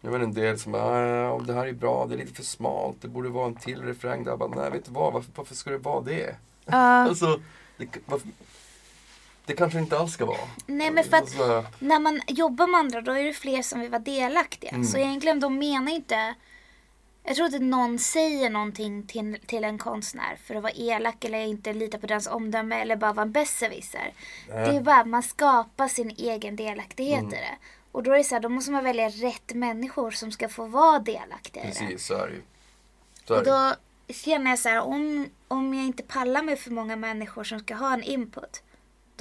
jag 0.01 0.11
vet 0.11 0.21
en 0.21 0.33
del 0.33 0.59
som 0.59 0.71
bara, 0.71 1.31
"Ah, 1.33 1.39
det 1.39 1.53
här 1.53 1.67
är 1.67 1.73
bra, 1.73 2.05
det 2.05 2.15
är 2.15 2.17
lite 2.17 2.33
för 2.33 2.43
smalt, 2.43 2.97
det 3.01 3.07
borde 3.07 3.29
vara 3.29 3.45
en 3.47 3.55
till 3.55 3.81
refräng 3.81 4.23
där. 4.23 4.31
Jag 4.31 4.39
bara, 4.39 4.61
nej 4.61 4.71
vet 4.71 4.85
du 4.85 4.91
vad, 4.91 5.13
varför, 5.13 5.31
varför 5.35 5.55
ska 5.55 5.69
det 5.71 5.77
vara 5.77 6.01
det? 6.01 6.35
Ja. 6.65 6.77
Alltså, 7.07 7.39
det, 7.77 7.87
varför, 8.05 8.27
det 9.45 9.53
kanske 9.53 9.79
inte 9.79 9.97
alls 9.99 10.13
ska 10.13 10.25
vara. 10.25 10.47
Nej 10.65 10.91
men 10.91 11.03
för 11.03 11.17
att 11.17 11.23
Alltså, 11.23 11.65
när 11.79 11.99
man 11.99 12.21
jobbar 12.27 12.67
med 12.67 12.79
andra 12.79 13.01
då 13.01 13.11
är 13.11 13.23
det 13.23 13.33
fler 13.33 13.61
som 13.61 13.79
vill 13.79 13.89
vara 13.89 14.01
delaktiga. 14.01 14.71
Mm. 14.71 14.83
Så 14.83 14.97
egentligen 14.97 15.39
de 15.39 15.59
menar 15.59 15.91
inte 15.91 16.35
jag 17.23 17.35
tror 17.35 17.45
inte 17.45 17.59
någon 17.59 17.99
säger 17.99 18.49
någonting 18.49 19.07
till, 19.07 19.37
till 19.45 19.63
en 19.63 19.77
konstnär 19.77 20.37
för 20.45 20.55
att 20.55 20.63
vara 20.63 20.73
elak 20.73 21.25
eller 21.25 21.39
inte 21.39 21.73
lita 21.73 21.97
på 21.97 22.07
deras 22.07 22.27
omdöme 22.27 22.81
eller 22.81 22.95
bara 22.95 23.13
vara 23.13 23.25
en 23.25 23.31
besserwisser. 23.31 24.13
Det 24.47 24.53
är 24.53 24.81
bara 24.81 25.05
man 25.05 25.23
skapar 25.23 25.87
sin 25.87 26.09
egen 26.09 26.55
delaktighet 26.55 27.19
Mm. 27.19 27.33
i 27.33 27.37
det. 27.37 27.57
Och 27.91 28.03
då 28.03 28.11
är 28.13 28.17
det 28.17 28.23
så 28.23 28.35
här, 28.35 28.41
då 28.41 28.49
måste 28.49 28.71
man 28.71 28.83
välja 28.83 29.09
rätt 29.09 29.53
människor 29.53 30.11
som 30.11 30.31
ska 30.31 30.49
få 30.49 30.65
vara 30.65 30.99
delaktiga 30.99 31.63
i 31.63 31.67
det. 31.67 31.73
precis, 31.73 32.05
så 32.05 32.13
är 32.13 32.27
det 32.27 32.33
ju. 32.33 32.41
Och 33.37 33.45
då 33.45 33.73
känner 34.13 34.49
jag 34.49 34.59
så 34.59 34.69
här, 34.69 34.81
om, 34.81 35.29
om 35.47 35.73
jag 35.73 35.85
inte 35.85 36.03
pallar 36.03 36.43
med 36.43 36.59
för 36.59 36.71
många 36.71 36.95
människor 36.95 37.43
som 37.43 37.59
ska 37.59 37.75
ha 37.75 37.93
en 37.93 38.03
input, 38.03 38.61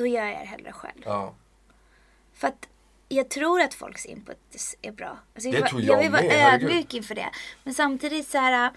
då 0.00 0.06
gör 0.06 0.26
jag 0.26 0.40
det 0.40 0.46
hellre 0.46 0.72
själv. 0.72 1.02
Ja. 1.04 1.34
För 2.32 2.48
att 2.48 2.68
jag 3.08 3.28
tror 3.28 3.60
att 3.60 3.74
folks 3.74 4.06
input 4.06 4.38
är 4.82 4.92
bra. 4.92 5.18
Alltså 5.34 5.50
Det 5.50 5.58
jag, 5.58 5.68
tror 5.68 5.82
jag 5.82 5.96
jag 5.96 6.02
vill 6.02 6.10
vara 6.10 6.22
herregud. 6.22 6.70
ödmjuk 6.70 6.94
inför 6.94 7.14
det. 7.14 7.30
Men 7.64 7.74
samtidigt 7.74 8.28
så 8.28 8.38
här. 8.38 8.70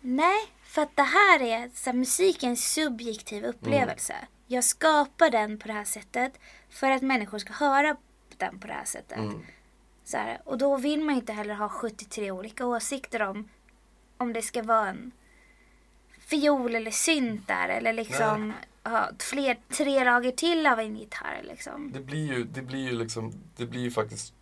Nej, 0.00 0.46
för 0.62 0.82
att 0.82 0.96
det 0.96 1.02
här 1.02 1.42
är 1.42 1.70
så 1.74 1.90
här, 1.90 1.96
musik 1.96 2.42
är 2.42 2.48
en 2.48 2.56
subjektiv 2.56 3.44
upplevelse. 3.44 4.12
Mm. 4.12 4.26
Jag 4.46 4.64
skapar 4.64 5.30
den 5.30 5.58
på 5.58 5.68
det 5.68 5.74
här 5.74 5.84
sättet 5.84 6.32
för 6.70 6.90
att 6.90 7.02
människor 7.02 7.38
ska 7.38 7.52
höra 7.52 7.96
den 8.36 8.58
på 8.58 8.66
det 8.66 8.72
här 8.72 8.84
sättet. 8.84 9.18
Mm. 9.18 9.46
Så 10.04 10.16
här, 10.16 10.40
och 10.44 10.58
då 10.58 10.76
vill 10.76 11.00
man 11.00 11.14
inte 11.14 11.32
heller 11.32 11.54
ha 11.54 11.68
73 11.68 12.30
olika 12.30 12.66
åsikter 12.66 13.22
om 13.22 13.48
om 14.16 14.32
det 14.32 14.42
ska 14.42 14.62
vara 14.62 14.88
en 14.88 15.12
fiol 16.20 16.74
eller 16.74 16.90
synt 16.90 17.48
där 17.48 17.68
eller 17.68 17.92
liksom 17.92 18.52
ha 18.90 19.10
fler, 19.18 19.58
tre 19.68 20.04
lager 20.04 20.30
till 20.30 20.66
av 20.66 20.80
en 20.80 20.96
gitarr 20.96 21.42
liksom. 21.42 21.90
Det 21.92 22.00
blir 22.00 22.32
ju, 22.32 22.44
det 22.44 22.62
blir 22.62 22.90
ju 22.90 22.98
liksom, 22.98 23.32
det 23.56 23.66
blir 23.66 23.80
ju 23.80 23.90
faktiskt 23.90 24.34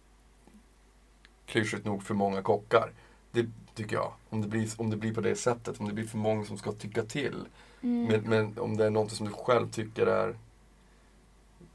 klyschigt 1.47 1.85
nog 1.85 2.03
för 2.03 2.15
många 2.15 2.43
kockar. 2.43 2.93
Det 3.31 3.47
tycker 3.75 3.97
jag. 3.97 4.13
Om 4.29 4.43
det, 4.43 4.49
blir, 4.49 4.69
om 4.77 4.91
det 4.91 4.97
blir 4.97 5.15
på 5.15 5.21
det 5.21 5.37
sättet, 5.37 5.81
om 5.81 5.89
det 5.89 5.95
blir 5.95 6.07
för 6.07 6.19
många 6.19 6.45
som 6.45 6.59
ska 6.59 6.73
tycka 6.73 7.03
till. 7.03 7.47
Mm. 7.83 8.05
Men, 8.05 8.23
men 8.31 8.59
om 8.59 8.77
det 8.77 8.87
är 8.87 8.91
något 8.91 9.13
som 9.13 9.27
du 9.27 9.33
själv 9.33 9.71
tycker 9.71 10.07
är 10.07 10.37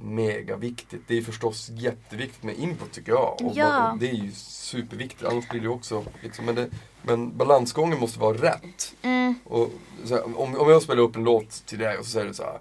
mega 0.02 0.56
viktigt. 0.56 1.02
Det 1.08 1.18
är 1.18 1.22
förstås 1.22 1.70
jätteviktigt 1.70 2.44
med 2.44 2.56
input 2.56 2.92
tycker 2.92 3.12
jag. 3.12 3.42
Och 3.42 3.52
Ja. 3.56 3.98
det 4.00 4.10
är 4.10 4.14
ju 4.14 4.32
superviktigt, 4.32 5.24
annars 5.24 5.50
blir 5.50 5.62
det 5.62 5.70
också 5.70 6.06
liksom, 6.24 6.46
men, 6.46 6.56
det, 6.56 6.70
men 7.02 7.38
balansgången 7.38 8.00
måste 8.00 8.20
vara 8.20 8.38
rätt. 8.38 8.96
Mm. 9.02 9.36
Och 9.44 9.70
här, 10.10 10.40
om, 10.40 10.58
om 10.58 10.70
jag 10.70 10.82
spelar 10.82 11.04
upp 11.04 11.16
en 11.16 11.24
låt 11.24 11.50
till 11.66 11.80
dig 11.80 11.98
och 11.98 12.06
så 12.06 12.12
säger 12.12 12.28
du 12.28 12.34
så 12.34 12.44
här. 12.44 12.60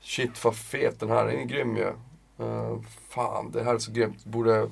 Shit 0.00 0.44
vad 0.44 0.56
fet 0.56 1.00
den 1.00 1.08
här 1.08 1.26
är, 1.26 1.32
den 1.32 1.40
är 1.40 1.44
grym 1.44 1.76
ju. 1.76 1.92
Uh, 2.40 2.80
fan, 3.08 3.50
det 3.50 3.64
här 3.64 3.74
är 3.74 3.78
så 3.78 3.92
grymt. 3.92 4.24
Borde, 4.24 4.70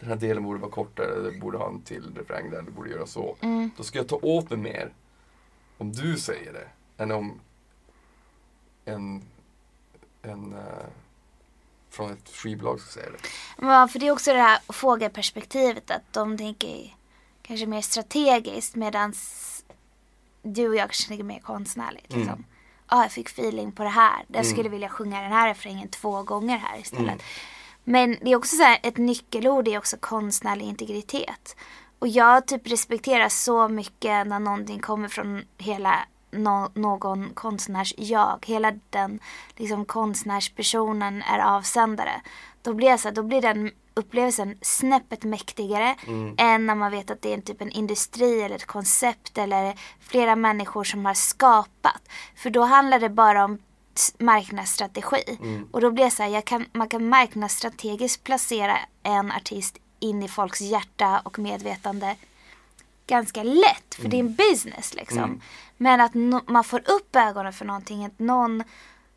den 0.00 0.08
här 0.08 0.16
delen 0.16 0.42
borde 0.42 0.60
vara 0.60 0.70
kortare, 0.70 1.20
det 1.20 1.38
borde 1.38 1.58
ha 1.58 1.68
en 1.68 1.82
till 1.82 2.14
refräng 2.16 2.50
där, 2.50 2.62
det 2.62 2.70
borde 2.70 2.90
göra 2.90 3.06
så. 3.06 3.36
Mm. 3.40 3.70
Då 3.76 3.82
ska 3.82 3.98
jag 3.98 4.08
ta 4.08 4.18
åt 4.22 4.50
mig 4.50 4.58
mer 4.58 4.92
om 5.78 5.92
du 5.92 6.18
säger 6.18 6.52
det 6.52 6.66
än 7.02 7.12
om 7.12 7.40
en, 8.84 9.22
en 10.22 10.52
uh, 10.52 10.58
från 11.90 12.12
ett 12.12 12.28
skivbolag 12.28 12.80
ska 12.80 12.90
säga 12.90 13.10
det. 13.10 13.28
Ja, 13.66 13.88
för 13.88 13.98
det 13.98 14.06
är 14.06 14.10
också 14.10 14.32
det 14.32 14.38
här 14.38 14.58
fågelperspektivet 14.68 15.90
att 15.90 16.12
de 16.12 16.38
tänker 16.38 16.96
kanske 17.42 17.66
mer 17.66 17.80
strategiskt 17.80 18.74
medan 18.74 19.14
du 20.42 20.68
och 20.68 20.74
jag 20.74 20.88
kanske 20.88 21.08
tänker 21.08 21.24
mer 21.24 21.40
konstnärligt. 21.40 22.10
Mm. 22.10 22.20
Liksom. 22.20 22.44
Ja, 22.90 23.02
jag 23.02 23.12
fick 23.12 23.28
feeling 23.28 23.72
på 23.72 23.82
det 23.82 23.88
här. 23.88 24.24
Jag 24.28 24.46
skulle 24.46 24.68
vilja 24.68 24.88
sjunga 24.88 25.22
den 25.22 25.32
här 25.32 25.48
refrängen 25.48 25.88
två 25.88 26.22
gånger 26.22 26.56
här 26.56 26.78
istället. 26.78 27.08
Mm. 27.08 27.18
Men 27.84 28.16
det 28.20 28.32
är 28.32 28.36
också 28.36 28.56
så 28.56 28.62
här, 28.62 28.78
ett 28.82 28.96
nyckelord 28.96 29.68
är 29.68 29.78
också 29.78 29.96
konstnärlig 30.00 30.64
integritet. 30.64 31.56
Och 31.98 32.08
jag 32.08 32.46
typ 32.46 32.66
respekterar 32.66 33.28
så 33.28 33.68
mycket 33.68 34.26
när 34.26 34.38
någonting 34.38 34.80
kommer 34.80 35.08
från 35.08 35.44
hela 35.58 36.06
nå- 36.32 36.70
någon 36.74 37.30
konstnärs 37.34 37.94
jag. 37.96 38.44
Hela 38.46 38.72
den 38.90 39.20
liksom, 39.56 39.84
konstnärspersonen 39.84 41.22
är 41.22 41.38
avsändare. 41.38 42.20
Då 42.62 42.74
blir, 42.74 42.96
så 42.96 43.10
då 43.10 43.22
blir 43.22 43.42
den 43.42 43.70
upplevelsen 43.94 44.58
snäppet 44.62 45.24
mäktigare 45.24 45.96
än 46.38 46.66
när 46.66 46.74
man 46.74 46.90
vet 46.90 47.10
att 47.10 47.22
det 47.22 47.30
är 47.30 47.34
en 47.34 47.42
typ 47.42 47.62
en 47.62 47.70
industri 47.70 48.42
eller 48.42 48.56
ett 48.56 48.66
koncept 48.66 49.38
eller 49.38 49.74
flera 50.00 50.36
människor 50.36 50.84
som 50.84 51.04
har 51.04 51.14
skapat. 51.14 52.08
För 52.36 52.50
då 52.50 52.62
handlar 52.62 53.00
det 53.00 53.08
bara 53.08 53.44
om 53.44 53.58
marknadsstrategi. 54.18 55.38
Och 55.70 55.80
då 55.80 55.90
blir 55.90 56.04
det 56.04 56.10
så 56.10 56.22
här, 56.22 56.40
kan, 56.40 56.66
man 56.72 56.88
kan 56.88 57.08
marknadsstrategiskt 57.08 58.24
placera 58.24 58.78
en 59.02 59.32
artist 59.32 59.78
in 60.00 60.22
i 60.22 60.28
folks 60.28 60.60
hjärta 60.60 61.20
och 61.24 61.38
medvetande 61.38 62.16
ganska 63.12 63.42
lätt 63.42 63.94
för 63.94 64.08
det 64.08 64.16
är 64.16 64.20
en 64.20 64.34
business 64.34 64.94
liksom. 64.94 65.40
Men 65.76 66.00
att 66.00 66.12
no- 66.12 66.44
man 66.46 66.64
får 66.64 66.90
upp 66.90 67.16
ögonen 67.16 67.52
för 67.52 67.64
någonting, 67.64 68.04
att 68.04 68.18
någon 68.18 68.64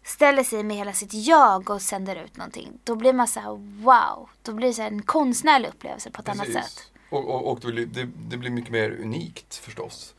ställer 0.03 0.43
sig 0.43 0.63
med 0.63 0.77
hela 0.77 0.93
sitt 0.93 1.13
jag 1.13 1.69
och 1.69 1.81
sänder 1.81 2.15
ut 2.15 2.37
någonting. 2.37 2.79
Då 2.83 2.95
blir 2.95 3.13
man 3.13 3.27
så 3.27 3.39
här: 3.39 3.51
wow. 3.83 4.29
Då 4.43 4.53
blir 4.53 4.67
det 4.67 4.73
så 4.73 4.81
här 4.81 4.91
en 4.91 5.01
konstnärlig 5.01 5.69
upplevelse 5.69 6.11
på 6.11 6.21
ett 6.21 6.29
annat 6.29 6.51
sätt. 6.51 6.91
Och, 7.09 7.25
och, 7.29 7.51
och 7.51 7.59
det, 7.59 7.67
blir, 7.67 7.85
det, 7.85 8.09
det 8.29 8.37
blir 8.37 8.49
mycket 8.49 8.71
mer 8.71 8.89
unikt 9.01 9.55
förstås. 9.55 10.13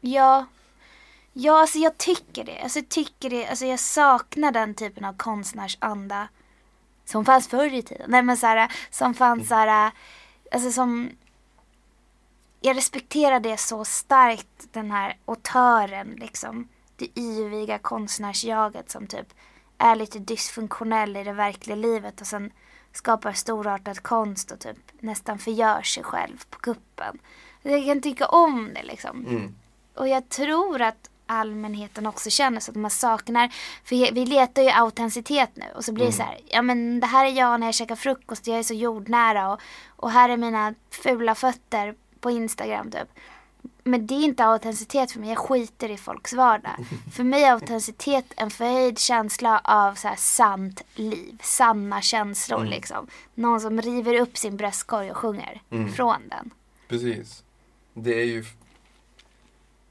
Ja. 0.00 0.46
Ja, 1.32 1.60
alltså 1.60 1.78
jag 1.78 1.98
tycker 1.98 2.44
det. 2.44 2.60
Alltså 2.62 2.78
jag 2.78 2.88
tycker 2.88 3.30
det. 3.30 3.46
Alltså 3.46 3.66
jag 3.66 3.80
saknar 3.80 4.52
den 4.52 4.74
typen 4.74 5.04
av 5.04 5.16
konstnärsanda. 5.16 6.28
Som 7.04 7.24
fanns 7.24 7.48
förr 7.48 7.74
i 7.74 7.82
tiden. 7.82 8.10
Nej 8.10 8.22
men 8.22 8.36
såhär, 8.36 8.72
som 8.90 9.14
fanns 9.14 9.48
såhär, 9.48 9.90
alltså 10.52 10.72
som 10.72 11.10
jag 12.66 12.76
respekterar 12.76 13.40
det 13.40 13.56
så 13.56 13.84
starkt, 13.84 14.72
den 14.72 14.90
här 14.90 15.16
autören 15.24 16.16
liksom. 16.20 16.68
Det 16.96 17.18
yviga 17.18 17.78
konstnärsjaget 17.78 18.90
som 18.90 19.06
typ 19.06 19.26
är 19.78 19.96
lite 19.96 20.18
dysfunktionell 20.18 21.16
i 21.16 21.24
det 21.24 21.32
verkliga 21.32 21.76
livet 21.76 22.20
och 22.20 22.26
sen 22.26 22.50
skapar 22.92 23.32
storartad 23.32 24.02
konst 24.02 24.50
och 24.50 24.58
typ 24.58 24.76
nästan 25.00 25.38
förgör 25.38 25.82
sig 25.82 26.02
själv 26.02 26.44
på 26.50 26.58
kuppen. 26.58 27.18
Jag 27.62 27.86
kan 27.86 28.00
tycka 28.00 28.26
om 28.26 28.70
det 28.74 28.82
liksom. 28.82 29.26
Mm. 29.26 29.54
Och 29.94 30.08
jag 30.08 30.28
tror 30.28 30.82
att 30.82 31.10
allmänheten 31.26 32.06
också 32.06 32.30
känner 32.30 32.60
så 32.60 32.70
att 32.70 32.76
man 32.76 32.90
saknar, 32.90 33.54
för 33.84 34.12
vi 34.12 34.26
letar 34.26 34.62
ju 34.62 34.68
autenticitet 34.68 35.50
nu 35.54 35.64
och 35.74 35.84
så 35.84 35.92
blir 35.92 36.06
det 36.06 36.12
så 36.12 36.22
här, 36.22 36.40
ja 36.48 36.62
men 36.62 37.00
det 37.00 37.06
här 37.06 37.26
är 37.26 37.30
jag 37.30 37.60
när 37.60 37.66
jag 37.66 37.74
käkar 37.74 37.96
frukost, 37.96 38.46
jag 38.46 38.58
är 38.58 38.62
så 38.62 38.74
jordnära 38.74 39.52
och, 39.52 39.60
och 39.86 40.10
här 40.10 40.28
är 40.28 40.36
mina 40.36 40.74
fula 40.90 41.34
fötter 41.34 41.94
på 42.26 42.30
Instagram 42.30 42.90
typ. 42.90 43.08
Men 43.84 44.06
det 44.06 44.14
är 44.14 44.24
inte 44.24 44.44
autenticitet 44.44 45.12
för 45.12 45.20
mig, 45.20 45.28
jag 45.28 45.38
skiter 45.38 45.90
i 45.90 45.96
folks 45.96 46.32
vardag. 46.32 46.86
För 47.12 47.24
mig 47.24 47.44
är 47.44 47.52
autenticitet 47.52 48.24
en 48.36 48.50
förhöjd 48.50 48.98
känsla 48.98 49.60
av 49.64 49.94
så 49.94 50.08
här 50.08 50.16
sant 50.16 50.82
liv, 50.94 51.38
sanna 51.42 52.02
känslor 52.02 52.64
liksom. 52.64 53.06
Någon 53.34 53.60
som 53.60 53.80
river 53.82 54.20
upp 54.20 54.38
sin 54.38 54.56
bröstkorg 54.56 55.10
och 55.10 55.16
sjunger 55.16 55.62
från 55.96 56.28
den. 56.28 56.50
Precis. 56.88 57.44
Det 57.94 58.20
är 58.20 58.24
ju... 58.24 58.44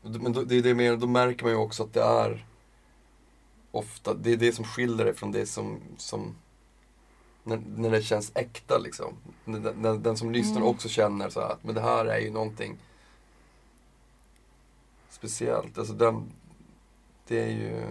Men 0.01 0.33
det 0.33 0.55
är 0.55 0.61
det 0.61 0.75
mer, 0.75 0.97
då 0.97 1.07
märker 1.07 1.43
man 1.43 1.51
ju 1.51 1.59
också 1.59 1.83
att 1.83 1.93
det 1.93 2.03
är 2.03 2.45
ofta, 3.71 4.13
det 4.13 4.33
är 4.33 4.37
det 4.37 4.51
som 4.51 4.65
skiljer 4.65 5.05
det 5.05 5.13
från 5.13 5.31
det 5.31 5.45
som, 5.45 5.79
som 5.97 6.35
när, 7.45 7.61
när 7.75 7.91
det 7.91 8.01
känns 8.01 8.31
äkta 8.35 8.77
liksom. 8.77 9.13
När, 9.45 9.73
när, 9.73 9.97
den 9.97 10.17
som 10.17 10.31
lyssnar 10.31 10.61
också 10.61 10.89
känner 10.89 11.29
så 11.29 11.39
att 11.39 11.63
men 11.63 11.75
det 11.75 11.81
här 11.81 12.05
är 12.05 12.19
ju 12.19 12.31
någonting 12.31 12.77
speciellt. 15.09 15.77
Alltså 15.77 15.93
den, 15.93 16.31
det 17.27 17.39
är 17.39 17.49
ju... 17.49 17.83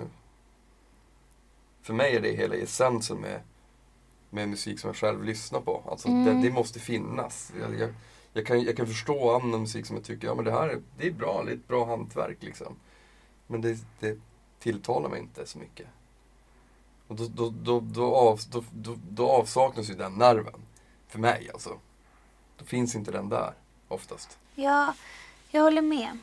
För 1.83 1.95
mig 1.95 2.17
är 2.17 2.21
det 2.21 2.33
hela 2.33 2.55
essensen 2.55 3.19
med, 3.19 3.41
med 4.31 4.49
musik 4.49 4.81
som 4.81 4.89
jag 4.89 4.97
själv 4.97 5.25
lyssnar 5.25 5.61
på. 5.61 5.83
Alltså 5.91 6.09
det, 6.09 6.43
det 6.43 6.51
måste 6.51 6.81
finnas. 6.81 7.53
Jag, 7.61 7.79
jag, 7.79 7.95
jag, 8.33 8.47
kan, 8.47 8.63
jag 8.63 8.77
kan 8.77 8.87
förstå 8.87 9.35
annan 9.35 9.61
musik 9.61 9.87
som 9.87 9.97
jag 9.97 10.05
tycker, 10.05 10.27
ja 10.27 10.35
men 10.35 10.45
det 10.45 10.53
här 10.53 10.69
är, 10.69 10.81
det 10.99 11.07
är 11.07 11.13
bra, 11.13 11.43
det 11.45 11.51
är 11.51 11.55
ett 11.55 11.69
bra 11.69 11.87
hantverk 11.87 12.37
liksom. 12.41 12.77
Men 13.47 13.61
det, 13.61 13.79
det 14.01 14.19
tilltalar 14.59 15.09
mig 15.09 15.21
inte 15.21 15.47
så 15.47 15.59
mycket. 15.59 15.87
Och 17.09 17.15
då, 17.17 17.27
då, 17.35 17.51
då, 17.63 17.81
då, 17.81 18.15
av, 18.17 18.41
då, 18.51 18.65
då, 18.73 18.97
då 19.11 19.31
avsaknas 19.31 19.91
ju 19.91 19.95
den 19.95 20.13
nerven. 20.13 20.61
För 21.09 21.19
mig 21.19 21.51
alltså. 21.53 21.71
Då 22.59 22.65
finns 22.65 22.95
inte 22.95 23.11
den 23.11 23.29
där 23.29 23.55
oftast. 23.89 24.39
Ja, 24.55 24.95
jag 25.51 25.63
håller 25.63 25.83
med. 25.83 26.19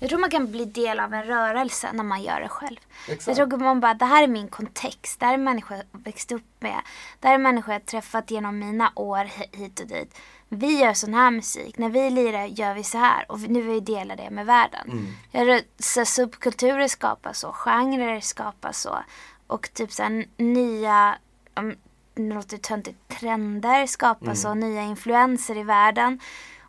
Jag 0.00 0.08
tror 0.10 0.18
man 0.20 0.30
kan 0.30 0.50
bli 0.50 0.64
del 0.64 1.00
av 1.00 1.14
en 1.14 1.24
rörelse 1.24 1.92
när 1.92 2.04
man 2.04 2.22
gör 2.22 2.40
det 2.40 2.48
själv. 2.48 2.76
Exakt. 3.08 3.38
Jag 3.38 3.50
tror 3.50 3.58
man 3.58 3.80
bara, 3.80 3.94
det 3.94 4.04
här 4.04 4.22
är 4.22 4.26
min 4.26 4.48
kontext. 4.48 5.20
Det 5.20 5.26
här 5.26 5.32
är 5.34 5.38
människor 5.38 5.76
jag 5.76 6.00
växt 6.00 6.32
upp 6.32 6.42
med. 6.60 6.80
Det 7.20 7.28
här 7.28 7.34
är 7.34 7.38
människor 7.38 7.72
jag 7.72 7.86
träffat 7.86 8.30
genom 8.30 8.58
mina 8.58 8.92
år 8.94 9.18
hi- 9.24 9.56
hit 9.56 9.80
och 9.80 9.86
dit. 9.86 10.14
Vi 10.48 10.80
gör 10.80 10.94
sån 10.94 11.14
här 11.14 11.30
musik. 11.30 11.78
När 11.78 11.88
vi 11.88 12.10
lirar 12.10 12.44
gör 12.44 12.74
vi 12.74 12.84
så 12.84 12.98
här. 12.98 13.24
Och 13.32 13.40
nu 13.40 13.60
vill 13.62 13.70
vi 13.70 13.80
dela 13.80 14.16
det 14.16 14.30
med 14.30 14.46
världen. 14.46 14.90
Tror, 15.32 15.60
så 15.78 16.04
subkulturer 16.04 16.88
skapas 16.88 17.38
så. 17.38 17.52
Genrer 17.52 18.20
skapas 18.20 18.80
så. 18.80 18.98
Och 19.46 19.70
typ 19.74 19.92
så 19.92 20.02
här, 20.02 20.26
nya, 20.36 21.18
um, 21.54 21.76
det 22.14 22.22
låter 22.34 22.56
töntigt, 22.58 23.08
trender 23.08 23.86
skapas 23.86 24.42
så. 24.42 24.54
Nya 24.54 24.82
influenser 24.82 25.56
i 25.56 25.62
världen. 25.62 26.20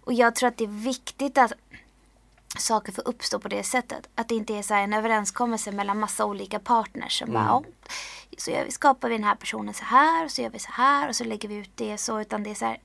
Och 0.05 0.13
jag 0.13 0.35
tror 0.35 0.47
att 0.49 0.57
det 0.57 0.63
är 0.63 0.83
viktigt 0.83 1.37
att 1.37 1.53
saker 2.57 2.91
får 2.91 3.07
uppstå 3.07 3.39
på 3.39 3.47
det 3.47 3.63
sättet. 3.63 4.09
Att 4.15 4.29
det 4.29 4.35
inte 4.35 4.53
är 4.53 4.61
så 4.61 4.73
här 4.73 4.83
en 4.83 4.93
överenskommelse 4.93 5.71
mellan 5.71 5.99
massa 5.99 6.25
olika 6.25 6.59
partners 6.59 7.19
som 7.19 7.33
bara, 7.33 7.43
"Ja, 7.45 7.63
så 8.37 8.51
vi, 8.65 8.71
skapar 8.71 9.09
vi 9.09 9.15
den 9.15 9.23
här 9.23 9.35
personen 9.35 9.73
så 9.73 9.83
här 9.85 10.25
och 10.25 10.31
så 10.31 10.41
gör 10.41 10.49
vi 10.49 10.59
så 10.59 10.71
här 10.71 11.09
och 11.09 11.15
så 11.15 11.23
lägger 11.23 11.49
vi 11.49 11.55
ut 11.55 11.71
det 11.75 11.97
så. 11.97 12.21
Utan 12.21 12.43
det 12.43 12.49
är 12.49 12.55
så 12.55 12.65
här, 12.65 12.77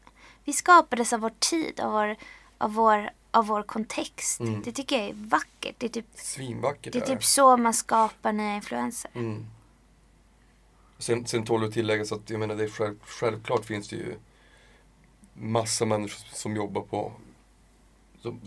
vi 0.51 0.55
skapades 0.55 1.13
av 1.13 1.21
vår 1.21 1.33
tid, 1.39 1.81
av 1.81 1.93
vår, 1.93 2.17
av 2.59 2.75
vår, 2.75 3.11
av 3.31 3.47
vår 3.47 3.63
kontext. 3.63 4.41
Det 4.65 4.73
tycker 4.73 4.99
jag 4.99 5.09
är 5.09 5.15
vackert. 5.15 5.75
Det 5.79 5.87
är 5.87 5.91
typ, 5.91 6.07
Svinvackert 6.15 6.93
det 6.93 6.99
är 6.99 7.03
är 7.03 7.07
typ 7.07 7.25
så 7.25 7.57
man 7.57 7.75
skapar 7.75 8.33
nya 8.33 8.55
influenser. 8.55 9.11
Mm. 9.15 9.47
Sen, 10.99 11.27
sen 11.27 11.45
tål 11.45 11.61
det 11.61 11.67
att 11.67 11.73
tilläggas 11.73 12.13
att 12.13 12.31
jag 12.31 12.41
menar, 12.41 12.55
det 12.55 12.65
är 12.65 12.69
själv, 12.69 12.97
självklart 13.03 13.65
finns 13.65 13.89
det 13.89 13.97
ju 13.97 14.15
massa 15.35 15.85
människor 15.85 16.35
som 16.35 16.57
jobbar 16.57 16.83
på 16.83 17.13
de, 18.23 18.41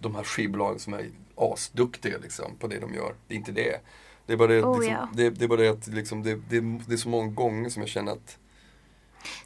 de 0.00 0.14
här 0.14 0.24
skivbolagen 0.24 0.78
som 0.78 0.94
är 0.94 1.10
asduktiga 1.36 2.18
liksom, 2.18 2.56
på 2.58 2.66
det 2.66 2.78
de 2.78 2.94
gör. 2.94 3.14
Det 3.28 3.34
är 3.34 3.38
inte 3.38 3.52
det. 3.52 3.80
Det 4.26 4.32
är 4.32 4.36
bara 4.36 4.48
det, 4.48 4.62
Oh, 4.62 4.80
liksom, 4.80 4.94
ja. 4.94 5.08
det, 5.14 5.30
det, 5.30 5.44
är 5.44 5.48
bara 5.48 5.60
det 5.60 5.68
att 5.68 5.86
liksom, 5.86 6.22
det, 6.22 6.34
det, 6.34 6.60
det 6.60 6.92
är 6.92 6.96
så 6.96 7.08
många 7.08 7.30
gånger 7.32 7.70
som 7.70 7.82
jag 7.82 7.88
känner 7.88 8.12
att 8.12 8.38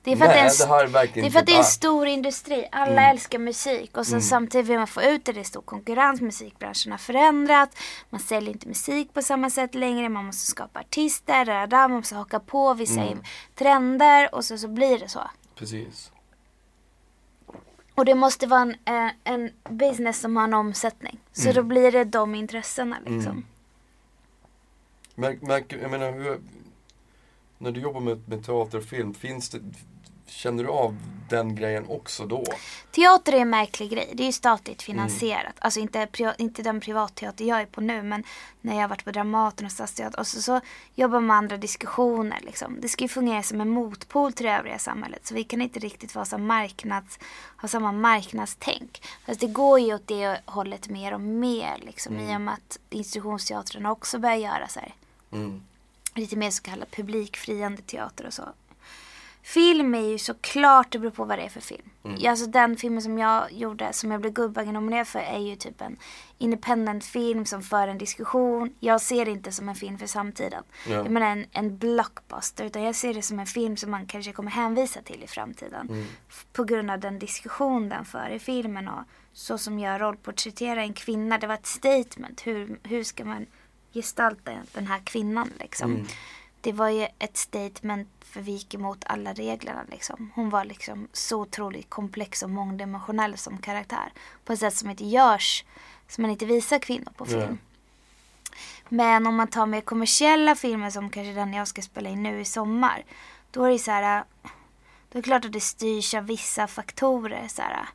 Det 0.02 0.12
är 0.12 0.16
för 0.16 0.24
att 0.24 0.30
det 0.30 0.38
är 0.38 0.84
en, 0.84 0.92
Nej, 0.92 1.10
det 1.14 1.20
det 1.20 1.26
är, 1.26 1.30
för 1.30 1.38
att 1.38 1.46
det 1.46 1.54
är 1.54 1.58
en 1.58 1.64
stor 1.64 2.06
industri. 2.06 2.68
Alla 2.72 3.10
älskar 3.10 3.38
musik 3.38 3.96
och 3.96 4.06
så 4.06 4.20
samtidigt 4.20 4.66
vill 4.66 4.78
man 4.78 4.86
få 4.86 5.02
ut 5.02 5.24
det. 5.24 5.32
Det 5.32 5.40
är 5.40 5.44
stor 5.44 5.62
konkurrens. 5.62 6.20
Musikbranschen 6.20 6.92
har 6.92 6.98
förändrats. 6.98 7.76
Man 8.10 8.20
säljer 8.20 8.52
inte 8.52 8.68
musik 8.68 9.14
på 9.14 9.22
samma 9.22 9.50
sätt 9.50 9.74
längre. 9.74 10.08
Man 10.08 10.24
måste 10.24 10.46
skapa 10.46 10.80
artister. 10.80 11.44
Där, 11.44 11.88
man 11.88 11.90
måste 11.90 12.14
haka 12.14 12.40
på 12.40 12.74
vissa 12.74 13.02
trender 13.54 14.34
och 14.34 14.44
så, 14.44 14.58
så 14.58 14.68
blir 14.68 14.98
det 14.98 15.08
så. 15.08 15.30
Precis. 15.54 16.10
Och 17.94 18.04
det 18.04 18.14
måste 18.14 18.46
vara 18.46 18.60
en, 18.60 18.70
eh, 18.84 19.12
en 19.24 19.50
business 19.70 20.20
som 20.20 20.36
har 20.36 20.44
en 20.44 20.54
omsättning. 20.54 21.18
Så 21.32 21.52
då 21.52 21.62
blir 21.62 21.92
det 21.92 22.04
de 22.04 22.34
intressena 22.34 22.96
liksom. 23.06 23.44
Märk, 25.14 25.42
märk, 25.42 25.72
jag 25.82 25.90
menar, 25.90 26.12
hur, 26.12 26.40
när 27.58 27.70
du 27.70 27.80
jobbar 27.80 28.00
med, 28.00 28.28
med 28.28 28.44
teater 28.46 28.78
och 28.78 28.84
film, 28.84 29.14
finns 29.14 29.48
det, 29.48 29.60
känner 30.26 30.64
du 30.64 30.70
av 30.70 30.96
den 31.30 31.56
grejen 31.56 31.86
också 31.88 32.26
då? 32.26 32.44
Teater 32.90 33.32
är 33.32 33.40
en 33.40 33.50
märklig 33.50 33.90
grej. 33.90 34.12
Det 34.14 34.22
är 34.22 34.26
ju 34.26 34.32
statligt 34.32 34.82
finansierat. 34.82 35.54
Alltså 35.58 35.80
inte, 35.80 36.08
inte 36.38 36.62
den 36.62 36.80
privatteater 36.80 37.44
jag 37.44 37.60
är 37.60 37.66
på 37.66 37.80
nu 37.80 38.02
men 38.02 38.24
när 38.60 38.74
jag 38.74 38.80
har 38.80 38.88
varit 38.88 39.04
på 39.04 39.10
Dramaten 39.10 39.66
och 39.66 39.72
Stadsteatern. 39.72 40.20
Och 40.20 40.26
så, 40.26 40.42
så 40.42 40.60
jobbar 40.94 41.20
man 41.20 41.26
med 41.26 41.36
andra 41.36 41.56
diskussioner. 41.56 42.38
Liksom. 42.42 42.80
Det 42.80 42.88
ska 42.88 43.04
ju 43.04 43.08
fungera 43.08 43.42
som 43.42 43.60
en 43.60 43.68
motpol 43.68 44.32
till 44.32 44.46
det 44.46 44.52
övriga 44.52 44.78
samhället. 44.78 45.26
Så 45.26 45.34
vi 45.34 45.44
kan 45.44 45.62
inte 45.62 45.78
riktigt 45.78 46.14
vara 46.14 46.24
så 46.24 46.38
marknads, 46.38 47.18
ha 47.56 47.68
samma 47.68 47.92
marknadstänk. 47.92 49.02
Fast 49.26 49.40
det 49.40 49.46
går 49.46 49.80
ju 49.80 49.94
åt 49.94 50.06
det 50.06 50.40
hållet 50.44 50.88
mer 50.88 51.14
och 51.14 51.20
mer. 51.20 51.78
Liksom, 51.82 52.20
I 52.20 52.36
och 52.36 52.40
med 52.40 52.54
att 52.54 52.78
institutionsteatrarna 52.90 53.90
också 53.92 54.18
börjar 54.18 54.36
göra 54.36 54.68
så 54.68 54.80
här 54.80 54.94
Mm. 55.32 55.62
Lite 56.16 56.36
mer 56.36 56.50
så 56.50 56.62
kallad 56.62 56.90
publikfriande 56.90 57.82
teater 57.82 58.26
och 58.26 58.32
så. 58.34 58.42
Film 59.42 59.94
är 59.94 60.00
ju 60.08 60.18
såklart, 60.18 60.92
det 60.92 60.98
beror 60.98 61.10
på 61.10 61.24
vad 61.24 61.38
det 61.38 61.42
är 61.42 61.48
för 61.48 61.60
film. 61.60 61.90
Ja, 62.18 62.30
Alltså 62.30 62.46
den 62.46 62.76
filmen 62.76 63.02
som 63.02 63.18
jag 63.18 63.52
gjorde, 63.52 63.92
som 63.92 64.10
jag 64.10 64.20
blev 64.20 64.32
Guldbaggenominerad 64.32 65.08
för, 65.08 65.18
är 65.18 65.38
ju 65.38 65.56
typ 65.56 65.80
en 65.80 65.96
independent 66.38 67.04
film 67.04 67.46
som 67.46 67.62
för 67.62 67.88
en 67.88 67.98
diskussion. 67.98 68.74
Jag 68.80 69.00
ser 69.00 69.24
det 69.24 69.30
inte 69.30 69.52
som 69.52 69.68
en 69.68 69.74
film 69.74 69.98
för 69.98 70.06
samtiden. 70.06 70.62
Ja. 70.88 70.94
Jag 70.94 71.10
menar 71.10 71.26
en, 71.26 71.46
en 71.52 71.78
blockbuster, 71.78 72.64
utan 72.64 72.82
jag 72.82 72.94
ser 72.94 73.14
det 73.14 73.22
som 73.22 73.40
en 73.40 73.46
film 73.46 73.76
som 73.76 73.90
man 73.90 74.06
kanske 74.06 74.32
kommer 74.32 74.50
hänvisa 74.50 75.02
till 75.02 75.22
i 75.22 75.26
framtiden. 75.26 76.06
F- 76.28 76.46
På 76.52 76.64
grund 76.64 76.90
av 76.90 77.00
den 77.00 77.18
diskussion 77.18 77.88
den 77.88 78.04
för 78.04 78.28
i 78.30 78.38
filmen 78.38 78.88
och 78.88 79.04
så 79.32 79.58
som 79.58 79.78
jag 79.78 80.00
rollporträtterar 80.00 80.80
en 80.80 80.92
kvinna. 80.94 81.38
Det 81.38 81.46
var 81.46 81.54
ett 81.54 81.66
statement. 81.66 82.46
Hur, 82.46 82.78
hur 82.82 83.04
ska 83.04 83.24
man 83.24 83.46
gestalta 83.96 84.52
den 84.72 84.86
här 84.86 85.00
kvinnan 85.04 85.50
liksom? 85.60 86.06
det 86.66 86.72
var 86.72 86.88
ju 86.88 87.06
ett 87.18 87.36
statement 87.36 88.08
för 88.20 88.40
vi 88.40 88.52
gick 88.52 88.74
emot 88.74 89.04
alla 89.06 89.32
reglerna 89.32 89.84
liksom. 89.90 90.30
Hon 90.34 90.50
var 90.50 90.64
liksom 90.64 91.08
så 91.12 91.40
otroligt 91.40 91.90
komplex 91.90 92.42
och 92.42 92.50
mångdimensionell 92.50 93.36
som 93.36 93.58
karaktär. 93.58 94.12
På 94.44 94.52
ett 94.52 94.58
sätt 94.58 94.74
som 94.74 94.90
inte 94.90 95.04
görs, 95.04 95.64
som 96.08 96.22
man 96.22 96.30
inte 96.30 96.46
visar 96.46 96.78
kvinnor 96.78 97.12
på 97.16 97.24
film. 97.26 97.40
Nej. 97.40 97.58
Men 98.88 99.26
om 99.26 99.36
man 99.36 99.48
tar 99.48 99.66
mer 99.66 99.80
kommersiella 99.80 100.54
filmer 100.54 100.90
som 100.90 101.10
kanske 101.10 101.32
den 101.32 101.54
jag 101.54 101.68
ska 101.68 101.82
spela 101.82 102.08
in 102.08 102.22
nu 102.22 102.40
i 102.40 102.44
sommar. 102.44 103.04
Då 103.50 103.64
är 103.64 103.70
det 103.70 103.78
så 103.78 103.90
här, 103.90 104.24
då 105.08 105.18
är 105.18 105.22
det 105.22 105.22
klart 105.22 105.44
att 105.44 105.52
det 105.52 105.60
styrs 105.60 106.14
av 106.14 106.26
vissa 106.26 106.66
faktorer. 106.66 107.48
Så 107.48 107.62
här. 107.62 107.88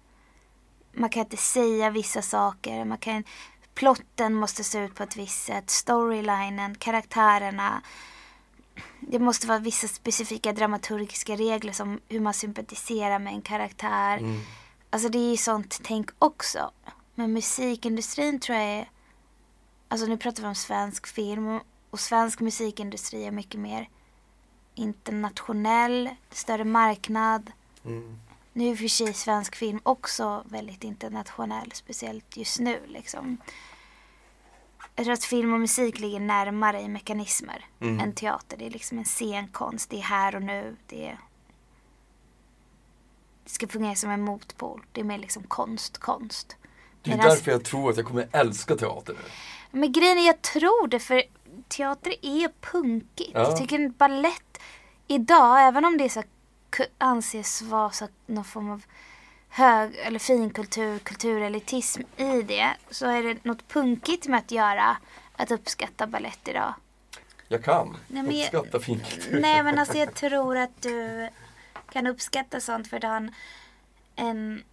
Man 0.93 1.09
kan 1.09 1.23
inte 1.23 1.37
säga 1.37 1.89
vissa 1.89 2.21
saker. 2.21 2.85
Man 2.85 2.97
kan, 2.97 3.23
plotten 3.81 4.33
måste 4.33 4.63
se 4.63 4.79
ut 4.79 4.95
på 4.95 5.03
ett 5.03 5.17
visst 5.17 5.43
sätt. 5.43 5.69
Storylinen, 5.69 6.75
karaktärerna. 6.75 7.81
Det 8.99 9.19
måste 9.19 9.47
vara 9.47 9.59
vissa 9.59 9.87
specifika 9.87 10.53
dramaturgiska 10.53 11.35
regler 11.35 11.73
som 11.73 11.99
hur 12.09 12.19
man 12.19 12.33
sympatiserar 12.33 13.19
med 13.19 13.33
en 13.33 13.41
karaktär. 13.41 14.17
Mm. 14.17 14.41
Alltså 14.89 15.09
det 15.09 15.17
är 15.17 15.31
ju 15.31 15.37
sånt 15.37 15.79
tänk 15.83 16.09
också. 16.19 16.71
Men 17.15 17.33
musikindustrin 17.33 18.39
tror 18.39 18.57
jag 18.57 18.67
är... 18.67 18.89
Alltså 19.87 20.07
nu 20.07 20.17
pratar 20.17 20.43
vi 20.43 20.49
om 20.49 20.55
svensk 20.55 21.07
film 21.07 21.59
och 21.89 21.99
svensk 21.99 22.39
musikindustri 22.39 23.25
är 23.25 23.31
mycket 23.31 23.59
mer 23.59 23.89
internationell, 24.75 26.09
större 26.29 26.65
marknad. 26.65 27.51
Mm. 27.85 28.19
Nu 28.53 28.71
är 28.71 28.75
för 28.75 28.87
sig 28.87 29.13
svensk 29.13 29.55
film 29.55 29.79
också 29.83 30.43
väldigt 30.49 30.83
internationell, 30.83 31.71
speciellt 31.71 32.37
just 32.37 32.59
nu 32.59 32.79
liksom. 32.87 33.37
Jag 34.95 35.05
tror 35.05 35.13
att 35.13 35.23
film 35.23 35.53
och 35.53 35.59
musik 35.59 35.99
ligger 35.99 36.19
närmare 36.19 36.81
i 36.81 36.87
mekanismer 36.87 37.65
Mm. 37.79 37.99
än 37.99 38.13
teater. 38.13 38.57
Det 38.57 38.65
är 38.65 38.69
liksom 38.69 38.97
en 38.97 39.05
scenkonst, 39.05 39.89
det 39.89 39.97
är 39.97 40.01
här 40.01 40.35
och 40.35 40.41
nu. 40.41 40.75
Det, 40.87 41.05
är... 41.07 41.19
det 43.43 43.49
ska 43.49 43.67
fungera 43.67 43.95
som 43.95 44.09
en 44.09 44.21
motpol. 44.21 44.85
Det 44.91 45.01
är 45.01 45.05
mer 45.05 45.17
liksom 45.17 45.43
konst, 45.43 45.97
konst. 45.97 46.55
Det 47.01 47.11
är 47.11 47.17
Medan- 47.17 47.29
därför 47.29 47.51
jag 47.51 47.63
tror 47.63 47.89
att 47.89 47.97
jag 47.97 48.05
kommer 48.05 48.27
älska 48.31 48.75
teater 48.75 49.13
nu. 49.13 49.19
Men 49.79 49.91
grejen 49.91 50.17
är, 50.17 50.25
jag 50.27 50.41
tror 50.41 50.87
det 50.87 50.99
för 50.99 51.23
teater 51.67 52.13
är 52.21 52.51
punkigt. 52.61 53.31
Ja. 53.33 53.39
Jag 53.41 53.57
tycker 53.57 53.89
ballett 53.89 54.57
idag, 55.07 55.67
även 55.67 55.85
om 55.85 55.97
det 55.97 56.09
så 56.09 56.23
anses 56.97 57.61
vara 57.61 57.91
så 57.91 58.07
någon 58.25 58.43
form 58.45 58.71
av 58.71 58.83
hög 59.53 59.95
eller 59.95 60.19
finkultur, 60.19 60.99
kulturelitism 60.99 62.01
i 62.17 62.41
det, 62.41 62.73
så 62.89 63.05
är 63.05 63.23
det 63.23 63.43
något 63.43 63.67
punkigt 63.67 64.27
med 64.27 64.37
att 64.39 64.51
göra, 64.51 64.97
att 65.35 65.51
uppskatta 65.51 66.07
ballett 66.07 66.47
idag. 66.47 66.73
Jag 67.47 67.63
kan 67.63 67.97
Nej, 68.07 68.23
men 68.23 68.37
jag- 68.37 68.53
uppskatta 68.53 68.79
fin 68.79 68.99
kultur. 68.99 69.39
Nej 69.41 69.63
men 69.63 69.79
alltså 69.79 69.97
jag 69.97 70.13
tror 70.15 70.57
att 70.57 70.81
du 70.81 71.29
kan 71.91 72.07
uppskatta 72.07 72.59
sånt 72.59 72.87
för 72.87 72.99
det 72.99 73.07
har 73.07 73.15
en, 73.17 73.31
en 74.15 74.63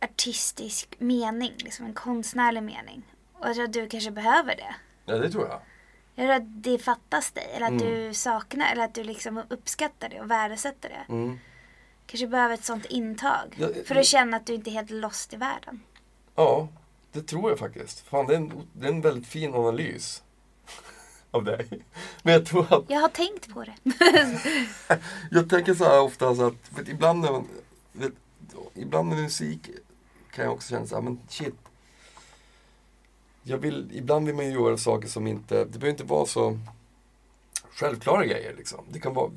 artistisk 0.00 0.94
mening, 0.98 1.52
liksom 1.58 1.86
en 1.86 1.94
konstnärlig 1.94 2.62
mening. 2.62 3.02
Och 3.32 3.48
jag 3.48 3.54
tror 3.54 3.64
att 3.64 3.72
du 3.72 3.88
kanske 3.88 4.10
behöver 4.10 4.56
det. 4.56 4.74
Ja, 5.06 5.14
det 5.18 5.30
tror 5.30 5.48
jag. 5.48 5.60
Jag 6.14 6.26
tror 6.26 6.34
att 6.36 6.62
det 6.62 6.78
fattas 6.78 7.30
dig 7.30 7.50
eller 7.54 7.66
att 7.66 7.82
Mm. 7.82 7.86
du 7.94 8.14
saknar 8.14 8.72
eller 8.72 8.84
att 8.84 8.94
du 8.94 9.04
liksom 9.04 9.42
uppskattar 9.48 10.08
det 10.08 10.20
och 10.20 10.30
värdesätter 10.30 10.88
det. 10.88 11.12
Mm. 11.12 11.40
Kanske 12.10 12.26
behöver 12.26 12.54
ett 12.54 12.64
sånt 12.64 12.86
intag. 12.86 13.56
Ja, 13.58 13.68
för 13.84 13.94
att 13.94 14.06
känna 14.06 14.36
att 14.36 14.46
du 14.46 14.54
inte 14.54 14.70
är 14.70 14.72
helt 14.72 14.90
lost 14.90 15.32
i 15.32 15.36
världen. 15.36 15.80
Ja, 16.34 16.68
det 17.12 17.22
tror 17.22 17.50
jag 17.50 17.58
faktiskt. 17.58 18.00
Fan, 18.00 18.26
det 18.26 18.32
är 18.32 18.36
en, 18.36 18.68
det 18.72 18.86
är 18.86 18.92
en 18.92 19.00
väldigt 19.00 19.26
fin 19.26 19.54
analys 19.54 20.22
av 21.30 21.44
dig. 21.44 21.68
Men 22.22 22.34
jag 22.34 22.46
tror 22.46 22.74
att, 22.74 22.84
Jag 22.88 23.00
har 23.00 23.08
tänkt 23.08 23.54
på 23.54 23.64
det. 23.64 23.74
jag 25.30 25.50
tänker 25.50 25.74
så 25.74 25.84
här 25.84 26.00
ofta 26.00 26.34
så 26.34 26.46
att, 26.46 26.68
för 26.74 26.82
att 26.82 26.88
ibland 26.88 27.20
när 27.20 27.32
man, 27.32 27.46
vet, 27.92 28.12
ibland 28.74 29.08
med 29.08 29.18
musik 29.18 29.70
kan 30.32 30.44
jag 30.44 30.54
också 30.54 30.68
känna 30.70 30.86
så 30.86 30.94
här, 30.94 31.02
men 31.02 31.20
shit. 31.28 31.54
Jag 33.42 33.58
vill, 33.58 33.90
ibland 33.92 34.26
vill 34.26 34.34
man 34.34 34.46
ju 34.46 34.52
göra 34.52 34.76
saker 34.76 35.08
som 35.08 35.26
inte, 35.26 35.58
det 35.58 35.78
behöver 35.78 35.88
inte 35.90 36.04
vara 36.04 36.26
så 36.26 36.58
självklara 37.72 38.26
grejer 38.26 38.54
liksom. 38.56 38.84
Det 38.90 39.00
kan 39.00 39.14
vara, 39.14 39.30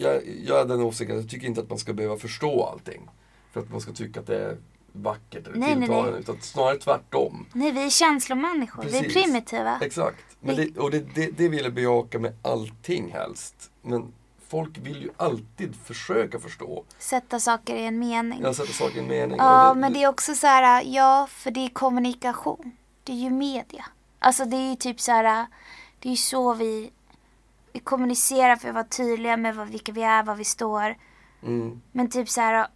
jag, 0.00 0.22
jag 0.44 0.60
är 0.60 0.64
den 0.64 0.80
åsikten, 0.80 1.16
jag 1.16 1.30
tycker 1.30 1.46
inte 1.46 1.60
att 1.60 1.68
man 1.68 1.78
ska 1.78 1.92
behöva 1.92 2.16
förstå 2.16 2.64
allting. 2.64 3.10
För 3.52 3.60
att 3.60 3.70
man 3.70 3.80
ska 3.80 3.92
tycka 3.92 4.20
att 4.20 4.26
det 4.26 4.44
är 4.44 4.56
vackert 4.92 5.46
eller 5.46 5.58
Nej, 5.58 5.76
tilltalande. 5.76 6.18
Utan 6.18 6.36
snarare 6.40 6.76
tvärtom. 6.76 7.46
Nej, 7.52 7.72
vi 7.72 7.84
är 7.84 7.90
känslomänniskor. 7.90 8.82
Vi 8.82 8.98
är 8.98 9.02
Precis. 9.02 9.22
primitiva. 9.22 9.78
Exakt. 9.82 10.24
Men 10.40 10.56
det, 10.56 10.78
och 10.78 10.90
det, 10.90 11.14
det, 11.14 11.30
det 11.36 11.48
vill 11.48 11.64
jag 11.64 11.74
bejaka 11.74 12.18
med 12.18 12.32
allting 12.42 13.12
helst. 13.12 13.70
Men 13.82 14.12
folk 14.48 14.78
vill 14.78 15.02
ju 15.02 15.10
alltid 15.16 15.76
försöka 15.84 16.38
förstå. 16.38 16.84
Sätta 16.98 17.40
saker 17.40 17.76
i 17.76 17.86
en 17.86 17.98
mening. 17.98 18.40
Jag 18.42 18.56
sätter 18.56 18.72
saker 18.72 18.96
i 18.96 19.00
en 19.00 19.08
mening. 19.08 19.36
Ja, 19.38 19.70
och 19.70 19.76
men 19.76 19.92
det 19.92 20.02
är 20.02 20.08
också 20.08 20.34
så 20.34 20.46
här, 20.46 20.82
ja, 20.86 21.28
för 21.30 21.50
det 21.50 21.64
är 21.64 21.68
kommunikation. 21.68 22.72
Det 23.04 23.12
är 23.12 23.16
ju 23.16 23.30
media. 23.30 23.84
Alltså 24.18 24.44
det 24.44 24.56
är 24.56 24.70
ju 24.70 24.76
typ 24.76 25.00
så 25.00 25.12
här, 25.12 25.46
det 25.98 26.08
är 26.08 26.10
ju 26.10 26.16
så 26.16 26.54
vi, 26.54 26.90
vi 27.72 27.80
kommunicerar 27.80 28.56
för 28.56 28.68
att 28.68 28.74
vara 28.74 28.84
tydliga 28.84 29.36
med 29.36 29.56
vad, 29.56 29.68
vilka 29.68 29.92
vi 29.92 30.02
är, 30.02 30.22
vad 30.22 30.36
vi 30.36 30.44
står. 30.44 30.96
Mm, 31.42 31.80
Men 31.92 32.10
typ 32.10 32.28
så 32.28 32.40
här, 32.40 32.66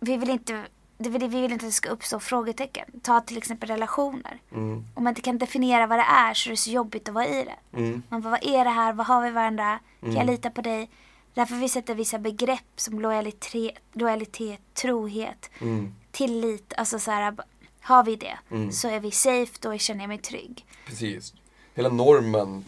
vi 0.00 0.16
vill 0.16 0.30
inte, 0.30 0.64
det 0.98 1.08
vill, 1.10 1.20
vi 1.28 1.40
vill 1.40 1.52
inte 1.52 1.64
att 1.66 1.70
det 1.70 1.72
ska 1.72 1.88
uppstå 1.88 2.20
frågetecken. 2.20 2.84
Ta 3.02 3.20
till 3.20 3.38
exempel 3.38 3.68
relationer. 3.68 4.40
mm, 4.52 4.84
Om 4.94 5.04
man 5.04 5.10
inte 5.10 5.20
kan 5.22 5.38
definiera 5.38 5.86
vad 5.86 5.98
det 5.98 6.02
är 6.02 6.34
så 6.34 6.48
är 6.48 6.50
det 6.50 6.56
så 6.56 6.70
jobbigt 6.70 7.08
att 7.08 7.14
vara 7.14 7.26
i 7.26 7.44
det. 7.44 7.78
mm, 7.78 8.02
Man 8.08 8.20
bara, 8.22 8.30
vad 8.30 8.44
är 8.44 8.64
det 8.64 8.70
här? 8.70 8.92
Vad 8.92 9.06
har 9.06 9.22
vi 9.22 9.30
varandra? 9.30 9.78
Kan 10.00 10.12
jag 10.12 10.22
Mm. 10.22 10.26
lita 10.34 10.50
på 10.50 10.60
dig? 10.62 10.90
Därför 11.34 11.54
vi 11.54 11.68
sätter 11.68 11.94
vissa 11.94 12.18
begrepp 12.18 12.72
som 12.76 13.00
lojalitet, 13.00 13.74
lojalitet 13.92 14.60
trohet, 14.74 15.50
mm. 15.60 15.94
tillit. 16.10 16.72
Alltså 16.76 16.98
så 16.98 17.10
här, 17.10 17.36
har 17.80 18.04
vi 18.04 18.16
det 18.16 18.38
Mm. 18.50 18.72
så 18.72 18.88
är 18.88 19.00
vi 19.00 19.10
safe, 19.10 19.52
då 19.60 19.78
känner 19.78 20.00
jag 20.00 20.08
mig 20.08 20.18
trygg. 20.18 20.66
Precis. 20.86 21.34
Hela 21.74 21.88
normen 21.88 22.64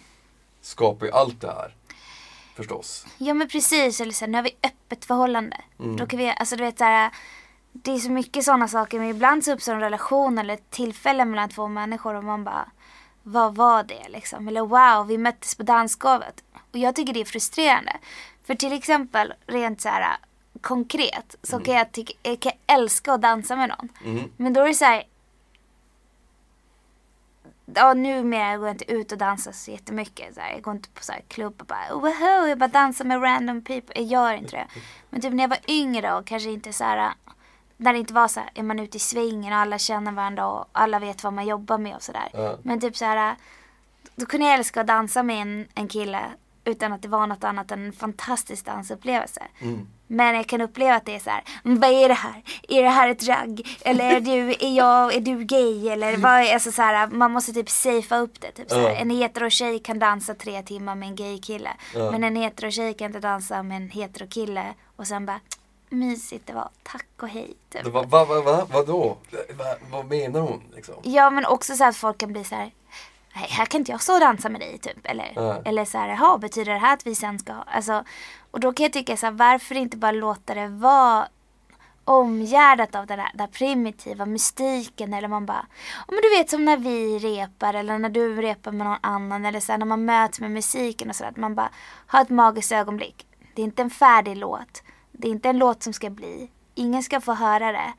skapar 0.67 1.07
ju 1.07 1.13
allt 1.13 1.41
det 1.41 1.53
här. 1.53 1.75
Förstås. 2.57 3.07
Ja 3.19 3.35
men 3.35 3.49
precis, 3.49 4.01
eller 4.01 4.13
så 4.13 4.25
här, 4.25 4.33
nu 4.33 4.39
har 4.39 4.43
vi 4.43 4.57
öppet 4.63 5.05
förhållande. 5.05 5.61
Mm. 5.79 5.97
Då 5.97 6.07
kan 6.07 6.19
vi, 6.19 6.35
alltså 6.37 6.57
du 6.57 6.65
vet 6.65 6.79
så 6.79 6.85
här, 6.85 7.11
det 7.73 7.91
är 7.91 7.99
så 7.99 8.11
mycket 8.11 8.45
sådana 8.45 8.69
saker 8.69 8.99
men 8.99 9.09
ibland 9.09 9.45
så 9.45 9.53
uppstår 9.53 9.73
en 9.73 9.81
relation 9.81 10.39
eller 10.39 10.55
ett 10.55 10.71
tillfälle 10.71 11.25
mellan 11.25 11.49
två 11.49 11.69
människor 11.69 12.15
och 12.15 12.25
man 12.25 12.45
bara, 12.45 12.71
vad 13.23 13.55
var 13.55 13.83
det 13.83 14.09
liksom? 14.09 14.49
Eller 14.49 14.61
wow, 14.61 15.07
vi 15.07 15.19
möttes 15.19 15.55
på 15.55 15.63
dansgolvet. 15.63 16.45
Och 16.73 16.79
jag 16.79 16.97
tycker 16.97 17.13
det 17.13 17.21
är 17.21 17.25
frustrerande. 17.25 17.97
För 18.47 18.55
till 18.55 18.73
exempel, 18.73 19.35
rent 19.47 19.81
så 19.81 19.89
här 19.89 20.17
konkret, 20.61 21.37
så 21.43 21.59
kan 21.61 21.75
jag, 21.75 21.93
tycka, 21.93 22.13
jag 22.23 22.41
kan 22.41 22.53
älska 22.67 23.13
att 23.13 23.23
dansa 23.23 23.57
med 23.57 23.69
någon. 23.69 23.89
Mm. 24.05 24.31
Men 24.37 24.53
då 24.53 24.61
är 24.61 24.69
det 24.69 24.75
så 24.75 24.85
här. 24.85 25.05
Ja 27.75 27.95
numera 27.95 28.57
går 28.57 28.67
jag 28.67 28.75
inte 28.75 28.93
ut 28.93 29.13
och 29.13 29.19
dansar 29.19 29.53
så 29.53 29.71
jättemycket. 29.71 30.35
Så 30.35 30.41
här, 30.41 30.53
jag 30.53 30.63
går 30.63 30.75
inte 30.75 30.89
på 30.89 31.03
så 31.03 31.13
här 31.13 31.23
klubb 31.29 31.55
och 31.61 31.67
bara 31.67 31.95
woho, 31.95 32.47
jag 32.49 32.59
bara 32.59 32.69
dansar 32.69 33.05
med 33.05 33.23
random 33.23 33.63
people. 33.63 34.01
Jag 34.01 34.05
gör 34.05 34.33
inte 34.33 34.57
det. 34.57 34.67
Men 35.11 35.21
typ 35.21 35.33
när 35.33 35.45
jag 35.45 35.49
var 35.49 35.59
yngre 35.69 36.15
och 36.15 36.27
kanske 36.27 36.51
inte 36.51 36.73
så 36.73 36.85
här. 36.85 37.13
När 37.77 37.93
det 37.93 37.99
inte 37.99 38.15
var 38.15 38.29
så 38.29 38.41
här, 38.41 38.51
är 38.55 38.63
man 38.63 38.79
ute 38.79 38.97
i 38.97 39.01
svingen 39.01 39.53
och 39.53 39.59
alla 39.59 39.79
känner 39.79 40.13
varandra 40.13 40.47
och 40.47 40.69
alla 40.73 40.99
vet 40.99 41.25
vad 41.25 41.33
man 41.33 41.47
jobbar 41.47 41.79
med 41.79 41.97
och 41.97 42.03
sådär. 42.03 42.31
Ja. 42.33 42.59
Men 42.63 42.81
typ 42.81 42.97
så 42.97 43.05
här. 43.05 43.37
Då 44.15 44.27
kunde 44.27 44.47
jag 44.47 44.55
älska 44.55 44.81
att 44.81 44.87
dansa 44.87 45.23
med 45.23 45.43
en, 45.43 45.69
en 45.75 45.89
kille 45.89 46.21
utan 46.67 46.93
att 46.93 47.03
det 47.03 47.09
var 47.09 47.27
något 47.27 47.45
annat 47.45 47.71
än 47.71 47.87
en 47.87 47.93
fantastisk 47.93 48.65
dansupplevelse. 48.65 49.43
Mm. 49.61 49.89
Men 50.07 50.35
jag 50.37 50.47
kan 50.47 50.61
uppleva 50.61 50.95
att 50.95 51.05
det 51.07 51.15
är 51.15 51.19
så 51.19 51.31
här, 51.31 51.45
"Mm, 51.65 51.81
vad 51.81 51.91
är 51.91 52.09
det 52.09 52.15
här? 52.15 52.43
Är 52.69 52.83
det 52.83 52.89
här 52.89 53.09
ett 53.09 53.29
ragg? 53.29 53.79
Eller 53.81 54.17
är 54.17 54.21
du, 54.21 54.51
är 54.51 54.77
jag, 54.77 55.15
är 55.15 55.21
du 55.21 55.45
gay? 55.45 55.89
Eller 55.89 56.17
vad 56.17 56.33
är, 56.33 56.55
alltså 56.55 56.73
så 56.73 56.83
här, 56.83 57.07
man 57.07 57.33
måste 57.33 57.53
typ 57.53 57.71
safea 57.71 58.19
upp 58.19 58.41
det. 58.41 58.53
Typ 58.53 58.71
så 58.71 58.77
här. 58.81 58.83
Ja. 58.91 58.95
En 58.97 59.11
hetero 59.11 59.51
tjej 59.51 59.79
kan 59.79 59.99
dansa 59.99 60.35
tre 60.35 60.63
timmar 60.63 60.95
med 60.95 61.09
en 61.09 61.17
gay 61.17 61.39
kille. 61.39 61.71
Ja. 61.95 62.11
Men 62.11 62.25
en 62.25 62.37
hetero 62.37 62.71
tjej 62.71 62.95
kan 62.95 63.07
inte 63.07 63.21
dansa 63.21 63.63
med 63.63 63.77
en 63.77 63.91
hetero 63.91 64.27
kille. 64.29 64.75
Och 64.97 65.07
sen 65.07 65.27
bara, 65.27 65.41
mysigt 65.89 66.47
det 66.47 66.53
var, 66.53 66.69
tack 66.83 67.07
och 67.23 67.29
hej. 67.29 67.55
Typ. 67.71 67.87
Var, 67.87 68.05
va, 68.05 68.25
va, 68.25 68.41
va, 68.41 68.67
vadå? 68.73 69.17
Va, 69.59 69.65
vad 69.91 70.07
menar 70.07 70.41
hon 70.41 70.63
liksom? 70.75 70.95
Ja 71.03 71.31
men 71.31 71.47
också 71.47 71.77
så 71.77 71.85
att 71.85 71.97
folk 71.97 72.19
kan 72.19 72.33
bli 72.33 72.45
så 72.45 72.55
här. 72.55 72.71
"Nej, 73.37 73.47
här 73.51 73.67
kan 73.67 73.81
inte 73.81 73.93
jag 73.93 74.03
stå 74.03 74.15
och 74.15 74.21
dansa 74.21 74.49
med 74.49 74.61
dig 74.61 74.79
typ. 74.79 74.99
Eller, 75.05 75.33
Nej. 75.37 75.63
eller 75.65 75.85
så 75.85 75.99
här, 75.99 76.09
jaha, 76.09 76.39
betyder 76.39 76.73
det 76.73 76.79
här 76.79 76.95
att 76.95 77.07
vi 77.07 77.15
sen 77.15 77.39
ska 77.39 77.53
alltså. 77.53 78.05
Och 78.51 78.61
då 78.61 78.73
kan 78.73 78.85
jag 78.85 78.93
tycka 78.93 79.17
så 79.17 79.27
här, 79.27 79.33
varför 79.33 79.75
inte 79.75 79.97
bara 79.97 80.13
låta 80.13 80.55
det 80.55 80.69
vara 80.69 81.29
omgärdat 82.05 82.95
av 82.95 83.07
den 83.07 83.19
här 83.19 83.47
primitiva 83.47 84.27
mystiken 84.27 85.15
eller 85.15 85.29
man 85.29 85.47
bara, 85.47 85.67
men 86.09 86.19
du 86.23 86.39
vet 86.39 86.51
som 86.51 86.65
när 86.65 86.77
vi 86.77 87.19
repar 87.19 87.75
eller 87.75 87.99
när 87.99 88.09
du 88.09 88.43
repar 88.43 88.73
med 88.73 88.87
någon 88.87 88.99
annan 89.01 89.45
eller 89.45 89.61
så 89.61 89.73
här, 89.73 89.79
när 89.79 89.87
man 89.87 90.05
möts 90.05 90.41
med 90.41 90.51
musiken 90.51 91.09
och 91.11 91.17
sådär, 91.17 91.31
att 91.31 91.37
man 91.37 91.55
bara 91.55 91.71
har 92.07 92.23
ett 92.23 92.31
magiskt 92.31 92.73
ögonblick. 92.73 93.27
Det 93.55 93.63
är 93.63 93.65
inte 93.65 93.83
en 93.83 93.91
färdig 93.91 94.37
låt. 94.37 94.83
Det 95.13 95.29
är 95.29 95.33
inte 95.33 95.49
en 95.49 95.59
låt 95.59 95.83
som 95.83 95.93
ska 95.93 96.11
bli. 96.11 96.51
Ingen 96.75 97.03
ska 97.03 97.21
få 97.21 97.33
höra 97.35 97.73
det. 97.73 97.93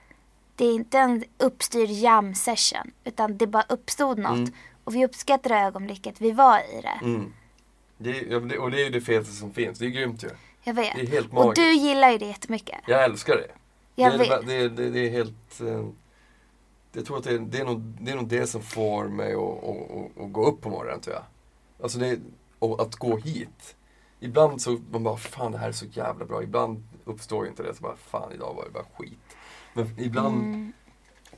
Det 0.56 0.66
är 0.66 0.74
inte 0.74 1.00
en 1.00 1.24
uppstyrd 1.38 1.90
jam 1.90 2.36
session 2.36 2.92
utan 3.04 3.38
det 3.38 3.48
bara 3.48 3.66
uppstod 3.70 4.20
något 4.20 4.50
och 4.88 4.96
vi 4.96 5.06
uppskattar 5.06 5.66
ögonblicket 5.66 6.22
vi 6.22 6.32
var 6.32 6.60
i 6.60 6.82
det. 6.82 7.00
Mm. 7.06 7.34
Det 7.98 8.10
är, 8.20 8.40
det- 8.40 8.58
och 8.58 8.72
det 8.72 8.82
är 8.82 8.84
ju 8.84 8.90
det 8.90 9.02
fetaste 9.02 9.34
som 9.36 9.54
finns. 9.54 9.80
Det 9.80 9.86
är 9.86 9.90
grymt 9.90 10.24
ju. 10.24 10.30
Jag 10.64 10.74
vet. 10.74 10.96
Det 10.96 11.02
är 11.02 11.08
helt 11.08 11.28
och 11.28 11.34
magiskt. 11.34 11.56
du 11.56 11.74
gillar 11.74 12.12
ju 12.12 12.18
det 12.18 12.26
jättemycket. 12.26 12.80
Jag 12.88 13.04
älskar 13.04 13.36
det. 13.36 13.48
Jag 13.96 14.20
det, 14.20 14.26
är, 14.26 14.30
vet. 14.40 14.48
det, 14.48 14.70
det, 14.84 14.90
det 14.90 15.00
är 15.00 15.10
helt... 15.10 15.62
eh, 15.62 15.88
Jag 16.94 17.06
tror 17.06 17.18
att 17.18 17.24
det 17.24 17.32
är, 17.34 17.40
det, 17.40 17.58
är 17.60 17.66
nog, 17.66 17.80
det 17.80 18.12
är 18.12 18.16
nog 18.16 18.28
det 18.28 18.48
som 18.48 18.62
får 18.62 19.08
mig 19.08 19.34
att, 19.34 19.40
att, 19.64 20.24
att, 20.26 20.32
gå 20.32 20.46
upp 20.46 20.62
på 20.62 20.70
morgonen 20.70 21.02
tror 21.02 21.16
jag. 21.16 21.24
Alltså 21.84 22.00
det 22.00 22.20
och 22.60 22.82
att 22.82 22.96
gå 22.96 23.18
hit. 23.18 23.76
Ibland 24.20 24.62
så 24.62 24.80
man 24.92 25.04
bara, 25.04 25.18
fan 25.18 25.52
det 25.52 25.58
här 25.58 25.68
är 25.68 25.72
så 25.72 25.86
jävla 25.86 26.26
bra. 26.26 26.44
Ibland 26.44 26.84
uppstår 27.06 27.44
ju 27.46 27.50
inte 27.50 27.64
det. 27.64 27.76
Så 27.76 27.82
bara, 27.84 27.96
fan 27.96 28.32
idag 28.32 28.54
var 28.54 28.64
det 28.66 28.72
bara 28.72 28.86
skit. 28.98 29.38
Men 29.74 30.00
ibland, 30.00 30.44
Mm. 30.44 30.74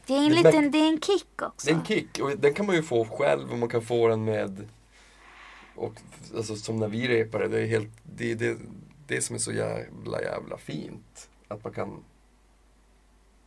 Det 0.09 0.15
är 0.15 0.23
en 0.23 0.29
Det 0.29 0.39
är 0.39 0.43
liten, 0.43 0.71
det 0.71 0.77
är 0.77 0.87
en 0.89 1.01
kick 1.01 1.41
också. 1.41 1.65
det 1.67 1.71
är 1.71 1.75
en 1.75 1.85
kick. 1.85 2.19
Och 2.19 2.37
den 2.37 2.53
kan 2.53 2.65
man 2.65 2.75
ju 2.75 2.83
få 2.83 3.05
själv 3.05 3.51
och 3.51 3.57
man 3.57 3.69
kan 3.69 3.81
få 3.81 4.07
den 4.07 4.23
med 4.25 4.67
och 5.75 5.93
alltså 6.37 6.55
som 6.55 6.77
när 6.77 6.87
vi 6.87 7.07
repade, 7.07 7.47
det 7.47 7.61
är 7.61 7.65
helt, 7.67 7.89
det 8.03 8.31
är 8.31 8.35
det, 8.35 8.57
det 9.07 9.21
som 9.21 9.35
är 9.35 9.39
så 9.39 9.51
jävla 9.51 10.21
jävla 10.21 10.57
fint. 10.57 11.29
Att 11.47 11.63
man 11.63 11.73
kan 11.73 12.03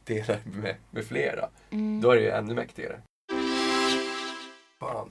dela 0.05 0.37
med, 0.45 0.77
med 0.91 1.05
flera. 1.07 1.49
Mm. 1.71 2.01
Då 2.01 2.11
är 2.11 2.17
det 2.17 2.23
ju 2.23 2.31
ännu 2.31 2.55
mäktigare. 2.55 3.01
Fan. 4.81 5.11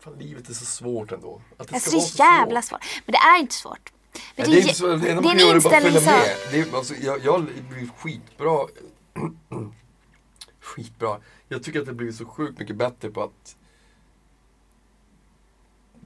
Fan, 0.00 0.14
livet 0.18 0.48
är 0.48 0.54
så 0.54 0.64
svårt 0.64 1.12
ändå. 1.12 1.40
Att 1.56 1.68
Det 1.68 1.76
är 1.76 1.80
ska 1.80 1.90
så 1.90 1.96
vara 1.96 2.06
så 2.06 2.22
jävla 2.22 2.62
svårt. 2.62 2.84
svårt. 2.84 3.02
Men 3.06 3.12
det 3.12 3.18
är 3.18 3.38
inte 3.40 3.54
svårt. 3.54 3.92
Men 4.36 4.50
Nej, 4.50 4.62
det 4.62 4.80
är 4.80 4.96
det 4.98 5.10
enda 5.10 5.22
det 5.22 5.28
är 5.28 5.32
en 5.32 5.38
göra 5.38 5.56
är 5.56 5.60
följa 5.60 5.78
inställningssak. 5.78 6.14
med. 6.14 6.52
Det 6.64 6.70
är, 6.70 6.76
alltså, 6.76 6.94
jag, 6.94 7.24
jag 7.24 7.42
blir 7.70 7.88
skitbra. 7.98 8.66
Skitbra. 10.76 11.20
Jag 11.48 11.62
tycker 11.62 11.80
att 11.80 11.86
det 11.86 11.92
blir 11.94 12.12
så 12.12 12.24
sjukt 12.24 12.58
mycket 12.58 12.76
bättre 12.76 13.10
på 13.10 13.22
att 13.22 13.56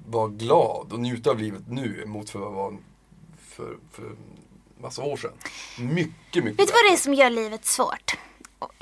vara 0.08 0.28
glad 0.28 0.92
och 0.92 1.00
njuta 1.00 1.30
av 1.30 1.38
livet 1.38 1.62
nu 1.68 2.04
mot 2.06 2.30
för 2.30 2.38
vad 2.38 2.52
var 2.52 2.76
för, 3.38 3.78
för 3.90 4.16
massa 4.80 5.02
år 5.02 5.16
sedan. 5.16 5.32
Mycket, 5.78 6.44
mycket 6.44 6.60
Vet 6.60 6.68
du 6.68 6.72
vad 6.72 6.90
det 6.90 6.92
är 6.92 6.96
som 6.96 7.14
gör 7.14 7.30
livet 7.30 7.64
svårt? 7.64 8.18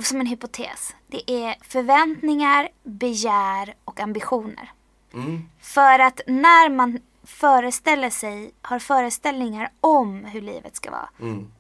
Som 0.03 0.21
en 0.21 0.27
hypotes. 0.27 0.95
Det 1.07 1.31
är 1.31 1.57
förväntningar, 1.61 2.69
begär 2.83 3.75
och 3.85 4.01
ambitioner. 4.01 4.73
Mm. 5.13 5.49
För 5.61 5.99
att 5.99 6.21
när 6.27 6.71
man 6.71 7.01
föreställer 7.25 8.11
sig, 8.11 8.51
har 8.63 8.79
föreställningar 8.79 9.71
om 9.81 10.25
hur 10.25 10.41
livet 10.41 10.77
ska 10.77 10.91
vara 10.91 11.09
Mm. 11.21 11.53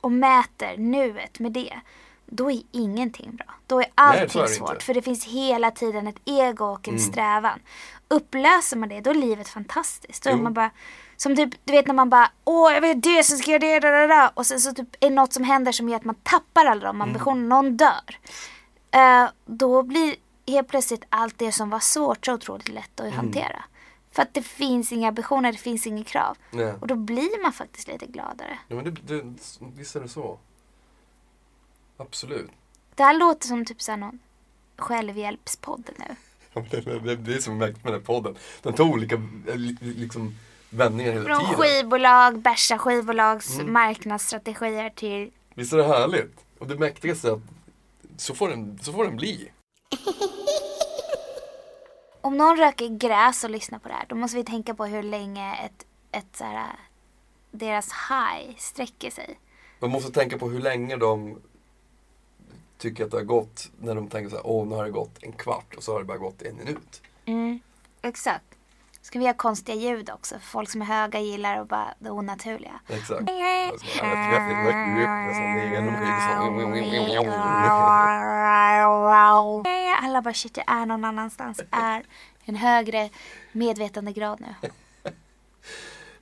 och 0.00 0.12
mäter 0.12 0.76
nuet 0.76 1.38
med 1.38 1.52
det. 1.52 1.80
Då 2.26 2.50
är 2.50 2.62
ingenting 2.72 3.36
bra. 3.36 3.46
Då 3.66 3.76
är 3.80 3.84
Nej, 3.84 3.90
allting 3.94 4.40
är 4.40 4.46
det 4.46 4.52
svårt. 4.52 4.70
inte. 4.72 4.84
För 4.84 4.94
det 4.94 5.02
finns 5.02 5.24
hela 5.26 5.70
tiden 5.70 6.06
ett 6.06 6.20
ego 6.24 6.64
och 6.64 6.88
en 6.88 6.94
Mm. 6.94 7.06
strävan. 7.06 7.58
Upplöser 8.08 8.76
man 8.76 8.88
det, 8.88 9.00
då 9.00 9.10
är 9.10 9.14
livet 9.14 9.48
fantastiskt. 9.48 10.22
Då 10.24 10.30
är 10.30 10.36
man 10.36 10.54
bara, 10.54 10.70
som 11.16 11.36
typ, 11.36 11.50
du 11.64 11.72
vet 11.72 11.86
när 11.86 11.94
man 11.94 12.10
bara, 12.10 12.30
åh 12.44 12.72
jag 12.72 12.80
vill 12.80 13.00
det, 13.00 13.22
så 13.24 13.36
ska 13.36 13.50
jag 13.50 13.60
det, 13.60 13.80
da, 13.80 14.06
da. 14.06 14.30
Och 14.34 14.46
sen 14.46 14.60
så 14.60 14.72
typ 14.72 14.88
är 15.00 15.10
något 15.10 15.32
som 15.32 15.44
händer 15.44 15.72
som 15.72 15.88
gör 15.88 15.96
att 15.96 16.04
man 16.04 16.14
tappar 16.14 16.64
alla 16.66 16.72
Mm. 16.88 16.98
de 16.98 17.02
ambitionerna, 17.02 17.56
någon 17.56 17.76
dör. 17.76 18.18
Eh, 18.90 19.28
då 19.46 19.82
blir 19.82 20.14
helt 20.46 20.68
plötsligt 20.68 21.04
allt 21.08 21.38
det 21.38 21.52
som 21.52 21.70
var 21.70 21.80
svårt 21.80 22.26
så 22.26 22.34
otroligt 22.34 22.68
lätt 22.68 23.00
Mm. 23.00 23.10
att 23.12 23.16
hantera. 23.16 23.64
För 24.12 24.22
att 24.22 24.34
det 24.34 24.42
finns 24.42 24.92
inga 24.92 25.08
ambitioner, 25.08 25.52
det 25.52 25.58
finns 25.58 25.86
inga 25.86 26.04
krav. 26.04 26.36
Nej. 26.50 26.74
Och 26.80 26.86
då 26.86 26.94
blir 26.94 27.42
man 27.42 27.52
faktiskt 27.52 27.88
lite 27.88 28.06
gladare. 28.06 28.58
Ja, 28.68 28.76
men 28.76 28.84
det, 28.84 28.90
det, 28.90 29.34
visst 29.76 29.96
är 29.96 30.00
det 30.00 30.08
så. 30.08 30.38
Absolut. 31.96 32.50
Det 32.94 33.02
här 33.02 33.18
låter 33.18 33.48
som 33.48 33.64
typ 33.64 33.82
såhär 33.82 33.98
någon 33.98 34.18
självhjälpspodd 34.76 35.90
nu. 35.98 36.14
Det, 37.18 37.34
är 37.34 37.38
som 37.40 37.58
märkt 37.58 37.84
med 37.84 37.92
den 37.92 38.02
podden. 38.02 38.36
Den 38.62 38.72
tar 38.74 38.84
olika 38.84 39.14
eh, 39.48 39.56
li- 39.56 39.76
liksom, 39.80 40.34
vändningar 40.70 41.12
hela 41.12 41.24
Från 41.24 41.40
tiden. 41.40 41.54
skivbolag, 41.54 42.38
bärsa 42.38 42.78
skivbolags 42.78 43.54
Mm. 43.54 43.72
marknadsstrategier 43.72 44.90
till 44.90 45.30
Visst 45.54 45.72
är 45.72 45.76
det 45.76 45.84
härligt? 45.86 46.44
Och 46.58 46.66
det 46.66 46.78
mäktigaste 46.78 47.28
är 47.28 47.32
att 47.32 47.40
så 48.16 48.34
får 48.34 48.48
den, 48.48 48.78
så 48.82 48.92
får 48.92 49.04
den 49.04 49.16
bli. 49.16 49.50
Om 52.20 52.36
någon 52.36 52.56
röker 52.56 52.88
gräs 52.88 53.44
och 53.44 53.50
lyssnar 53.50 53.78
på 53.78 53.88
det 53.88 53.94
här, 53.94 54.06
då 54.08 54.14
måste 54.16 54.36
vi 54.36 54.44
tänka 54.44 54.74
på 54.74 54.84
hur 54.86 55.02
länge 55.02 55.54
ett, 55.64 55.86
ett 56.12 56.36
så 56.36 56.44
här, 56.44 56.66
deras 57.50 57.88
high 57.92 58.56
sträcker 58.58 59.10
sig. 59.10 59.38
Man 59.80 59.90
måste 59.90 60.12
tänka 60.12 60.38
på 60.38 60.48
hur 60.48 60.60
länge 60.60 60.96
de 60.96 61.40
tycker 62.78 63.04
att 63.04 63.10
det 63.10 63.16
har 63.16 63.24
gått. 63.24 63.70
När 63.78 63.94
de 63.94 64.08
tänker 64.08 64.30
så 64.30 64.36
här, 64.36 64.46
åh 64.46 64.66
nu 64.66 64.74
har 64.74 64.84
det 64.84 64.90
gått 64.90 65.22
en 65.22 65.32
kvart 65.32 65.74
och 65.76 65.82
så 65.82 65.92
har 65.92 65.98
det 65.98 66.04
bara 66.04 66.18
gått 66.18 66.42
en 66.42 66.56
minut. 66.56 67.02
Mm, 67.24 67.60
exakt. 68.02 68.44
Ska 69.06 69.18
vi 69.18 69.26
ha 69.26 69.34
konstiga 69.34 69.76
ljud 69.76 70.10
också? 70.10 70.34
För 70.34 70.46
folk 70.46 70.70
som 70.70 70.82
är 70.82 70.86
höga 70.86 71.20
gillar 71.20 71.56
att 71.56 71.68
bara 71.68 71.94
det 71.98 72.10
onaturliga. 72.10 72.80
Exakt. 72.88 73.30
Alla 80.02 80.22
bara 80.22 80.34
shit, 80.34 80.56
jag 80.56 80.68
är 80.68 80.86
någon 80.86 81.04
annanstans. 81.04 81.60
Är 81.70 82.04
en 82.44 82.56
högre 82.56 83.10
medvetandegrad 83.52 84.40
nu. 84.40 84.70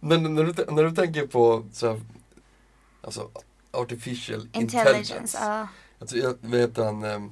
Men 0.01 0.35
när 0.35 0.45
du, 0.45 0.65
när 0.73 0.85
du 0.85 0.91
tänker 0.91 1.27
på 1.27 1.67
så 1.73 1.89
här, 1.89 2.01
alltså 3.01 3.31
artificial 3.71 4.49
intelligence. 4.53 4.79
Intelligence, 4.79 5.39
ja. 5.41 5.69
Alltså, 6.05 6.17
jag 6.17 6.37
vet 6.41 6.77
han, 6.77 7.05
eh, 7.05 7.23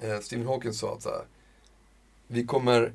eh, 0.00 0.20
Stephen 0.20 0.46
Hawking 0.46 0.72
sa 0.72 0.94
att 0.94 1.02
så 1.02 1.08
här, 1.08 1.24
vi 2.26 2.46
kommer, 2.46 2.92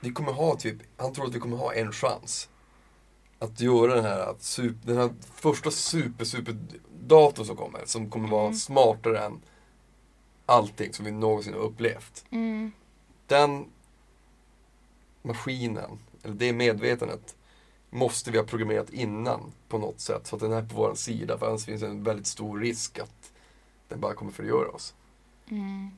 vi 0.00 0.12
kommer 0.12 0.32
ha 0.32 0.56
typ, 0.56 0.76
han 0.96 1.12
tror 1.12 1.26
att 1.26 1.34
vi 1.34 1.40
kommer 1.40 1.56
ha 1.56 1.74
en 1.74 1.92
chans. 1.92 2.48
Att 3.38 3.60
göra 3.60 3.94
den 3.94 4.04
här, 4.04 4.30
att 4.30 4.42
super, 4.42 4.86
den 4.86 4.96
här 4.96 5.10
första 5.34 5.70
super, 5.70 6.24
super 6.24 6.56
datorn 7.06 7.46
som 7.46 7.56
kommer, 7.56 7.84
som 7.84 8.10
kommer 8.10 8.28
vara 8.28 8.52
smartare 8.52 9.24
än 9.24 9.40
allting 10.46 10.92
som 10.92 11.04
vi 11.04 11.10
någonsin 11.10 11.52
har 11.52 11.60
upplevt. 11.60 12.24
Mm. 12.30 12.72
Den 13.26 13.66
maskinen, 15.22 15.98
eller 16.22 16.34
det 16.34 16.52
medvetandet, 16.52 17.36
måste 17.90 18.30
vi 18.30 18.38
ha 18.38 18.44
programmerat 18.44 18.90
innan 18.90 19.52
på 19.68 19.78
något 19.78 20.00
sätt. 20.00 20.26
Så 20.26 20.36
att 20.36 20.42
den 20.42 20.52
är 20.52 20.62
på 20.62 20.76
vår 20.76 20.94
sida, 20.94 21.38
för 21.38 21.46
annars 21.46 21.64
finns 21.64 21.80
det 21.80 21.86
en 21.86 22.02
väldigt 22.02 22.26
stor 22.26 22.60
risk 22.60 22.98
att 22.98 23.32
den 23.88 24.00
bara 24.00 24.14
kommer 24.14 24.32
förgöra 24.32 24.68
oss. 24.68 24.94
Mm. 25.50 25.90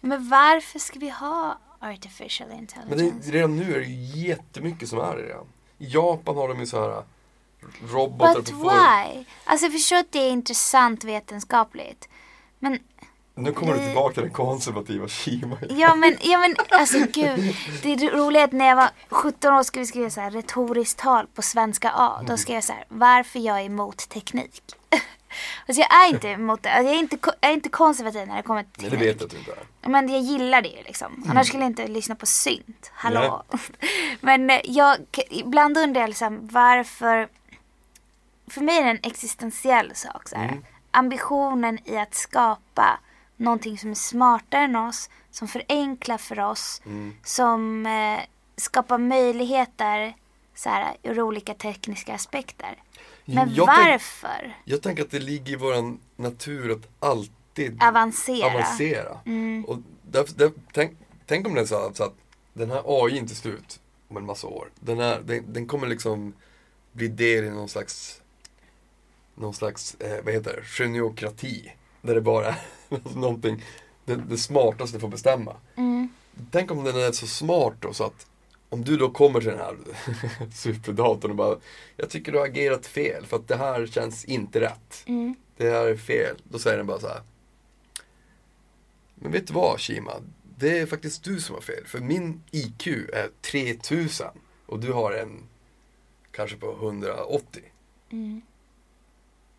Men 0.00 0.28
varför 0.28 0.78
ska 0.78 0.98
vi 0.98 1.10
ha 1.10 1.58
artificial 1.80 2.48
Men 2.48 2.58
intelligence? 2.58 3.30
det, 3.30 3.38
redan 3.38 3.56
nu 3.56 3.74
är 3.74 3.78
det 3.78 3.84
ju 3.84 4.26
jättemycket 4.28 4.88
som 4.88 4.98
är 4.98 5.16
det 5.16 5.22
redan. 5.22 5.46
I 5.78 5.86
Japan 5.86 6.36
har 6.36 6.48
de 6.48 6.60
ju 6.60 6.66
så 6.66 6.80
här 6.80 7.04
robotar 7.92 8.34
But 8.34 8.50
why? 8.50 9.24
Alltså 9.44 9.66
jag 9.66 9.72
förstår 9.72 9.96
att 9.96 10.12
det 10.12 10.18
är 10.18 10.30
intressant 10.30 11.04
vetenskapligt. 11.04 12.08
Men 12.58 12.78
Nu 13.34 13.52
kommer 13.52 13.74
du 13.74 13.78
tillbaka 13.78 14.14
till 14.14 14.22
den 14.22 14.32
konservativa 14.32 15.08
Kima. 15.08 15.56
Ja 15.68 15.94
men, 15.94 16.16
ja 16.20 16.38
men 16.38 16.56
alltså 16.70 16.98
gud. 16.98 17.56
Det 17.82 17.92
är 17.92 18.16
roligt 18.16 18.42
att 18.42 18.52
när 18.52 18.68
jag 18.68 18.76
var 18.76 18.90
17 19.08 19.54
år 19.54 19.62
skulle 19.62 19.80
vi 19.80 19.86
skriva 19.86 20.10
så 20.10 20.20
här 20.20 20.30
retoriskt 20.30 20.98
tal 20.98 21.26
på 21.34 21.42
svenska 21.42 21.92
A. 21.96 22.22
Då 22.26 22.36
skrev 22.36 22.54
jag 22.54 22.64
så 22.64 22.72
här, 22.72 22.84
varför 22.88 23.38
jag 23.38 23.60
är 23.60 23.64
emot 23.64 24.08
teknik. 24.08 24.62
alltså 25.66 25.80
jag 25.82 26.04
är 26.04 26.08
inte 26.08 26.28
emot 26.28 26.62
det. 26.62 26.70
Alltså, 26.70 26.86
jag, 26.86 26.94
är 26.94 26.98
inte, 26.98 27.18
jag 27.40 27.50
är 27.50 27.54
inte 27.54 27.68
konservativ 27.68 28.28
när 28.28 28.36
det 28.36 28.42
kommer 28.42 28.62
till 28.62 28.70
Nej, 28.76 28.90
det 28.90 28.96
teknik. 28.96 29.14
vet 29.14 29.20
jag 29.20 29.26
att 29.26 29.30
du 29.30 29.38
inte 29.38 29.50
är. 29.82 29.88
Men 29.88 30.08
jag 30.08 30.20
gillar 30.20 30.62
det 30.62 30.68
ju 30.68 30.82
liksom. 30.82 31.24
Annars 31.28 31.48
skulle 31.48 31.62
jag 31.62 31.70
inte 31.70 31.86
lyssna 31.86 32.14
på 32.14 32.26
synt. 32.26 32.90
Hallå. 32.94 33.42
Men 34.20 34.50
eh, 34.50 34.60
jag, 34.64 34.96
ibland 35.30 35.78
undrar 35.78 36.00
jag 36.00 36.08
liksom 36.08 36.48
varför. 36.52 37.28
För 38.46 38.60
mig 38.60 38.78
är 38.78 38.84
det 38.84 38.90
en 38.90 39.00
existentiell 39.02 39.92
sak. 39.94 40.28
Så 40.28 40.36
här. 40.36 40.48
Mm. 40.48 40.64
Ambitionen 40.90 41.78
i 41.84 41.96
att 41.96 42.14
skapa 42.14 42.98
någonting 43.42 43.78
som 43.78 43.90
är 43.90 43.94
smartare 43.94 44.60
än 44.60 44.76
oss. 44.76 45.10
Som 45.30 45.48
förenklar 45.48 46.18
för 46.18 46.40
oss. 46.40 46.82
Mm. 46.86 47.14
Som 47.24 47.86
eh, 47.86 48.20
skapar 48.56 48.98
möjligheter 48.98 50.16
så 50.54 50.68
här, 50.68 50.96
ur 51.02 51.20
olika 51.22 51.54
tekniska 51.54 52.14
aspekter. 52.14 52.82
Men 53.24 53.54
jag, 53.54 53.66
tänk, 53.66 53.90
varför 53.90 54.56
jag 54.64 54.82
tänker 54.82 55.02
att 55.02 55.10
det 55.10 55.18
ligger 55.18 55.52
i 55.52 55.56
vår 55.56 55.96
natur 56.16 56.72
att 56.72 56.88
alltid 56.98 57.82
avancera? 57.82 58.46
avancera. 58.46 59.20
Mm. 59.26 59.64
Och 59.64 59.78
därför, 60.02 60.34
där, 60.34 60.52
tänk, 60.72 60.92
tänk 61.26 61.46
om 61.46 61.54
det 61.54 61.60
är 61.60 61.64
så, 61.64 61.90
så 61.94 62.04
att 62.04 62.14
den 62.52 62.70
här 62.70 62.82
AI 62.86 63.18
till 63.18 63.36
slut, 63.36 63.80
om 64.08 64.16
en 64.16 64.26
massa 64.26 64.46
år, 64.46 64.70
den, 64.80 65.00
är, 65.00 65.20
den, 65.20 65.52
den 65.52 65.66
kommer 65.66 65.86
liksom 65.86 66.34
bli 66.92 67.08
del 67.08 67.44
i 67.44 67.50
någon 67.50 67.68
slags, 67.68 68.22
någon 69.34 69.54
slags, 69.54 69.94
eh, 69.94 70.24
vad 70.24 70.34
heter 70.34 70.56
det, 70.56 70.62
geniokrati. 70.62 71.72
Där 72.02 72.14
det 72.14 72.20
bara 72.20 72.46
är 72.46 72.56
någonting, 73.14 73.64
det, 74.04 74.14
det 74.14 74.36
smartaste 74.36 75.00
får 75.00 75.08
bestämma. 75.08 75.56
Mm. 75.76 76.08
Tänk 76.50 76.70
om 76.70 76.84
den 76.84 76.96
är 76.96 77.12
så 77.12 77.26
smart 77.26 77.74
då 77.80 77.92
så 77.92 78.04
att 78.04 78.26
om 78.68 78.84
du 78.84 78.96
då 78.96 79.10
kommer 79.10 79.40
till 79.40 79.48
den 79.48 79.58
här 79.58 79.76
superdatorn 80.52 81.30
och 81.30 81.36
bara 81.36 81.56
Jag 81.96 82.10
tycker 82.10 82.32
du 82.32 82.38
har 82.38 82.46
agerat 82.46 82.86
fel 82.86 83.26
för 83.26 83.36
att 83.36 83.48
det 83.48 83.56
här 83.56 83.86
känns 83.86 84.24
inte 84.24 84.60
rätt. 84.60 85.04
Mm. 85.06 85.34
Det 85.56 85.70
här 85.70 85.86
är 85.86 85.96
fel. 85.96 86.36
Då 86.44 86.58
säger 86.58 86.76
den 86.76 86.86
bara 86.86 87.00
så 87.00 87.08
här. 87.08 87.20
Men 89.14 89.32
vet 89.32 89.46
du 89.46 89.54
vad 89.54 89.80
Shima? 89.80 90.12
Det 90.58 90.78
är 90.78 90.86
faktiskt 90.86 91.24
du 91.24 91.40
som 91.40 91.54
har 91.54 91.62
fel. 91.62 91.84
För 91.86 91.98
min 91.98 92.42
IQ 92.50 92.86
är 93.12 93.28
3000 93.40 94.26
och 94.66 94.80
du 94.80 94.92
har 94.92 95.12
en 95.12 95.42
kanske 96.30 96.56
på 96.56 96.72
180. 96.72 97.62
Mm. 98.10 98.42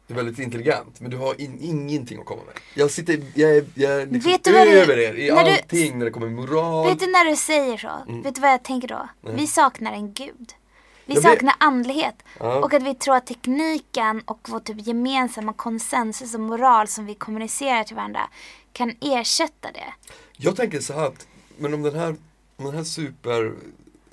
Du 0.08 0.14
är 0.14 0.16
väldigt 0.16 0.40
intelligent 0.40 1.00
men 1.00 1.12
du 1.12 1.18
har 1.18 1.42
in, 1.42 1.58
ingenting 1.62 2.20
att 2.20 2.26
komma 2.26 2.42
med. 2.46 2.56
Jag 2.76 2.92
sitter, 2.92 3.24
jag 3.36 3.56
är, 3.58 3.66
jag 3.76 3.92
är 4.02 4.06
liksom 4.06 4.32
Vet 4.32 4.44
du 4.44 4.58
över 4.60 4.98
er 5.00 5.14
i 5.14 5.32
när 5.32 5.44
du- 5.44 5.52
allting 5.52 5.98
när 6.00 6.06
det 6.06 6.12
kommer 6.12 6.28
moral. 6.30 6.88
Vet 6.90 7.00
du 7.00 7.08
när 7.08 7.30
du 7.30 7.36
säger 7.36 7.78
så? 7.78 8.22
Vet 8.24 8.36
du 8.36 8.42
vad 8.42 8.52
jag 8.52 8.64
tänker 8.64 8.88
då? 8.88 9.10
Nej. 9.22 9.34
Vi 9.36 9.48
saknar 9.48 9.92
en 9.94 10.14
gud. 10.14 10.54
Vi 11.06 11.14
Jag 11.14 11.22
vet- 11.22 11.32
saknar 11.32 11.56
andlighet. 11.60 12.16
Ja. 12.40 12.56
Och 12.64 12.74
att 12.74 12.84
vi 12.84 12.96
tror 12.96 13.16
att 13.16 13.28
tekniken 13.28 14.22
och 14.26 14.40
vår 14.50 14.60
typ 14.60 14.88
gemensamma 14.88 15.54
konsensus 15.54 16.34
och 16.34 16.40
moral 16.40 16.88
som 16.88 17.06
vi 17.06 17.16
kommunicerar 17.16 17.84
till 17.84 17.96
varandra 17.96 18.30
kan 18.74 18.96
ersätta 19.02 19.72
det. 19.72 19.94
Jag 20.38 20.56
tänker 20.56 20.80
så 20.80 20.94
här 20.94 21.06
att, 21.08 21.28
men 21.58 21.74
om 21.74 21.82
den 21.82 21.96
här, 21.96 22.16
om 22.58 22.66
den 22.66 22.76
här 22.76 22.84
super 22.84 23.54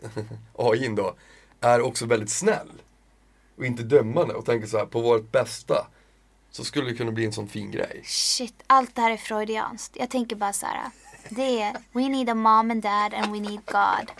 AIn 0.59 0.95
då 0.95 1.15
är 1.61 1.81
också 1.81 2.07
väldigt 2.07 2.31
snäll 2.31 2.69
och 3.61 3.67
inte 3.67 3.83
dömande 3.83 4.35
och 4.35 4.45
tänker 4.45 4.69
så 4.69 4.79
här 4.79 4.87
på 4.87 5.01
vårt 5.01 5.33
bästa 5.33 5.87
så 6.51 6.65
skulle 6.65 6.91
det 6.91 6.97
kunna 6.97 7.13
bli 7.13 7.25
en 7.25 7.33
sån 7.33 7.49
fin 7.49 7.71
grej. 7.71 8.03
Shit, 8.05 8.55
allt 8.67 8.95
det 8.95 9.01
här 9.03 9.11
är 9.11 9.17
freudianskt. 9.17 9.97
Jag 9.97 10.11
tänker 10.11 10.37
bara 10.37 10.53
så 10.53 10.67
här. 10.67 10.81
Det 11.29 11.63
är 11.63 11.73
we 11.93 12.09
need 12.09 12.31
a 12.31 12.35
mom 12.35 12.71
and 12.71 12.83
dad 12.83 13.15
and 13.15 13.33
we 13.33 13.41
need 13.41 13.61
God. 13.67 14.11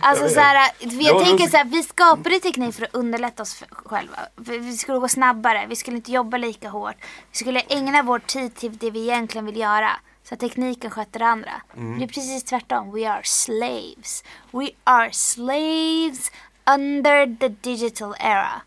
Alltså 0.00 0.24
Jag 0.24 0.32
så 0.32 0.40
här, 0.40 0.70
jag 0.78 0.92
Ja, 1.02 1.24
tänker 1.24 1.46
så 1.46 1.56
här, 1.56 1.64
vi 1.64 1.82
skapade 1.82 2.40
teknik 2.40 2.74
för 2.74 2.82
att 2.82 2.94
underlätta 2.94 3.42
oss 3.42 3.64
själva. 3.70 4.18
Vi 4.36 4.76
skulle 4.76 4.98
gå 4.98 5.08
snabbare, 5.08 5.66
vi 5.68 5.76
skulle 5.76 5.96
inte 5.96 6.12
jobba 6.12 6.36
lika 6.36 6.68
hårt. 6.68 6.96
Vi 7.30 7.36
skulle 7.36 7.60
ägna 7.60 8.02
vår 8.02 8.18
tid 8.18 8.54
till 8.56 8.76
det 8.76 8.90
vi 8.90 9.00
egentligen 9.00 9.46
vill 9.46 9.56
göra. 9.56 9.90
Så 10.24 10.34
att 10.34 10.40
tekniken 10.40 10.90
sköter 10.90 11.18
det 11.18 11.26
andra. 11.26 11.62
Mm. 11.76 11.98
Det 11.98 12.04
är 12.04 12.08
precis 12.08 12.44
tvärtom. 12.44 12.92
We 12.92 13.10
are 13.10 13.20
slaves. 13.24 14.24
We 14.50 14.70
are 14.84 15.12
slaves 15.12 16.30
under 16.66 17.36
the 17.40 17.48
digital 17.48 18.14
era. 18.20 18.62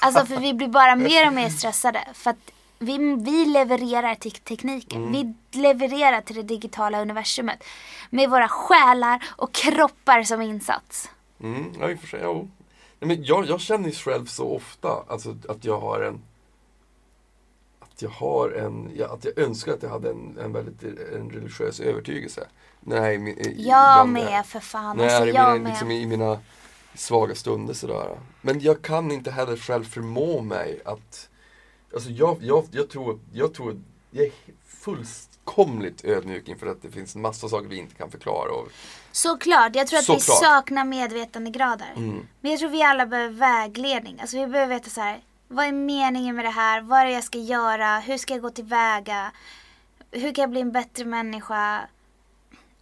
Alltså 0.00 0.26
för 0.26 0.36
vi 0.36 0.54
blir 0.54 0.68
bara 0.68 0.96
mer 0.96 1.26
och 1.26 1.32
mer 1.32 1.48
stressade. 1.48 2.00
För 2.14 2.30
att 2.30 2.50
vi, 2.78 2.98
vi 3.16 3.44
levererar 3.46 4.14
till 4.14 4.32
tekniken. 4.32 5.02
Mm. 5.06 5.12
Vi 5.12 5.34
levererar 5.60 6.20
till 6.20 6.36
det 6.36 6.42
digitala 6.42 7.02
universumet. 7.02 7.64
Med 8.10 8.30
våra 8.30 8.48
själar 8.48 9.24
och 9.28 9.52
kroppar 9.52 10.22
som 10.22 10.42
insats. 10.42 11.10
Mm, 11.42 11.72
ja, 11.80 11.90
i 11.90 11.94
och 11.94 11.98
för 12.00 12.06
sig. 12.06 12.20
Nej, 12.24 12.48
men 12.98 13.24
jag, 13.24 13.46
jag 13.46 13.60
känner 13.60 13.88
ju 13.88 13.94
själv 13.94 14.26
så 14.26 14.48
ofta 14.56 15.04
alltså, 15.08 15.36
att 15.48 15.64
jag 15.64 15.80
har 15.80 16.00
en 16.00 16.22
att 17.80 18.02
jag 18.02 18.10
har 18.10 18.50
en, 18.50 18.90
ja, 18.94 19.14
att 19.14 19.24
jag 19.24 19.38
önskar 19.38 19.72
att 19.72 19.82
jag 19.82 19.90
hade 19.90 20.10
en, 20.10 20.38
en 20.44 20.52
väldigt 20.52 20.82
en 21.14 21.30
religiös 21.30 21.80
övertygelse. 21.80 22.46
Nej, 22.80 23.18
min, 23.18 23.54
Jag 23.58 24.08
med 24.08 24.46
för 24.46 24.60
fan. 24.60 24.96
när 24.96 25.04
Alltså 25.04 25.26
jag 25.26 25.26
mina, 25.26 25.54
med. 25.54 25.64
liksom, 25.70 25.90
i 25.90 26.06
mina 26.06 26.38
svaga 26.94 27.34
stunder 27.34 27.74
sådär. 27.74 28.18
Men 28.40 28.60
jag 28.60 28.82
kan 28.82 29.10
inte 29.12 29.30
heller 29.30 29.56
själv 29.56 29.84
förmå 29.84 30.40
mig 30.42 30.80
att 30.84 31.28
Alltså 31.94 32.10
jag, 32.10 32.36
jag, 32.40 32.64
jag 32.70 32.90
tror, 32.90 33.18
jag 33.32 33.54
tror, 33.54 33.80
jag 34.10 34.26
är 34.26 34.32
fullkomligt 34.66 36.04
ödmjuk 36.04 36.48
inför 36.48 36.66
att 36.66 36.82
det 36.82 36.90
finns 36.90 37.14
en 37.14 37.22
massa 37.22 37.48
saker 37.48 37.68
vi 37.68 37.76
inte 37.76 37.94
kan 37.94 38.10
förklara. 38.10 38.52
Och, 38.52 38.68
Såklart, 39.12 39.76
jag 39.76 39.86
tror 39.86 39.98
att 39.98 40.08
vi 40.08 40.20
Såklart. 40.20 40.38
saknar 40.40 40.84
medvetandegrader. 40.84 41.92
Mm. 41.96 42.26
Men 42.40 42.50
jag 42.50 42.60
tror 42.60 42.70
vi 42.70 42.82
alla 42.82 43.06
behöver 43.06 43.34
vägledning. 43.34 44.20
Alltså 44.20 44.36
vi 44.38 44.46
behöver 44.46 44.74
veta 44.74 44.90
så 44.90 45.00
här. 45.00 45.20
Vad 45.48 45.66
är 45.66 45.72
meningen 45.72 46.36
med 46.36 46.44
det 46.44 46.50
här? 46.50 46.80
Vad 46.80 47.00
är 47.00 47.04
det 47.04 47.12
jag 47.12 47.24
ska 47.24 47.38
göra? 47.38 47.98
Hur 47.98 48.18
ska 48.18 48.34
jag 48.34 48.42
gå 48.42 48.50
tillväga? 48.50 49.32
Hur 50.10 50.34
kan 50.34 50.42
jag 50.42 50.50
bli 50.50 50.60
en 50.60 50.72
bättre 50.72 51.04
människa? 51.04 51.80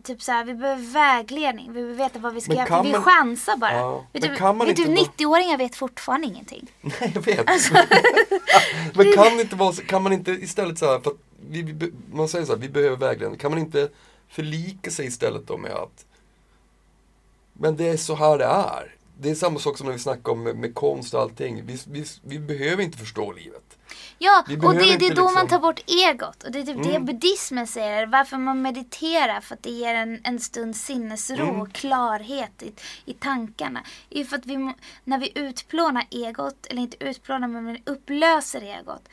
Typ 0.02 0.22
så 0.22 0.32
här, 0.32 0.44
vi 0.44 0.54
behöver 0.54 0.82
vägledning. 0.92 1.66
Vi 1.72 1.72
behöver 1.72 1.94
veta 1.94 2.18
vad 2.18 2.34
vi 2.34 2.40
ska 2.40 2.54
göra. 2.54 2.66
För 2.66 2.82
vi 2.82 2.92
man- 2.92 3.02
chansar 3.02 3.56
bara. 3.56 3.72
Ja, 3.72 4.04
Vet 4.12 4.22
men 4.22 4.30
du, 4.32 4.36
kan 4.36 4.56
man 4.56 4.66
vet 4.66 4.78
inte 4.78 4.90
bara- 4.90 5.00
90-åringar 5.16 5.58
vet 5.58 5.76
fortfarande 5.76 6.26
ingenting. 6.26 6.70
nej, 6.80 7.12
jag 7.14 7.22
vet. 7.22 7.46
Men 8.94 9.12
kan, 9.12 9.40
inte 9.40 9.56
vara, 9.56 9.72
så- 9.72 9.82
kan 9.82 10.02
man 10.02 10.12
inte 10.12 10.30
istället 10.30 10.78
så 10.78 10.86
här, 10.86 11.00
för 11.00 11.12
vi, 11.48 11.62
vi, 11.62 11.92
man 12.12 12.28
säger 12.28 12.44
så 12.46 12.52
här, 12.52 12.60
vi 12.60 12.68
behöver 12.68 12.96
vägledning. 12.96 13.38
Kan 13.38 13.50
man 13.50 13.58
inte 13.60 13.88
förlika 14.28 14.90
sig 14.90 15.06
istället 15.06 15.46
då 15.46 15.56
med 15.56 15.72
att 15.72 16.06
Men 17.52 17.76
det 17.76 17.88
är 17.88 17.96
så 17.96 18.14
här 18.14 18.38
det 18.38 18.44
är. 18.44 18.94
Det 19.18 19.30
är 19.30 19.34
samma 19.34 19.58
sak 19.58 19.78
som 19.78 19.86
när 19.86 19.92
vi 19.92 19.98
snackar 19.98 20.32
om 20.32 20.42
med, 20.42 20.56
med 20.56 20.74
konst 20.74 21.14
och 21.14 21.20
allting. 21.20 21.66
Vi, 21.66 21.78
vi, 21.90 22.04
vi 22.22 22.38
behöver 22.38 22.82
inte 22.82 22.98
förstå 22.98 23.32
livet. 23.32 23.69
Ja, 24.18 24.44
Vi 24.48 24.56
och 24.56 24.74
det, 24.74 24.96
det 24.96 25.06
är 25.06 25.14
då 25.14 25.22
man 25.24 25.32
liksom- 25.32 25.48
tar 25.48 25.58
bort 25.58 25.80
egot. 25.86 26.42
Och 26.44 26.52
det 26.52 26.58
är 26.58 26.62
typ 26.62 26.82
det 26.82 26.90
Mm. 26.90 27.04
buddhismen 27.04 27.66
säger. 27.66 28.06
Varför 28.06 28.36
man 28.36 28.62
mediterar. 28.62 29.40
För 29.40 29.54
att 29.54 29.62
det 29.62 29.70
ger 29.70 29.94
en, 29.94 30.20
en 30.24 30.40
stund 30.40 30.76
sinnesro 30.76 31.42
Mm. 31.48 31.60
och 31.60 31.72
klarhet 31.72 32.62
i, 32.62 32.72
i 33.04 33.12
tankarna. 33.14 33.82
Det 34.08 34.20
är 34.20 34.24
för 34.24 34.36
att 34.36 34.46
vi, 34.46 34.74
när 35.04 35.18
vi 35.18 35.32
utplånar 35.38 36.06
egot, 36.10 36.66
eller 36.66 36.82
inte 36.82 37.04
utplånar 37.04 37.48
men 37.48 37.66
vi 37.66 37.82
upplöser 37.86 38.60
egot. 38.62 39.08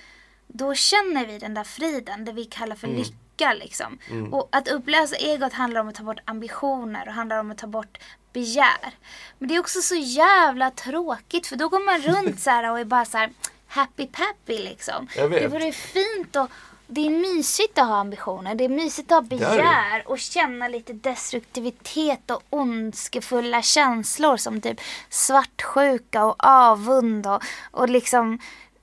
Då 0.48 0.74
känner 0.74 1.26
vi 1.26 1.38
den 1.40 1.54
där 1.54 1.64
friden, 1.64 2.26
det 2.26 2.32
vi 2.32 2.46
kallar 2.46 2.76
för 2.76 2.88
Mm. 2.88 3.00
lycka 3.00 3.54
liksom. 3.54 3.98
Och 4.32 4.50
att 4.52 4.68
upplösa 4.68 5.16
egot 5.16 5.54
handlar 5.54 5.82
om 5.82 5.88
att 5.88 5.96
ta 5.96 6.04
bort 6.04 6.20
ambitioner 6.26 7.08
och 7.08 7.14
handlar 7.14 7.40
om 7.40 7.52
att 7.52 7.58
ta 7.58 7.68
bort 7.68 7.98
begär. 8.34 8.94
Men 9.40 9.50
det 9.50 9.56
är 9.56 9.60
också 9.60 9.82
så 9.82 9.96
jävla 9.96 10.72
tråkigt 10.72 11.48
för 11.48 11.56
då 11.56 11.70
går 11.70 11.86
man 11.86 12.02
runt 12.16 12.40
så 12.40 12.50
här 12.50 12.72
och 12.72 12.80
är 12.80 12.86
bara 12.86 13.06
så 13.06 13.18
här 13.18 13.30
happy 13.68 14.08
peppy 14.08 14.64
liksom. 14.64 15.08
Det 15.16 15.48
vore 15.48 15.72
fint 15.72 16.36
och 16.36 16.50
det 16.88 17.06
är 17.06 17.10
mysigt 17.10 17.78
att 17.78 17.88
ha 17.88 17.96
ambitioner. 17.96 18.56
Det 18.56 18.66
är 18.66 18.70
mysigt 18.70 19.12
att 19.12 19.16
ha 19.16 19.22
begär 19.22 20.04
och 20.06 20.20
känna 20.20 20.68
lite 20.68 20.94
destruktivitet 20.94 22.32
och 22.32 22.42
ondskefulla 22.50 23.62
känslor 23.62 24.38
som 24.38 24.62
typ 24.62 24.80
svartsjuka 25.10 26.26
och 26.26 26.36
avund 26.40 27.28
och, 27.28 27.44
och 27.72 27.90
liksom 27.90 28.40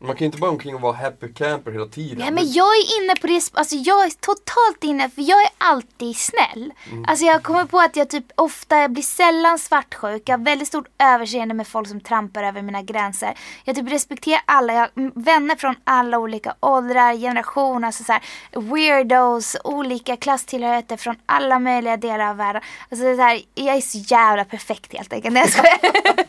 Man 0.07 0.17
kan 0.17 0.19
ju 0.19 0.27
inte 0.27 0.39
bara 0.39 0.51
omkring 0.51 0.75
och 0.75 0.81
vara 0.81 0.93
happy 0.97 1.33
camper 1.33 1.71
hela 1.73 1.87
tiden. 1.87 2.19
Nej 2.19 2.31
men 2.31 2.53
jag 2.53 2.67
är 2.77 3.03
inne 3.03 3.15
på 3.21 3.27
det, 3.27 3.41
alltså 3.55 3.77
jag 3.77 4.05
är 4.05 4.11
totalt 4.11 4.85
inne, 4.85 5.11
för 5.11 5.23
jag 5.23 5.43
är 5.43 5.51
alltid 5.59 6.17
snäll. 6.17 6.73
Mm. 6.91 7.05
Alltså 7.09 7.25
jag 7.25 7.43
kommer 7.43 7.65
på 7.65 7.79
att 7.81 7.97
jag 7.97 8.11
typ 8.11 8.25
ofta, 8.35 8.79
jag 8.79 8.91
blir 8.93 9.03
sällan 9.03 9.59
svartsjuk, 9.59 10.23
jag 10.29 10.39
har 10.39 10.45
väldigt 10.45 10.69
stort 10.69 10.87
överseende 10.99 11.55
med 11.55 11.67
folk 11.69 11.89
som 11.89 12.01
trampar 12.01 12.43
över 12.43 12.63
mina 12.63 12.83
gränser. 12.83 13.35
Jag 13.65 13.77
typ 13.77 13.93
respekterar 13.93 14.41
alla, 14.45 14.73
jag 14.73 14.81
har 14.81 15.23
vänner 15.25 15.57
från 15.57 15.75
alla 15.85 16.19
olika 16.19 16.55
åldrar, 16.61 17.15
generationer, 17.15 17.87
alltså 17.87 18.05
så 18.05 18.13
här, 18.13 18.23
weirdos, 18.53 19.57
olika 19.65 20.17
klasstillhörigheter 20.17 20.97
från 20.97 21.17
alla 21.27 21.59
möjliga 21.59 21.97
delar 21.97 22.31
av 22.31 22.37
världen. 22.37 22.63
Alltså 22.91 23.05
det 23.17 23.23
här, 23.23 23.41
jag 23.55 23.77
är 23.77 23.81
så 23.81 23.99
jävla 23.99 24.45
perfekt 24.45 24.93
helt 24.93 25.13
enkelt. 25.13 25.35
Nej 25.35 25.43
jag 25.43 25.51
skojar. 25.53 26.27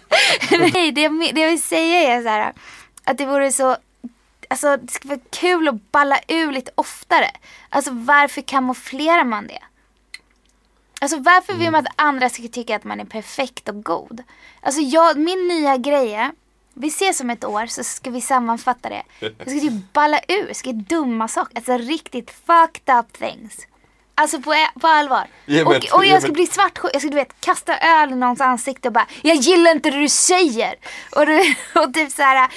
Nej, 0.73 0.91
det, 0.91 1.01
jag- 1.01 1.35
det 1.35 1.41
jag 1.41 1.49
vill 1.49 1.63
säga 1.63 2.15
är 2.17 2.21
så 2.21 2.29
här 2.29 2.53
att 3.05 3.17
det 3.17 3.25
vore 3.25 3.51
så 3.51 3.77
Alltså 4.49 4.77
det 4.77 4.91
skulle 4.91 5.15
vara 5.15 5.25
kul 5.29 5.67
att 5.67 5.91
balla 5.91 6.19
ur 6.27 6.51
lite 6.51 6.71
oftare. 6.75 7.31
Alltså 7.69 7.91
varför 7.93 8.41
kamouflerar 8.41 9.23
man 9.23 9.47
det? 9.47 9.59
Alltså 11.01 11.17
varför 11.19 11.53
vill 11.53 11.71
man 11.71 11.85
att 11.87 11.93
andra 11.95 12.29
ska 12.29 12.47
tycka 12.47 12.75
att 12.75 12.83
man 12.83 12.99
är 12.99 13.05
perfekt 13.05 13.69
och 13.69 13.83
god? 13.83 14.23
Alltså 14.61 14.81
jag, 14.81 15.17
min 15.17 15.47
nya 15.47 15.77
grej 15.77 16.13
är, 16.13 16.31
vi 16.73 16.87
ses 16.87 17.21
om 17.21 17.29
ett 17.29 17.45
år 17.45 17.65
så 17.65 17.83
ska 17.83 18.09
vi 18.09 18.21
sammanfatta 18.21 18.89
det. 18.89 19.03
Jag 19.19 19.49
ska 19.49 19.59
typ 19.59 19.73
balla 19.93 20.19
ur, 20.27 20.47
jag 20.47 20.55
ska 20.55 20.69
göra 20.69 20.77
dumma 20.89 21.27
saker. 21.27 21.57
Alltså 21.57 21.77
riktigt 21.77 22.31
fucked 22.31 22.95
up 22.99 23.13
things. 23.13 23.57
Alltså 24.15 24.41
på, 24.41 24.53
på 24.79 24.87
allvar. 24.87 25.27
Ett- 25.61 25.67
Och, 25.93 25.97
och 25.99 26.05
jag 26.05 26.21
ska 26.21 26.31
bli 26.31 26.47
svartsjuk, 26.47 26.91
jag 26.93 27.01
ska 27.01 27.09
du 27.09 27.15
vet 27.15 27.41
kasta 27.41 27.77
öl 27.77 28.11
i 28.11 28.15
någons 28.15 28.41
ansikte 28.41 28.87
och 28.87 28.93
bara 28.93 29.07
Jag 29.21 29.35
gillar 29.35 29.71
inte 29.71 29.89
det 29.91 29.99
du 29.99 30.09
säger. 30.09 30.75
Och, 31.15 31.25
du, 31.25 31.55
och 31.75 31.93
typ 31.93 32.11
så 32.11 32.21
här 32.21 32.49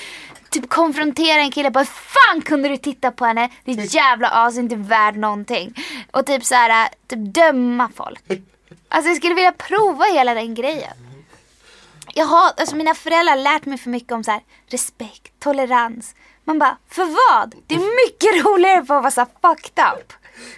Typ 0.51 0.69
konfrontera 0.69 1.41
en 1.41 1.51
kille 1.51 1.71
bara 1.71 1.85
fan 1.85 2.43
kunde 2.43 2.69
du 2.69 2.77
titta 2.77 3.11
på 3.11 3.25
henne? 3.25 3.49
Ditt 3.65 3.95
jävla 3.95 4.29
as 4.29 4.57
inte 4.59 4.77
värd 4.77 5.17
någonting. 5.17 5.75
Och 6.11 6.27
typ 6.27 6.45
så 6.45 6.55
här 6.55 6.89
typ 7.07 7.35
döma 7.35 7.91
folk. 7.95 8.23
Alltså 8.89 9.09
jag 9.09 9.17
skulle 9.17 9.35
vilja 9.35 9.53
prova 9.53 10.05
hela 10.05 10.35
den 10.35 10.55
grejen. 10.55 10.97
Jag 12.15 12.27
har, 12.27 12.53
alltså 12.57 12.77
mina 12.77 12.95
föräldrar 12.95 13.37
har 13.37 13.43
lärt 13.43 13.67
mig 13.67 13.79
för 13.79 13.91
mycket 13.91 14.13
om 14.13 14.25
så 14.25 14.31
här, 14.31 14.41
respekt, 14.67 15.33
tolerans. 15.39 16.15
Man 16.45 16.59
bara, 16.59 16.77
för 16.89 17.05
vad? 17.05 17.55
Det 17.67 17.75
är 17.75 18.07
mycket 18.07 18.45
roligare 18.47 18.85
på 18.85 18.95
att 18.95 19.03
vara 19.03 19.11
så 19.11 19.21
här 19.21 19.29
fucked 19.43 19.85
up. 19.85 20.13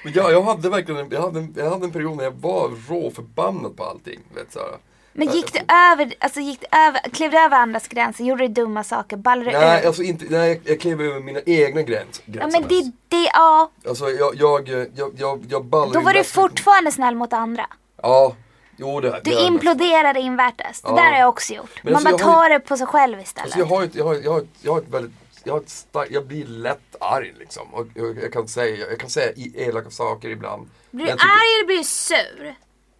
Men 0.04 0.12
jag, 0.12 0.32
jag 0.32 0.42
hade 0.42 0.70
verkligen 0.70 1.00
en, 1.00 1.10
jag 1.10 1.22
hade 1.22 1.40
en, 1.40 1.54
jag 1.56 1.70
hade 1.70 1.84
en 1.84 1.92
period 1.92 2.16
när 2.16 2.24
jag 2.24 2.30
var 2.30 2.70
råförbannad 2.88 3.76
på 3.76 3.84
allting. 3.84 4.20
Vet, 4.34 4.52
så 4.52 4.58
här. 4.58 4.78
Men 5.12 5.30
gick 5.30 5.52
du 5.52 5.58
över, 5.74 6.14
alltså 6.18 6.40
gick 6.40 6.60
du 6.60 6.66
över, 6.78 7.00
klev 7.00 7.30
du 7.30 7.38
över 7.38 7.56
andras 7.56 7.88
gränser? 7.88 8.24
Gjorde 8.24 8.48
du 8.48 8.54
dumma 8.54 8.84
saker? 8.84 9.16
Ballade 9.16 9.50
du 9.50 9.58
Nej, 9.58 9.82
ur? 9.82 9.86
alltså 9.86 10.02
inte, 10.02 10.24
nej, 10.28 10.48
jag- 10.48 10.60
jag 10.72 10.80
klev 10.80 11.00
över 11.00 11.20
mina 11.20 11.40
egna 11.46 11.82
gräns, 11.82 12.22
Ja 12.24 12.32
gränser. 12.32 12.60
men 12.60 12.68
det, 12.68 12.92
det, 13.08 13.30
ja. 13.32 13.70
Alltså 13.88 14.10
jag, 14.10 14.34
jag, 14.36 14.68
jag, 14.68 15.10
jag, 15.16 15.44
jag 15.48 15.64
ballade 15.64 15.92
Då 15.98 16.00
var 16.00 16.12
du 16.12 16.18
lätt- 16.18 16.26
fortfarande 16.26 16.92
snäll 16.92 17.14
mot 17.14 17.32
andra. 17.32 17.66
Ja, 18.02 18.36
jo 18.76 19.00
det 19.00 19.10
Du 19.10 19.30
det 19.30 19.30
jag 19.36 19.46
imploderade 19.46 20.20
invärtes. 20.20 20.80
Det 20.82 20.88
Ja. 20.88 20.94
där 20.96 21.10
har 21.12 21.18
jag 21.18 21.28
också 21.28 21.54
gjort. 21.54 21.80
Men 21.82 21.92
Man 21.92 22.06
alltså, 22.06 22.16
bara 22.16 22.30
jag 22.30 22.34
har 22.36 22.42
tar 22.48 22.50
det 22.50 22.60
på 22.60 22.76
sig 22.76 22.86
själv 22.86 23.20
istället. 23.20 23.44
Alltså 23.44 23.58
jag 23.58 23.66
har 23.66 23.82
ett, 23.84 23.94
jag 23.94 24.04
har, 24.04 24.14
jag 24.14 24.32
har, 24.32 24.42
jag 24.62 24.72
har 24.72 24.78
ett 24.78 24.88
väldigt, 24.88 25.12
jag 25.44 25.52
har 25.52 25.60
ett 25.60 25.70
starkt, 25.70 26.10
jag 26.12 26.26
blir 26.26 26.46
lätt 26.46 26.96
arg 27.00 27.34
liksom. 27.38 27.74
Och 27.74 27.86
jag, 27.94 28.18
jag 28.22 28.32
kan 28.32 28.48
säga, 28.48 28.86
jag 28.90 28.98
kan 29.00 29.10
säga 29.10 29.32
i- 29.32 29.52
elaka 29.62 29.90
saker 29.90 30.28
ibland. 30.28 30.62
blir 30.62 30.70
Men 30.90 31.04
du 31.04 31.10
jag 31.10 31.18
tycker- 31.18 31.28
arg 31.32 31.54
eller 31.58 31.66
blir 31.66 31.78
du 31.78 31.84
sur? 31.84 32.54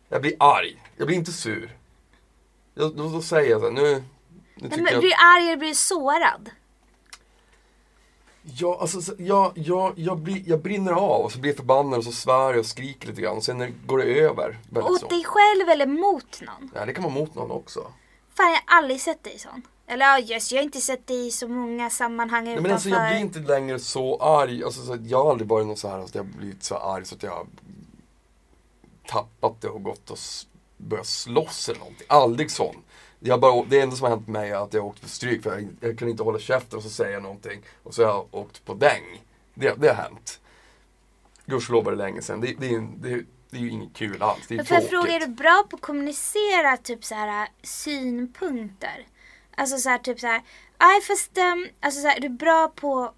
Jag 0.08 0.20
blir 0.22 0.34
arg, 0.38 0.76
jag 0.96 1.06
blir 1.06 1.16
inte 1.16 1.32
sur. 1.32 1.76
Jag, 2.74 2.96
då, 2.96 3.08
då 3.08 3.22
säger 3.22 3.50
jag 3.50 3.60
så 3.60 3.66
här, 3.66 3.72
nu, 3.74 3.82
nu 3.82 4.02
Nej, 4.54 4.70
tycker 4.70 4.82
men 4.82 4.92
jag... 4.92 5.00
blir 5.00 5.10
du 5.10 5.16
arg 5.36 5.46
eller 5.46 5.56
blir 5.56 5.68
du 5.68 5.74
sårad? 5.74 6.50
Ja, 8.42 8.78
alltså, 8.80 9.02
så- 9.02 9.14
jag, 9.18 9.52
jag, 9.54 9.92
jag, 9.96 10.18
blir, 10.18 10.42
jag 10.48 10.60
brinner 10.62 10.92
av 10.92 11.20
och 11.24 11.32
så 11.32 11.38
blir 11.38 11.50
jag 11.50 11.56
förbannad 11.56 11.98
och 11.98 12.04
så 12.04 12.12
svär 12.12 12.50
jag 12.50 12.58
och 12.58 12.66
skriker 12.66 13.08
lite 13.08 13.20
grann. 13.22 13.36
Och 13.36 13.44
sen 13.44 13.58
när- 13.58 13.72
går 13.86 13.98
det 13.98 14.04
över. 14.04 14.58
Väldigt 14.70 14.92
Åt 14.92 15.00
så. 15.00 15.06
dig 15.08 15.24
själv 15.24 15.68
eller 15.68 15.86
mot 15.86 16.40
någon? 16.40 16.70
Ja, 16.74 16.86
det 16.86 16.92
kan 16.94 17.04
vara 17.04 17.14
mot 17.14 17.34
någon 17.34 17.50
också. 17.50 17.80
Fan 18.34 18.46
jag 18.50 18.60
har 18.66 18.78
aldrig 18.78 19.00
sett 19.00 19.24
dig 19.24 19.38
sån. 19.38 19.62
Eller 19.86 20.06
ja, 20.06 20.18
just, 20.18 20.52
jag 20.52 20.58
har 20.58 20.64
inte 20.64 20.80
sett 20.80 21.06
dig 21.06 21.26
i 21.26 21.30
så 21.30 21.48
många 21.48 21.90
sammanhang 21.90 22.44
Nej, 22.44 22.52
utanför. 22.52 22.68
men 22.68 22.72
alltså, 22.74 22.88
jag 22.88 23.08
blir 23.10 23.20
inte 23.20 23.38
längre 23.38 23.78
så 23.78 24.16
arg. 24.22 24.64
Alltså, 24.64 24.82
så, 24.86 24.98
jag 25.06 25.22
har 25.24 25.30
aldrig 25.30 25.48
varit 25.48 25.66
någon 25.66 25.76
så 25.76 25.88
här, 25.88 25.98
alltså, 25.98 26.18
jag 26.18 26.24
har 26.24 26.30
blivit 26.38 26.62
så 26.64 26.76
arg 26.76 27.04
så 27.04 27.14
att 27.14 27.22
jag 27.22 27.30
har 27.30 27.46
tappat 29.06 29.60
det 29.60 29.68
och 29.68 29.82
gått 29.82 30.10
och 30.10 30.16
s- 30.16 30.46
börjat 30.80 31.06
slåss 31.06 31.68
eller 31.68 31.78
någonting. 31.78 32.06
Aldrig 32.08 32.50
sån. 32.50 32.76
Jag 33.18 33.40
bara, 33.40 33.64
det 33.64 33.80
enda 33.80 33.96
som 33.96 34.04
har 34.04 34.16
hänt 34.16 34.28
mig 34.28 34.50
är 34.50 34.64
att 34.64 34.74
jag 34.74 34.80
har 34.80 34.88
åkt 34.88 35.02
på 35.02 35.08
stryk 35.08 35.42
för 35.42 35.50
jag, 35.50 35.68
jag 35.80 35.98
kan 35.98 36.08
inte 36.08 36.22
hålla 36.22 36.38
käften 36.38 36.76
och 36.76 36.82
så 36.82 36.90
säger 36.90 37.12
jag 37.12 37.22
någonting 37.22 37.60
och 37.82 37.94
så 37.94 38.02
har 38.02 38.08
jag 38.08 38.26
åkt 38.30 38.64
på 38.64 38.74
däng. 38.74 39.22
Det, 39.54 39.74
det 39.78 39.88
har 39.88 39.94
hänt. 39.94 40.40
Gudskelov 41.46 41.84
var 41.84 41.92
det 41.92 41.98
länge 41.98 42.22
sedan. 42.22 42.40
Det, 42.40 42.54
det, 42.58 42.78
det, 42.78 43.24
det 43.50 43.56
är 43.56 43.60
ju 43.60 43.70
inget 43.70 43.94
kul 43.94 44.22
alls. 44.22 44.46
Det 44.48 44.54
är 44.54 44.58
jag 44.58 44.66
tråkigt. 44.66 44.90
fråga, 44.90 45.12
är 45.12 45.20
du 45.20 45.26
bra 45.26 45.64
på 45.70 45.76
att 45.76 45.82
kommunicera 45.82 46.76
typ 46.76 47.04
så 47.04 47.14
här 47.14 47.48
synpunkter? 47.62 49.06
Alltså 49.54 49.78
så 49.78 49.88
här 49.88 49.98
typ 49.98 50.20
så 50.20 50.26
här, 50.26 50.42
nej 50.80 51.00
fast, 51.00 51.38
um, 51.38 51.68
alltså 51.80 52.00
så 52.00 52.08
här, 52.08 52.16
är 52.16 52.20
du 52.20 52.28
bra 52.28 52.68
på 52.68 53.14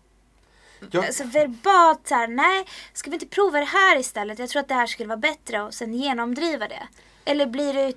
Ja. 0.91 1.07
Alltså 1.07 1.25
verbalt 1.25 2.09
så 2.09 2.15
här, 2.15 2.29
nej, 2.29 2.65
ska 2.93 3.11
vi 3.11 3.17
inte 3.17 3.27
prova 3.27 3.59
det 3.59 3.65
här 3.65 3.99
istället? 3.99 4.39
Jag 4.39 4.49
tror 4.49 4.61
att 4.61 4.69
det 4.69 4.75
här 4.75 4.87
skulle 4.87 5.09
vara 5.09 5.17
bättre 5.17 5.63
och 5.63 5.75
sen 5.75 5.95
genomdriva 5.95 6.69
det. 6.69 6.89
Eller 7.25 7.47
blir 7.47 7.75
du 7.75 7.93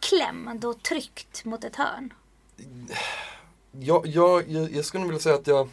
kläm 0.00 0.50
då 0.54 0.74
tryckt 0.74 1.44
mot 1.44 1.64
ett 1.64 1.76
hörn? 1.76 2.12
jag, 3.72 4.06
jag, 4.06 4.48
jag, 4.48 4.72
jag 4.72 4.84
skulle 4.84 5.04
vilja 5.04 5.18
säga 5.18 5.34
att 5.34 5.46
jag, 5.46 5.68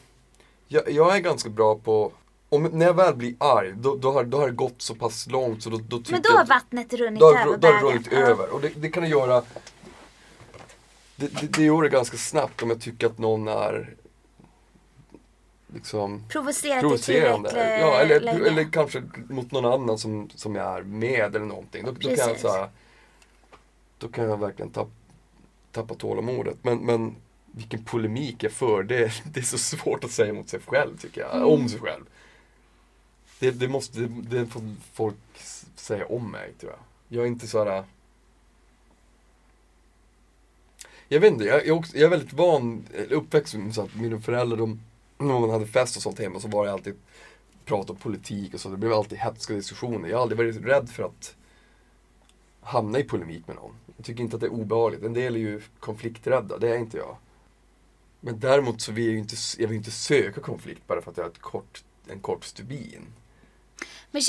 jag, 0.67 0.91
jag 0.91 1.15
är 1.15 1.19
ganska 1.19 1.49
bra 1.49 1.75
på 1.75 2.11
om, 2.49 2.63
när 2.63 2.85
jag 2.85 2.93
väl 2.93 3.15
blir 3.15 3.35
arg, 3.39 3.73
då, 3.75 3.95
då, 3.95 4.11
har, 4.11 4.23
då 4.23 4.37
har 4.37 4.47
det 4.47 4.53
gått 4.53 4.81
så 4.81 4.95
pass 4.95 5.27
långt 5.27 5.63
så 5.63 5.69
då, 5.69 5.77
då 5.77 5.97
tycker 5.97 6.11
Men 6.11 6.21
då 6.21 6.29
jag 6.29 6.35
har 6.35 6.43
att- 6.43 6.49
vattnet 6.49 6.93
runnit 6.93 7.19
då 7.19 7.35
över 7.35 7.57
då 7.57 7.67
har 7.67 7.73
det 7.73 7.93
runnit 7.93 8.07
över. 8.13 8.49
Och 8.53 8.61
det, 8.61 8.69
det 8.75 8.89
kan 8.89 9.03
det 9.03 9.09
göra 9.09 9.43
det, 11.15 11.27
det, 11.27 11.47
det 11.47 11.63
gör 11.63 11.81
det 11.81 11.89
ganska 11.89 12.17
snabbt 12.17 12.63
om 12.63 12.69
jag 12.69 12.81
tycker 12.81 13.07
att 13.07 13.17
någon 13.17 13.47
är 13.47 13.95
liksom 15.73 16.23
Provocerat 16.29 16.81
provocerande. 16.81 17.79
Ja, 17.81 17.99
eller, 17.99 18.45
eller 18.47 18.71
kanske 18.71 19.03
mot 19.29 19.51
någon 19.51 19.65
annan 19.65 19.97
som, 19.97 20.29
som 20.35 20.55
jag 20.55 20.77
är 20.77 20.81
med 20.83 21.35
eller 21.35 21.45
någonting. 21.45 21.85
Då, 21.85 21.91
då 21.91 21.99
kan 21.99 22.17
jag 22.17 22.39
så 22.39 22.51
här, 22.51 22.69
Då 23.97 24.07
kan 24.07 24.23
jag 24.23 24.39
verkligen 24.39 24.71
tapp, 24.71 24.89
tappa 25.71 25.95
tålamodet. 25.95 26.57
Men, 26.61 26.85
men 26.85 27.15
vilken 27.45 27.83
polemik 27.83 28.43
jag 28.43 28.51
för, 28.51 28.83
det, 28.83 29.11
det 29.33 29.39
är 29.39 29.43
så 29.43 29.57
svårt 29.57 30.03
att 30.03 30.11
säga 30.11 30.33
mot 30.33 30.49
sig 30.49 30.59
själv 30.65 30.97
tycker 30.97 31.21
jag. 31.21 31.35
Mm. 31.35 31.47
Om 31.47 31.69
sig 31.69 31.79
själv. 31.79 32.05
Det, 33.39 33.51
det 33.51 33.67
måste, 33.67 33.99
det, 33.99 34.07
det 34.07 34.47
får 34.47 34.61
folk 34.93 35.15
säga 35.75 36.05
om 36.05 36.31
mig 36.31 36.53
tror 36.59 36.71
jag. 36.71 36.79
Jag 37.17 37.23
är 37.23 37.27
inte 37.27 37.47
så 37.47 37.63
här. 37.63 37.83
Jag 41.07 41.19
vet 41.19 41.33
inte, 41.33 41.45
jag, 41.45 41.67
jag, 41.67 41.85
jag 41.93 42.03
är 42.03 42.09
väldigt 42.09 42.33
van, 42.33 42.85
uppväxt 43.09 43.55
med 43.55 43.75
så 43.75 43.81
att 43.81 43.95
mina 43.95 44.21
föräldrar, 44.21 44.57
de, 44.57 44.81
när 45.17 45.39
man 45.39 45.49
hade 45.49 45.67
fest 45.67 45.95
och 45.95 46.01
sånt 46.01 46.19
hemma 46.19 46.39
så 46.39 46.47
var 46.47 46.65
det 46.65 46.71
alltid 46.71 46.95
prat 47.65 47.89
om 47.89 47.95
politik 47.95 48.53
och 48.53 48.59
så. 48.59 48.69
Det 48.69 48.77
blev 48.77 48.93
alltid 48.93 49.17
hetska 49.17 49.53
diskussioner. 49.53 50.09
Jag 50.09 50.17
har 50.17 50.21
aldrig 50.21 50.37
varit 50.37 50.65
rädd 50.65 50.89
för 50.89 51.03
att 51.03 51.35
hamna 52.61 52.99
i 52.99 53.03
polemik 53.03 53.47
med 53.47 53.55
någon. 53.55 53.75
Jag 53.97 54.05
tycker 54.05 54.23
inte 54.23 54.35
att 54.35 54.39
det 54.39 54.47
är 54.47 54.51
obehagligt. 54.51 55.03
En 55.03 55.13
del 55.13 55.35
är 55.35 55.39
ju 55.39 55.61
konflikträdda, 55.79 56.57
det 56.57 56.69
är 56.69 56.77
inte 56.77 56.97
jag. 56.97 57.17
Men 58.19 58.39
däremot 58.39 58.81
så 58.81 58.91
vill 58.91 59.05
jag 59.05 59.13
ju 59.13 59.19
inte, 59.19 59.35
jag 59.57 59.67
vill 59.67 59.77
inte 59.77 59.91
söka 59.91 60.41
konflikt 60.41 60.87
bara 60.87 61.01
för 61.01 61.11
att 61.11 61.17
jag 61.17 61.23
har 61.23 61.31
ett 61.31 61.41
kort, 61.41 61.83
en 62.07 62.19
kort 62.19 62.43
stubin. 62.45 63.07
Men 64.11 64.21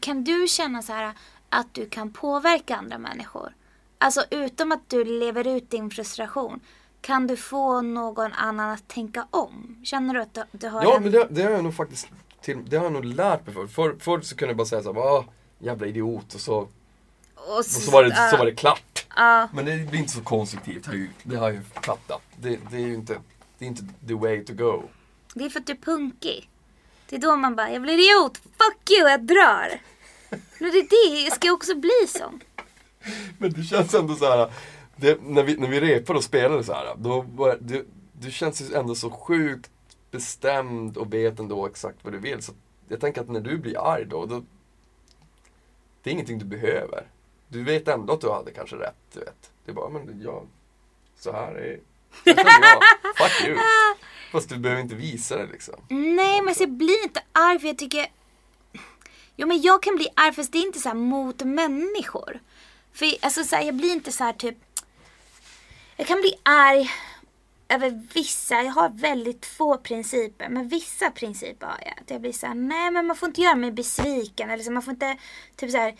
kan 0.00 0.24
du 0.24 0.46
känna 0.48 0.82
så 0.82 0.92
här 0.92 1.12
att 1.48 1.74
du 1.74 1.88
kan 1.88 2.12
påverka 2.12 2.76
andra 2.76 2.98
människor? 2.98 3.54
Alltså 3.98 4.24
utom 4.30 4.72
att 4.72 4.88
du 4.88 5.04
lever 5.04 5.46
ut 5.46 5.70
din 5.70 5.90
frustration. 5.90 6.60
Kan 7.00 7.26
du 7.26 7.36
få 7.36 7.80
någon 7.80 8.32
annan 8.32 8.70
att 8.70 8.88
tänka 8.88 9.26
om? 9.30 9.76
Känner 9.84 10.14
du 10.14 10.20
att 10.20 10.38
du, 10.52 10.68
har 10.68 10.82
Ja, 10.82 10.96
en... 10.96 11.02
men 11.02 11.12
det, 11.12 11.26
det 11.30 11.42
har 11.42 11.50
jag 11.50 11.64
nog 11.64 11.74
faktiskt 11.74 12.08
till, 12.40 12.58
det 12.68 12.76
har 12.76 12.84
jag 12.84 12.92
nog 12.92 13.04
lärt 13.04 13.46
mig 13.46 13.54
för. 13.54 13.66
För, 13.66 13.96
förr 13.98 14.20
så 14.20 14.36
kunde 14.36 14.50
jag 14.50 14.56
bara 14.56 14.66
säga 14.66 14.82
så 14.82 14.92
här, 14.92 15.00
ah, 15.00 15.24
jävla 15.58 15.86
idiot 15.86 16.34
och 16.34 16.40
så, 16.40 16.68
Och 17.36 17.58
och 17.58 17.64
så, 17.64 17.90
var, 17.90 18.04
det, 18.04 18.30
så 18.30 18.36
var 18.36 18.46
det 18.46 18.54
klart. 18.54 19.06
Ja. 19.16 19.48
Men 19.52 19.64
det 19.64 19.90
blir 19.90 20.00
inte 20.00 20.12
så 20.12 20.20
konstruktivt, 20.20 20.88
det 21.22 21.36
har 21.36 21.46
jag 21.46 21.54
ju 21.54 21.62
fattat. 21.62 22.22
Det, 22.36 22.58
det 22.70 22.76
är 22.76 22.80
ju 22.80 22.94
inte, 22.94 23.20
det 23.58 23.64
är 23.64 23.68
inte 23.68 23.82
the 24.08 24.14
way 24.14 24.44
to 24.44 24.52
go. 24.52 24.82
Det 25.34 25.44
är 25.44 25.50
för 25.50 25.60
att 25.60 25.66
du 25.66 25.72
är 25.72 25.76
punkig. 25.76 26.50
Det 27.08 27.16
är 27.16 27.20
då 27.20 27.36
man 27.36 27.56
bara, 27.56 27.70
jag 27.70 27.82
blir 27.82 27.94
idiot, 27.94 28.36
fuck 28.38 28.90
you, 28.90 29.10
jag 29.10 29.22
drar. 29.26 29.80
Men 30.30 30.70
det 30.70 30.78
är 30.78 31.10
det, 31.10 31.22
jag 31.24 31.32
ska 31.32 31.52
också 31.52 31.74
bli 31.74 32.06
sån. 32.08 32.40
Men 33.38 33.52
det 33.52 33.62
känns 33.62 33.94
ändå 33.94 34.14
så 34.14 34.24
här. 34.24 34.52
Det, 34.96 35.22
när, 35.22 35.42
vi, 35.42 35.56
när 35.56 35.68
vi 35.68 35.80
repade 35.80 36.18
och 36.18 36.24
spelade 36.24 36.64
så 36.64 36.72
här, 36.72 36.94
då 36.98 37.20
var, 37.20 37.58
det, 37.60 37.84
du 38.12 38.30
känns 38.30 38.60
ju 38.60 38.74
ändå 38.74 38.94
så 38.94 39.10
sjukt 39.10 39.70
bestämd 40.10 40.96
och 40.96 41.14
vet 41.14 41.38
ändå 41.38 41.66
exakt 41.66 41.98
vad 42.02 42.12
du 42.12 42.18
vill. 42.18 42.42
Så 42.42 42.52
jag 42.88 43.00
tänker 43.00 43.20
att 43.20 43.28
när 43.28 43.40
du 43.40 43.58
blir 43.58 43.92
arg 43.92 44.04
då, 44.04 44.26
då 44.26 44.44
det 46.02 46.10
är 46.10 46.12
ingenting 46.12 46.38
du 46.38 46.44
behöver. 46.44 47.06
Du 47.48 47.64
vet 47.64 47.88
ändå 47.88 48.12
att 48.12 48.20
du 48.20 48.30
hade 48.30 48.50
kanske 48.50 48.76
rätt, 48.76 48.96
du 49.12 49.20
vet. 49.20 49.50
Det 49.64 49.70
är 49.70 49.74
bara, 49.74 49.88
men 49.88 50.20
jag, 50.22 50.46
så 51.18 51.32
här 51.32 51.54
är 51.54 51.80
jag. 52.24 52.36
Fuck 53.16 53.48
you. 53.48 53.58
Fast 54.32 54.48
du 54.48 54.56
behöver 54.56 54.82
inte 54.82 54.94
visa 54.94 55.36
det 55.36 55.46
liksom. 55.46 55.74
Nej 55.88 56.42
men 56.42 56.54
jag 56.58 56.70
blir 56.70 57.02
inte 57.02 57.22
arg 57.32 57.58
för 57.58 57.66
jag 57.66 57.78
tycker... 57.78 58.06
Jo 59.36 59.46
men 59.48 59.62
jag 59.62 59.82
kan 59.82 59.96
bli 59.96 60.08
arg 60.14 60.32
fast 60.32 60.52
det 60.52 60.58
är 60.58 60.66
inte 60.66 60.78
så 60.80 60.94
mot 60.94 61.42
människor. 61.42 62.40
För 62.92 63.08
alltså 63.22 63.44
så 63.44 63.56
här, 63.56 63.62
jag 63.62 63.74
blir 63.74 63.92
inte 63.92 64.12
så 64.12 64.24
här 64.24 64.32
typ... 64.32 64.56
Jag 65.96 66.06
kan 66.06 66.20
bli 66.20 66.34
arg 66.42 66.90
över 67.68 68.02
vissa, 68.14 68.62
jag 68.62 68.72
har 68.72 68.88
väldigt 68.88 69.46
få 69.46 69.78
principer, 69.78 70.48
men 70.48 70.68
vissa 70.68 71.10
principer 71.10 71.66
har 71.66 71.78
jag. 71.84 71.94
Att 72.00 72.10
jag 72.10 72.20
blir 72.20 72.32
så 72.32 72.46
här, 72.46 72.54
nej 72.54 72.90
men 72.90 73.06
man 73.06 73.16
får 73.16 73.28
inte 73.28 73.40
göra 73.40 73.54
mig 73.54 73.72
besviken 73.72 74.50
eller 74.50 74.64
så, 74.64 74.72
man 74.72 74.82
får 74.82 74.92
inte, 74.92 75.16
typ 75.56 75.70
så 75.70 75.76
här, 75.76 75.96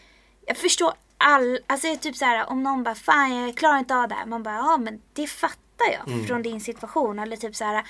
jag 0.47 0.57
förstår 0.57 0.93
all, 1.19 1.59
alltså 1.67 1.87
jag 1.87 2.01
typ 2.01 2.17
så 2.17 2.25
här 2.25 2.51
om 2.51 2.63
någon 2.63 2.83
bara, 2.83 2.95
fan 2.95 3.37
jag 3.37 3.57
klarar 3.57 3.79
inte 3.79 3.97
av 3.97 4.09
det 4.09 4.15
här. 4.15 4.27
Man 4.27 4.43
bara, 4.43 4.55
ja 4.55 4.77
men 4.77 5.03
det 5.13 5.27
fattar 5.27 5.87
jag 5.93 6.27
från 6.27 6.43
din 6.43 6.61
situation. 6.61 7.19
Eller 7.19 7.37
typ 7.37 7.57
så 7.57 7.65
här, 7.65 7.85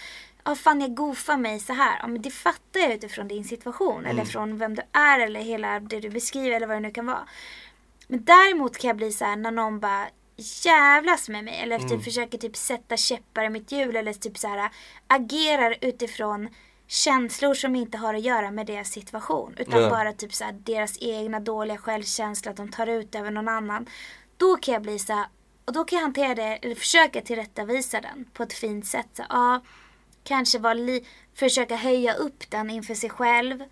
ja 0.45 0.55
fan 0.55 0.81
jag 0.81 0.95
goofar 0.95 1.37
mig 1.37 1.61
så 1.61 1.73
här. 1.73 1.99
Ja 2.01 2.07
men 2.07 2.23
det 2.23 2.31
fattar 2.31 2.81
jag 2.81 2.93
utifrån 2.93 3.29
din 3.29 3.45
situation. 3.45 4.07
Eller 4.07 4.25
från 4.25 4.59
vem 4.59 4.75
du 4.75 4.83
är 4.93 5.21
eller 5.21 5.41
hela 5.41 5.81
det 5.81 6.01
du 6.01 6.11
beskriver 6.11 6.57
eller 6.57 6.67
vad 6.67 6.77
det 6.77 6.81
nu 6.81 6.91
kan 6.91 7.07
vara. 7.07 7.29
Men 8.09 8.25
däremot 8.25 8.79
kan 8.79 8.89
jag 8.89 8.97
bli 8.97 9.13
så 9.13 9.25
här 9.25 9.37
när 9.37 9.51
någon 9.51 9.81
bara 9.81 10.07
jävlas 10.65 11.29
med 11.29 11.45
mig 11.45 11.61
eller 11.63 11.79
typ 11.79 12.05
försöker 12.05 12.39
typ 12.39 12.57
sätta 12.57 12.97
käppar 12.97 13.45
i 13.45 13.51
mitt 13.51 13.73
hjul 13.73 13.97
eller 13.97 14.13
typ 14.13 14.39
så 14.39 14.49
här 14.49 14.71
agerar 15.07 15.77
utifrån 15.81 16.49
känslor 16.87 17.55
som 17.55 17.77
inte 17.77 17.99
har 17.99 18.15
att 18.15 18.21
göra 18.23 18.51
med 18.51 18.67
deras 18.67 18.89
situation 18.89 19.55
utan 19.59 19.81
Nej. 19.81 19.91
bara 19.91 20.13
typ 20.13 20.35
så 20.35 20.45
här 20.45 20.53
deras 20.53 20.99
egna 21.01 21.41
dåliga 21.41 21.77
självkänsla 21.79 22.51
att 22.51 22.57
de 22.57 22.69
tar 22.71 22.87
ut 22.87 23.15
över 23.15 23.31
någon 23.31 23.49
annan. 23.49 23.87
Då 24.37 24.57
kan 24.57 24.73
jag 24.75 24.83
bli 24.83 24.99
så 24.99 25.13
här, 25.13 25.27
och 25.65 25.73
då 25.73 25.85
kan 25.85 25.97
jag 25.97 26.03
hantera 26.03 26.35
det 26.35 26.43
eller 26.57 26.75
försöka 26.75 27.21
tillrättavisa 27.21 28.01
den 28.01 28.25
på 28.33 28.43
ett 28.43 28.53
fint 28.53 28.87
sätt. 28.87 29.09
Så, 29.13 29.23
ja, 29.29 29.61
kanske 30.25 30.59
var 30.59 30.75
li- 30.75 31.07
försöka 31.35 31.77
höja 31.77 32.15
upp 32.15 32.51
den 32.51 32.71
inför 32.71 32.95
sig 32.95 33.11
själv. 33.11 33.65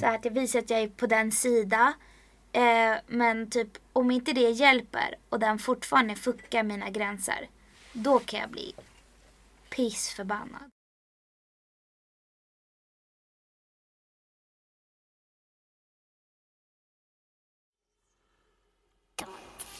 Så 0.00 0.06
att 0.06 0.24
jag 0.24 0.32
visar 0.32 0.58
att 0.58 0.70
jag 0.70 0.80
är 0.80 0.88
på 0.88 1.06
den 1.06 1.32
sida. 1.32 1.92
Eh, 2.52 2.94
men 3.06 3.50
typ 3.50 3.68
om 3.92 4.10
inte 4.10 4.32
det 4.32 4.50
hjälper 4.50 5.14
och 5.28 5.38
den 5.38 5.58
fortfarande 5.58 6.14
fuckar 6.14 6.62
mina 6.62 6.90
gränser. 6.90 7.48
Då 7.92 8.18
kan 8.18 8.40
jag 8.40 8.50
bli 8.50 8.74
pissförbannad. 9.70 10.70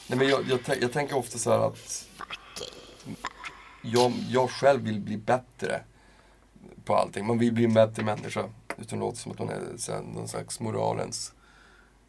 Nej, 0.09 0.19
men 0.19 0.29
jag, 0.29 0.45
jag, 0.49 0.61
jag 0.83 0.93
tänker 0.93 1.17
ofta 1.17 1.39
så 1.39 1.51
här 1.51 1.59
att 1.59 2.09
jag, 3.83 4.13
jag 4.29 4.51
själv 4.51 4.81
vill 4.83 5.01
bli 5.01 5.17
bättre 5.17 5.81
på 6.85 6.97
allting. 6.97 7.27
Man 7.27 7.39
vill 7.39 7.53
bli 7.53 7.65
en 7.65 7.75
bättre 7.75 8.03
människa. 8.05 8.45
Utan 8.77 8.99
det 8.99 9.05
låter 9.05 9.19
som 9.19 9.33
att 9.33 9.39
man 9.39 9.49
är 9.49 9.77
så 9.77 9.93
här, 9.93 10.03
någon 10.03 10.29
slags 10.29 10.61
moralens 10.61 11.35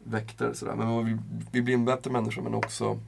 väktare. 0.04 0.54
Så 0.54 0.64
där. 0.64 0.74
Men 0.74 0.88
man 0.88 1.04
vill, 1.04 1.18
vill 1.52 1.62
bli 1.62 1.74
en 1.74 1.84
bättre 1.84 2.10
människa 2.10 2.40
men 2.40 2.54
också 2.54 2.98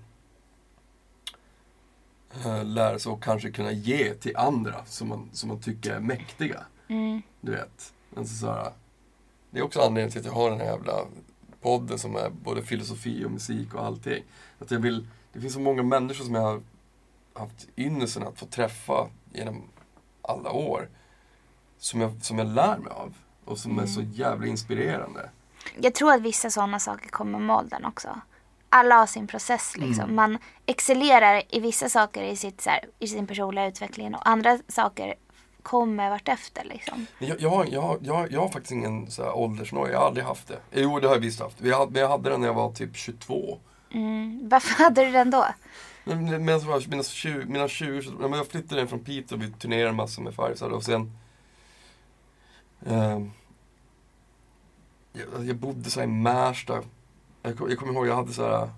äh, 2.44 2.64
lära 2.64 2.98
sig 2.98 3.12
och 3.12 3.22
kanske 3.22 3.50
kunna 3.50 3.72
ge 3.72 4.14
till 4.14 4.36
andra 4.36 4.84
som 4.84 5.08
man, 5.08 5.28
som 5.32 5.48
man 5.48 5.60
tycker 5.60 5.94
är 5.94 6.00
mäktiga. 6.00 6.64
Mm. 6.88 7.22
Du 7.40 7.52
vet. 7.52 7.92
Alltså 8.16 8.34
så 8.34 8.46
här, 8.46 8.72
det 9.50 9.58
är 9.58 9.62
också 9.62 9.80
anledningen 9.80 10.10
till 10.10 10.20
att 10.20 10.26
jag 10.26 10.32
har 10.32 10.50
den 10.50 10.60
här 10.60 10.66
jävla 10.66 11.04
podden 11.60 11.98
som 11.98 12.16
är 12.16 12.30
både 12.30 12.62
filosofi 12.62 13.24
och 13.24 13.30
musik 13.30 13.74
och 13.74 13.84
allting. 13.84 14.24
Att 14.58 14.70
jag 14.70 14.78
vill, 14.78 15.06
det 15.32 15.40
finns 15.40 15.54
så 15.54 15.60
många 15.60 15.82
människor 15.82 16.24
som 16.24 16.34
jag 16.34 16.42
har 16.42 16.60
haft 17.34 17.68
ynnesten 17.76 18.22
att 18.22 18.38
få 18.38 18.46
träffa 18.46 19.08
genom 19.32 19.62
alla 20.22 20.50
år. 20.50 20.88
Som 21.78 22.00
jag, 22.00 22.12
som 22.22 22.38
jag 22.38 22.46
lär 22.46 22.78
mig 22.78 22.92
av. 22.92 23.14
Och 23.44 23.58
som 23.58 23.78
är 23.78 23.86
så 23.86 24.02
jävla 24.02 24.46
inspirerande. 24.46 25.30
Jag 25.80 25.94
tror 25.94 26.12
att 26.12 26.20
vissa 26.20 26.50
sådana 26.50 26.80
saker 26.80 27.08
kommer 27.08 27.38
med 27.38 27.56
åldern 27.56 27.84
också. 27.84 28.20
Alla 28.68 28.94
har 28.94 29.06
sin 29.06 29.26
process 29.26 29.76
liksom. 29.76 30.04
Mm. 30.04 30.14
Man 30.14 30.38
excellerar 30.66 31.42
i 31.48 31.60
vissa 31.60 31.88
saker 31.88 32.22
i, 32.22 32.36
sitt, 32.36 32.66
här, 32.66 32.84
i 32.98 33.08
sin 33.08 33.26
personliga 33.26 33.66
utveckling 33.66 34.14
och 34.14 34.28
andra 34.28 34.58
saker 34.68 35.14
kommer 35.62 36.10
vartefter 36.10 36.64
liksom. 36.64 37.06
Men 37.18 37.28
Jag, 37.28 37.40
jag, 37.40 37.68
jag, 37.68 37.98
jag, 38.02 38.14
har- 38.14 38.28
jag 38.30 38.40
har 38.40 38.48
faktiskt 38.48 38.72
ingen 38.72 39.10
så 39.10 39.22
här 39.24 39.32
åldersnoja, 39.36 39.92
jag 39.92 39.98
har 40.00 40.06
aldrig 40.06 40.24
haft 40.26 40.48
det. 40.48 40.58
Jo, 40.72 41.00
det 41.00 41.06
har 41.08 41.14
jag 41.14 41.20
visst 41.20 41.40
haft. 41.40 41.60
Vi 41.60 41.72
hade, 41.72 41.92
men 41.92 42.00
jag 42.02 42.08
hade 42.08 42.30
den 42.30 42.40
när 42.40 42.46
jag 42.48 42.54
var 42.54 42.72
typ 42.72 42.96
22. 42.96 43.58
Mm. 43.92 44.48
Varför 44.48 44.84
hade 44.84 45.04
du 45.04 45.10
den 45.10 45.30
då? 45.30 45.46
Men 46.04 46.46
var 46.46 46.88
mina 46.90 47.02
20, 47.02 47.44
mina 47.46 47.68
20 47.68 48.02
så- 48.02 48.10
men 48.12 48.32
jag 48.32 48.46
flyttade 48.46 48.80
in 48.80 48.88
från 48.88 49.04
Piteå 49.04 49.36
och 49.38 49.42
vi 49.44 49.50
turnerade 49.52 49.92
massor 49.92 50.22
med 50.22 50.34
Fireside 50.34 50.72
och 50.72 50.82
sen 50.84 51.18
ehm, 52.86 53.30
jag, 55.12 55.44
jag 55.46 55.56
bodde 55.56 55.90
så 55.90 56.02
i 56.02 56.06
Märsta. 56.06 56.82
Jag, 57.42 57.54
jag 57.70 57.78
kommer 57.78 57.92
ihåg, 57.92 58.06
jag 58.06 58.16
hade 58.16 58.32
så 58.32 58.42
här 58.48 58.70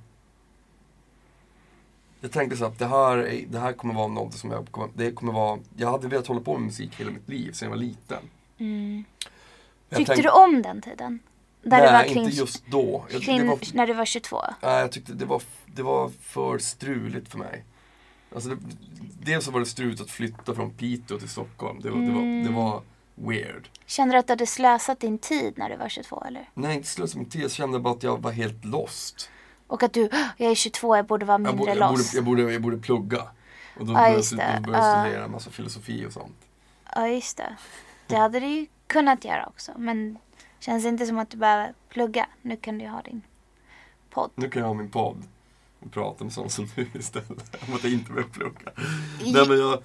jag 2.23 2.33
tänkte 2.33 2.57
så 2.57 2.65
att 2.65 2.79
det 2.79 2.87
här, 2.87 3.17
är, 3.17 3.45
det 3.49 3.59
här 3.59 3.73
kommer 3.73 3.95
vara 3.95 4.09
något 4.09 4.35
som 4.35 4.51
jag 4.51 4.69
kommer, 4.71 4.89
det 4.95 5.13
kommer 5.13 5.33
vara, 5.33 5.59
jag 5.77 5.91
hade 5.91 6.09
velat 6.09 6.27
hålla 6.27 6.41
på 6.41 6.53
med 6.59 6.63
musik 6.67 7.01
hela 7.01 7.11
mitt 7.11 7.29
liv 7.29 7.53
sedan 7.53 7.67
jag 7.67 7.71
var 7.77 7.83
liten. 7.83 8.19
Mm. 8.59 9.05
Jag 9.89 9.99
Tyckte 9.99 10.15
tänkte- 10.15 10.29
du 10.29 10.35
om 10.45 10.63
den 10.63 10.83
tiden? 10.83 11.19
Där 11.63 11.79
Nej, 11.79 11.93
var 11.93 12.15
kring, 12.15 12.25
inte 12.25 12.37
just 12.37 12.65
då. 12.67 13.05
Jag, 13.11 13.23
kring 13.23 13.47
var, 13.47 13.59
när 13.75 13.87
du 13.87 13.93
var 13.95 14.05
22? 14.05 14.41
Nej, 14.63 14.81
jag 14.81 14.93
tyckte 14.93 15.13
det 15.13 15.25
var, 15.25 15.43
det 15.67 15.83
var 15.83 16.09
för 16.21 16.59
struligt 16.59 17.29
för 17.29 17.39
mig. 17.39 17.65
Alltså 18.35 18.51
det, 18.51 18.57
dels 19.23 19.45
så 19.45 19.51
var 19.51 19.61
det 19.61 19.67
struligt 19.67 20.01
att 20.01 20.11
flytta 20.11 20.55
från 20.55 20.71
Piteå 20.71 21.19
till 21.19 21.29
Stockholm. 21.29 21.81
Det, 21.81 21.91
var- 21.91 21.99
det, 22.01 22.13
var, 22.13 22.45
det 22.45 22.51
var 22.51 22.83
weird. 23.15 23.69
Kände 23.87 24.15
du 24.15 24.19
att 24.19 24.27
du 24.27 24.33
hade 24.33 24.47
slösat 24.47 25.01
din 25.01 25.19
tid 25.19 25.53
när 25.57 25.69
du 25.71 25.77
var 25.77 25.89
22 25.89 26.23
eller? 26.27 26.49
Nej, 26.55 26.77
inte 26.77 26.89
slösa 26.89 27.19
min 27.19 27.29
tid. 27.29 27.43
Jag 27.43 27.51
kände 27.51 27.79
bara 27.79 27.95
att 27.95 28.03
jag 28.03 28.23
var 28.23 28.31
helt 28.33 28.65
lost. 28.65 29.31
Och 29.73 29.83
att 29.83 29.93
du, 29.93 30.09
"Åh, 30.13 30.27
jag 30.37 30.51
är 30.51 30.55
22, 30.55 30.97
jag 30.97 31.07
borde 31.07 31.25
vara 31.25 31.35
Jag, 31.35 31.41
mindre 31.41 31.57
borde, 31.57 31.71
jag, 31.81 31.89
borde, 31.91 32.03
jag, 32.15 32.25
borde, 32.25 32.53
jag 32.53 32.63
borde 32.63 32.77
plugga. 32.79 33.23
Och 33.79 33.87
då 33.87 33.93
Ja, 33.93 33.97
började, 33.97 34.13
jag- 34.13 34.75
jag 34.75 35.05
studera 35.05 35.25
en 35.25 35.31
massa 35.31 35.51
filosofi 35.51 36.07
och 36.07 36.13
sånt. 36.13 36.37
Ja, 36.95 37.09
just 37.09 37.37
det. 37.37 37.57
Det 38.07 38.17
hade 38.17 38.41
du 38.41 38.47
ju 38.47 38.67
kunnat 38.87 39.25
göra 39.25 39.47
också. 39.47 39.73
Men 39.77 40.19
känns 40.61 40.85
inte 40.85 41.07
som 41.07 41.19
att 41.19 41.31
du 41.31 41.37
behöver 41.37 41.75
plugga. 41.89 42.27
Nu 42.43 42.57
kan 42.57 42.79
du 42.79 42.87
ha 42.89 43.03
din 43.03 43.23
podd. 44.11 44.31
Nu 44.35 44.49
kan 44.51 44.61
jag 44.63 44.67
ha 44.69 44.75
min 44.75 44.91
podd 44.91 45.23
och 45.81 45.93
prata 45.93 46.25
med 46.25 46.33
sånt 46.33 46.53
som 46.53 46.69
du 46.75 46.87
istället. 46.95 47.65
Om 47.69 47.75
att 47.75 47.85
jag 47.85 47.93
inte 47.93 48.13
behöver 48.13 48.31
plugga. 48.33 48.71
Nej 49.25 49.49
men 49.49 49.59
jag... 49.59 49.83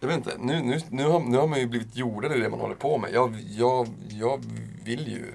Jag 0.00 0.08
vet 0.08 0.16
inte, 0.16 0.36
nu, 0.38 0.60
nu, 0.62 0.80
nu, 0.90 1.04
har, 1.04 1.20
nu 1.20 1.36
har 1.38 1.46
man 1.46 1.60
ju 1.60 1.66
blivit 1.66 1.96
jordad 1.96 2.32
i 2.36 2.40
det 2.40 2.48
man 2.50 2.60
håller 2.60 2.74
på 2.74 2.98
med. 2.98 3.12
Jag, 3.12 3.36
jag, 3.48 3.88
jag 4.10 4.44
vill 4.84 5.08
ju 5.08 5.32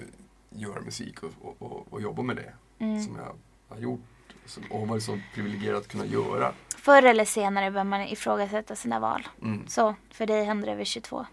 göra 0.50 0.80
musik 0.80 1.22
och, 1.22 1.56
och, 1.58 1.92
och 1.92 2.00
jobba 2.00 2.22
med 2.22 2.36
det. 2.36 2.52
Mm. 2.78 3.02
Som 3.02 3.16
jag 3.16 3.34
har 3.74 3.82
gjort 3.82 4.00
som, 4.46 4.62
och 4.70 4.88
varit 4.88 5.02
så 5.02 5.18
privilegierad 5.34 5.78
att 5.78 5.88
kunna 5.88 6.06
göra. 6.06 6.52
Förr 6.76 7.02
eller 7.02 7.24
senare 7.24 7.70
bör 7.70 7.84
man 7.84 8.00
ifrågasätta 8.00 8.76
sina 8.76 9.00
val. 9.00 9.28
Mm. 9.42 9.68
Så, 9.68 9.94
för 10.10 10.26
dig 10.26 10.44
hände 10.44 10.66
det 10.66 10.74
vid 10.74 10.86
22. 10.86 11.26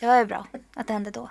Det 0.00 0.06
var 0.06 0.18
ju 0.18 0.24
bra 0.24 0.46
att 0.74 0.86
det 0.86 0.92
hände 0.92 1.10
då. 1.10 1.28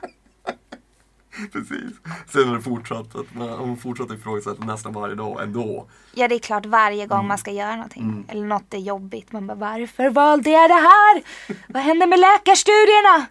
Precis. 1.52 1.92
Sen 2.30 2.48
har 2.48 2.56
det 2.56 2.62
fortsatt, 2.62 3.16
att 3.16 3.34
man, 3.36 3.50
man 3.50 3.78
fortsatt 3.78 4.12
ifrågasätta 4.12 4.64
nästan 4.66 4.94
varje 4.94 5.16
dag 5.16 5.44
ändå. 5.44 5.88
Ja, 6.14 6.28
det 6.28 6.36
är 6.36 6.40
klart 6.40 6.66
varje 6.66 7.08
gång 7.08 7.18
Mm. 7.18 7.28
man 7.28 7.38
ska 7.38 7.52
göra 7.52 7.76
någonting. 7.76 8.26
Eller 8.28 8.46
något 8.46 8.74
är 8.74 8.78
jobbigt. 8.78 9.32
Man 9.32 9.48
bara, 9.48 9.56
varför 9.56 10.10
valde 10.10 10.50
jag 10.50 10.70
det 10.70 10.74
här? 10.74 11.24
Vad 11.68 11.84
hände 11.84 12.06
med 12.08 12.20
läkarstudierna? 12.20 13.26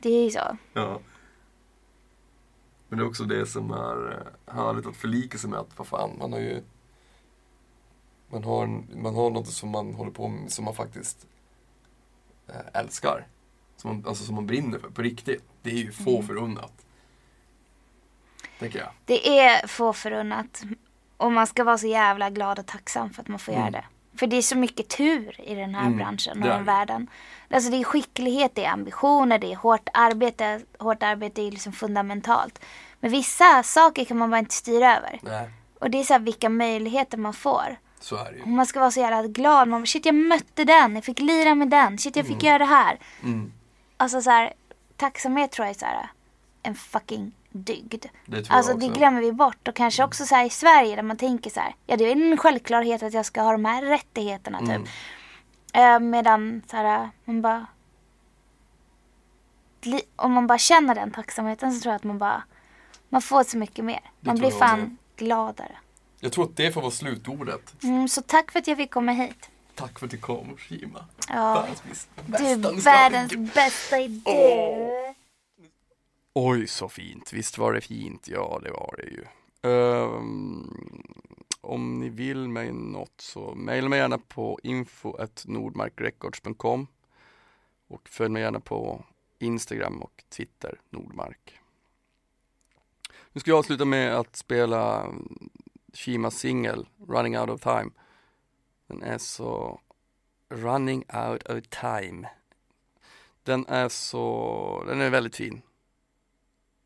Det 0.00 0.08
är 0.08 0.24
ju 0.24 0.30
så. 0.30 0.56
Ja. 0.72 1.00
Men 2.94 2.98
det 2.98 3.04
är 3.04 3.08
också 3.08 3.24
det 3.24 3.46
som 3.46 3.70
är 3.70 4.12
eh, 4.46 4.54
härligt 4.54 4.86
att 4.86 4.96
förlika 4.96 5.38
sig 5.38 5.50
med 5.50 5.58
att 5.58 5.78
vad 5.78 5.86
fan, 5.86 6.10
man 6.18 6.32
har 6.32 6.40
ju 6.40 6.62
man 8.28 8.44
har, 8.44 8.66
man 8.96 9.14
har 9.14 9.30
något 9.30 9.46
som 9.48 9.70
man 9.70 9.94
håller 9.94 10.10
på 10.10 10.28
med 10.28 10.52
som 10.52 10.64
man 10.64 10.74
faktiskt 10.74 11.26
eh, 12.48 12.80
älskar. 12.80 13.26
Som 13.76 13.90
man, 13.90 14.04
alltså 14.08 14.24
som 14.24 14.34
man 14.34 14.46
brinner 14.46 14.78
för, 14.78 14.90
på 14.90 15.02
riktigt. 15.02 15.44
Det 15.62 15.70
är 15.70 15.74
ju 15.76 15.92
få 15.92 16.22
förunnat. 16.22 16.72
Tänker 18.58 18.78
jag. 18.78 18.90
Det 19.04 19.38
är 19.38 19.66
få 19.66 19.92
förunnat. 19.92 20.62
Och 21.16 21.32
man 21.32 21.46
ska 21.46 21.64
vara 21.64 21.78
så 21.78 21.86
jävla 21.86 22.30
glad 22.30 22.58
och 22.58 22.66
tacksam 22.66 23.10
för 23.10 23.22
att 23.22 23.28
man 23.28 23.38
får 23.38 23.52
Mm. 23.52 23.62
göra 23.64 23.70
det. 23.70 23.84
För 24.18 24.26
det 24.26 24.36
är 24.36 24.42
så 24.42 24.56
mycket 24.56 24.88
tur 24.88 25.40
i 25.40 25.54
den 25.54 25.74
här 25.74 25.86
Mm, 25.86 25.98
branschen 25.98 26.42
och 26.42 26.48
den 26.48 26.64
världen. 26.64 27.10
Alltså 27.50 27.70
det 27.70 27.76
är 27.76 27.84
skicklighet, 27.84 28.54
det 28.54 28.64
är 28.64 28.70
ambitioner, 28.72 29.38
det 29.38 29.52
är 29.52 29.56
hårt 29.56 29.88
arbete. 29.92 30.60
Hårt 30.78 31.02
arbete 31.02 31.42
är 31.42 31.50
liksom 31.50 31.72
fundamentalt. 31.72 32.60
Men 33.04 33.10
vissa 33.12 33.62
saker 33.62 34.04
kan 34.04 34.18
man 34.18 34.30
bara 34.30 34.38
inte 34.38 34.54
styra 34.54 34.96
över. 34.96 35.20
Nej, 35.22 35.50
Och 35.78 35.90
det 35.90 36.00
är 36.00 36.04
så 36.04 36.12
här 36.12 36.20
vilka 36.20 36.48
möjligheter 36.48 37.18
man 37.18 37.32
får. 37.34 37.76
så 38.00 38.16
är 38.16 38.24
det 38.32 38.40
Och 38.40 38.46
ju. 38.46 38.52
man 38.52 38.66
ska 38.66 38.80
vara 38.80 38.90
så 38.90 39.00
jävla 39.00 39.22
glad. 39.28 39.68
Man 39.68 39.80
bara, 39.80 39.86
shit 39.86 40.06
jag 40.06 40.14
mötte 40.14 40.64
den, 40.64 40.94
jag 40.94 41.04
fick 41.04 41.18
lira 41.20 41.54
med 41.54 41.68
den, 41.68 41.98
shit 41.98 42.16
jag 42.16 42.26
fick 42.26 42.42
göra 42.42 42.58
det 42.58 42.64
här. 42.64 42.98
Mm, 43.22 43.52
Alltså 43.96 44.22
så 44.22 44.30
här, 44.30 44.52
tacksamhet 44.96 45.52
tror 45.52 45.66
jag 45.66 45.74
är 45.74 45.78
så 45.78 45.86
här, 45.86 46.08
en 46.62 46.74
fucking 46.74 47.32
dygd. 47.50 48.04
det 48.26 48.42
tror 48.42 48.56
Alltså 48.56 48.72
jag 48.72 48.80
det 48.80 48.86
också. 48.86 48.98
glömmer 48.98 49.20
vi 49.20 49.32
bort. 49.32 49.68
Och 49.68 49.74
kanske 49.76 50.04
också 50.04 50.26
så 50.26 50.40
i 50.42 50.50
Sverige 50.50 50.96
där 50.96 51.02
man 51.02 51.16
tänker 51.16 51.50
så 51.50 51.60
här, 51.60 51.74
ja 51.86 51.96
det 51.96 52.04
är 52.04 52.12
en 52.12 52.36
självklarhet 52.36 53.02
att 53.02 53.12
jag 53.14 53.26
ska 53.26 53.42
ha 53.42 53.52
de 53.52 53.64
här 53.64 53.82
rättigheterna 53.82 54.58
typ. 54.58 54.68
Mm. 54.68 54.84
Eh, 55.72 56.00
medan 56.10 56.62
så 56.70 56.76
här, 56.76 57.10
man 57.24 57.42
bara, 57.42 57.66
om 60.16 60.32
man 60.32 60.46
bara 60.46 60.58
känner 60.58 60.94
den 60.94 61.10
tacksamheten 61.10 61.72
så 61.72 61.80
tror 61.80 61.90
jag 61.92 61.96
att 61.96 62.04
man 62.04 62.18
bara, 62.18 62.42
man 63.14 63.22
får 63.22 63.44
så 63.44 63.58
mycket 63.58 63.84
mer. 63.84 64.00
Man 64.20 64.36
blir 64.36 64.50
fan 64.50 64.98
gladare. 65.16 65.76
Jag 66.20 66.32
tror 66.32 66.44
att 66.44 66.56
det 66.56 66.72
får 66.72 66.80
vara 66.80 66.90
slutordet. 66.90 67.82
Mm, 67.82 68.08
så 68.08 68.22
tack 68.22 68.52
för 68.52 68.58
att 68.58 68.66
jag 68.66 68.76
fick 68.76 68.90
komma 68.90 69.12
hit. 69.12 69.50
Tack 69.74 69.98
för 69.98 70.06
att 70.06 70.10
du 70.10 70.18
kom, 70.18 70.56
Shima. 70.56 71.04
Ja. 71.28 71.54
Världens 71.54 72.08
bästa. 72.26 72.56
Du 72.56 72.80
världens 72.80 73.36
bästa 73.54 74.00
idé. 74.00 75.14
Oj, 76.32 76.66
så 76.66 76.88
fint. 76.88 77.32
Visst 77.32 77.58
var 77.58 77.72
det 77.72 77.80
fint? 77.80 78.28
Ja, 78.28 78.60
det 78.62 78.70
var 78.70 78.94
det 78.98 79.04
ju. 79.04 79.24
Ehm, 79.72 81.04
om 81.60 82.00
ni 82.00 82.08
vill 82.08 82.48
mig 82.48 82.72
något 82.72 83.20
så 83.20 83.54
mejla 83.54 83.88
mig 83.88 83.98
gärna 83.98 84.18
på 84.18 84.58
info.nordmarkrecords.com 84.62 86.86
och 87.88 88.08
följ 88.08 88.30
mig 88.30 88.42
gärna 88.42 88.60
på 88.60 89.04
Instagram 89.38 90.02
och 90.02 90.24
Twitter, 90.28 90.80
Nordmark. 90.90 91.60
Nu 93.34 93.40
ska 93.40 93.50
jag 93.50 93.58
avsluta 93.58 93.84
med 93.84 94.14
att 94.16 94.36
spela 94.36 95.12
Shimas 95.92 96.38
singel 96.38 96.88
Running 97.08 97.38
Out 97.38 97.50
of 97.50 97.60
Time. 97.60 97.90
Den 98.86 99.02
är 99.02 99.18
så 99.18 99.80
Running 100.48 101.04
Out 101.14 101.42
of 101.42 101.64
Time. 101.68 102.28
Den 103.42 103.66
är 103.66 103.88
så, 103.88 104.84
den 104.86 105.00
är 105.00 105.10
väldigt 105.10 105.36
fin. 105.36 105.62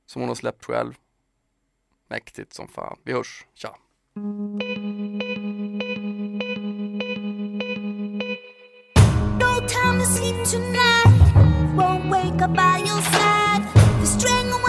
Som 0.07 0.23
hon 0.23 0.29
har 0.29 0.35
släppt 0.35 0.65
själv. 0.65 0.95
Mäktigt 2.09 2.53
som 2.53 2.69
fan. 2.69 2.99
Vi 3.03 3.13
hörs, 3.13 3.47
tja! 3.55 3.77
No 9.41 9.61
time 9.69 9.99
to 9.99 10.07
sleep 10.07 10.45
tonight. 10.45 11.07
Won't 11.77 12.11
wake 12.11 12.43
up 12.43 12.57
by 12.57 12.79
your 12.79 13.03
side. 13.03 13.63
The 14.01 14.07
strength 14.07 14.68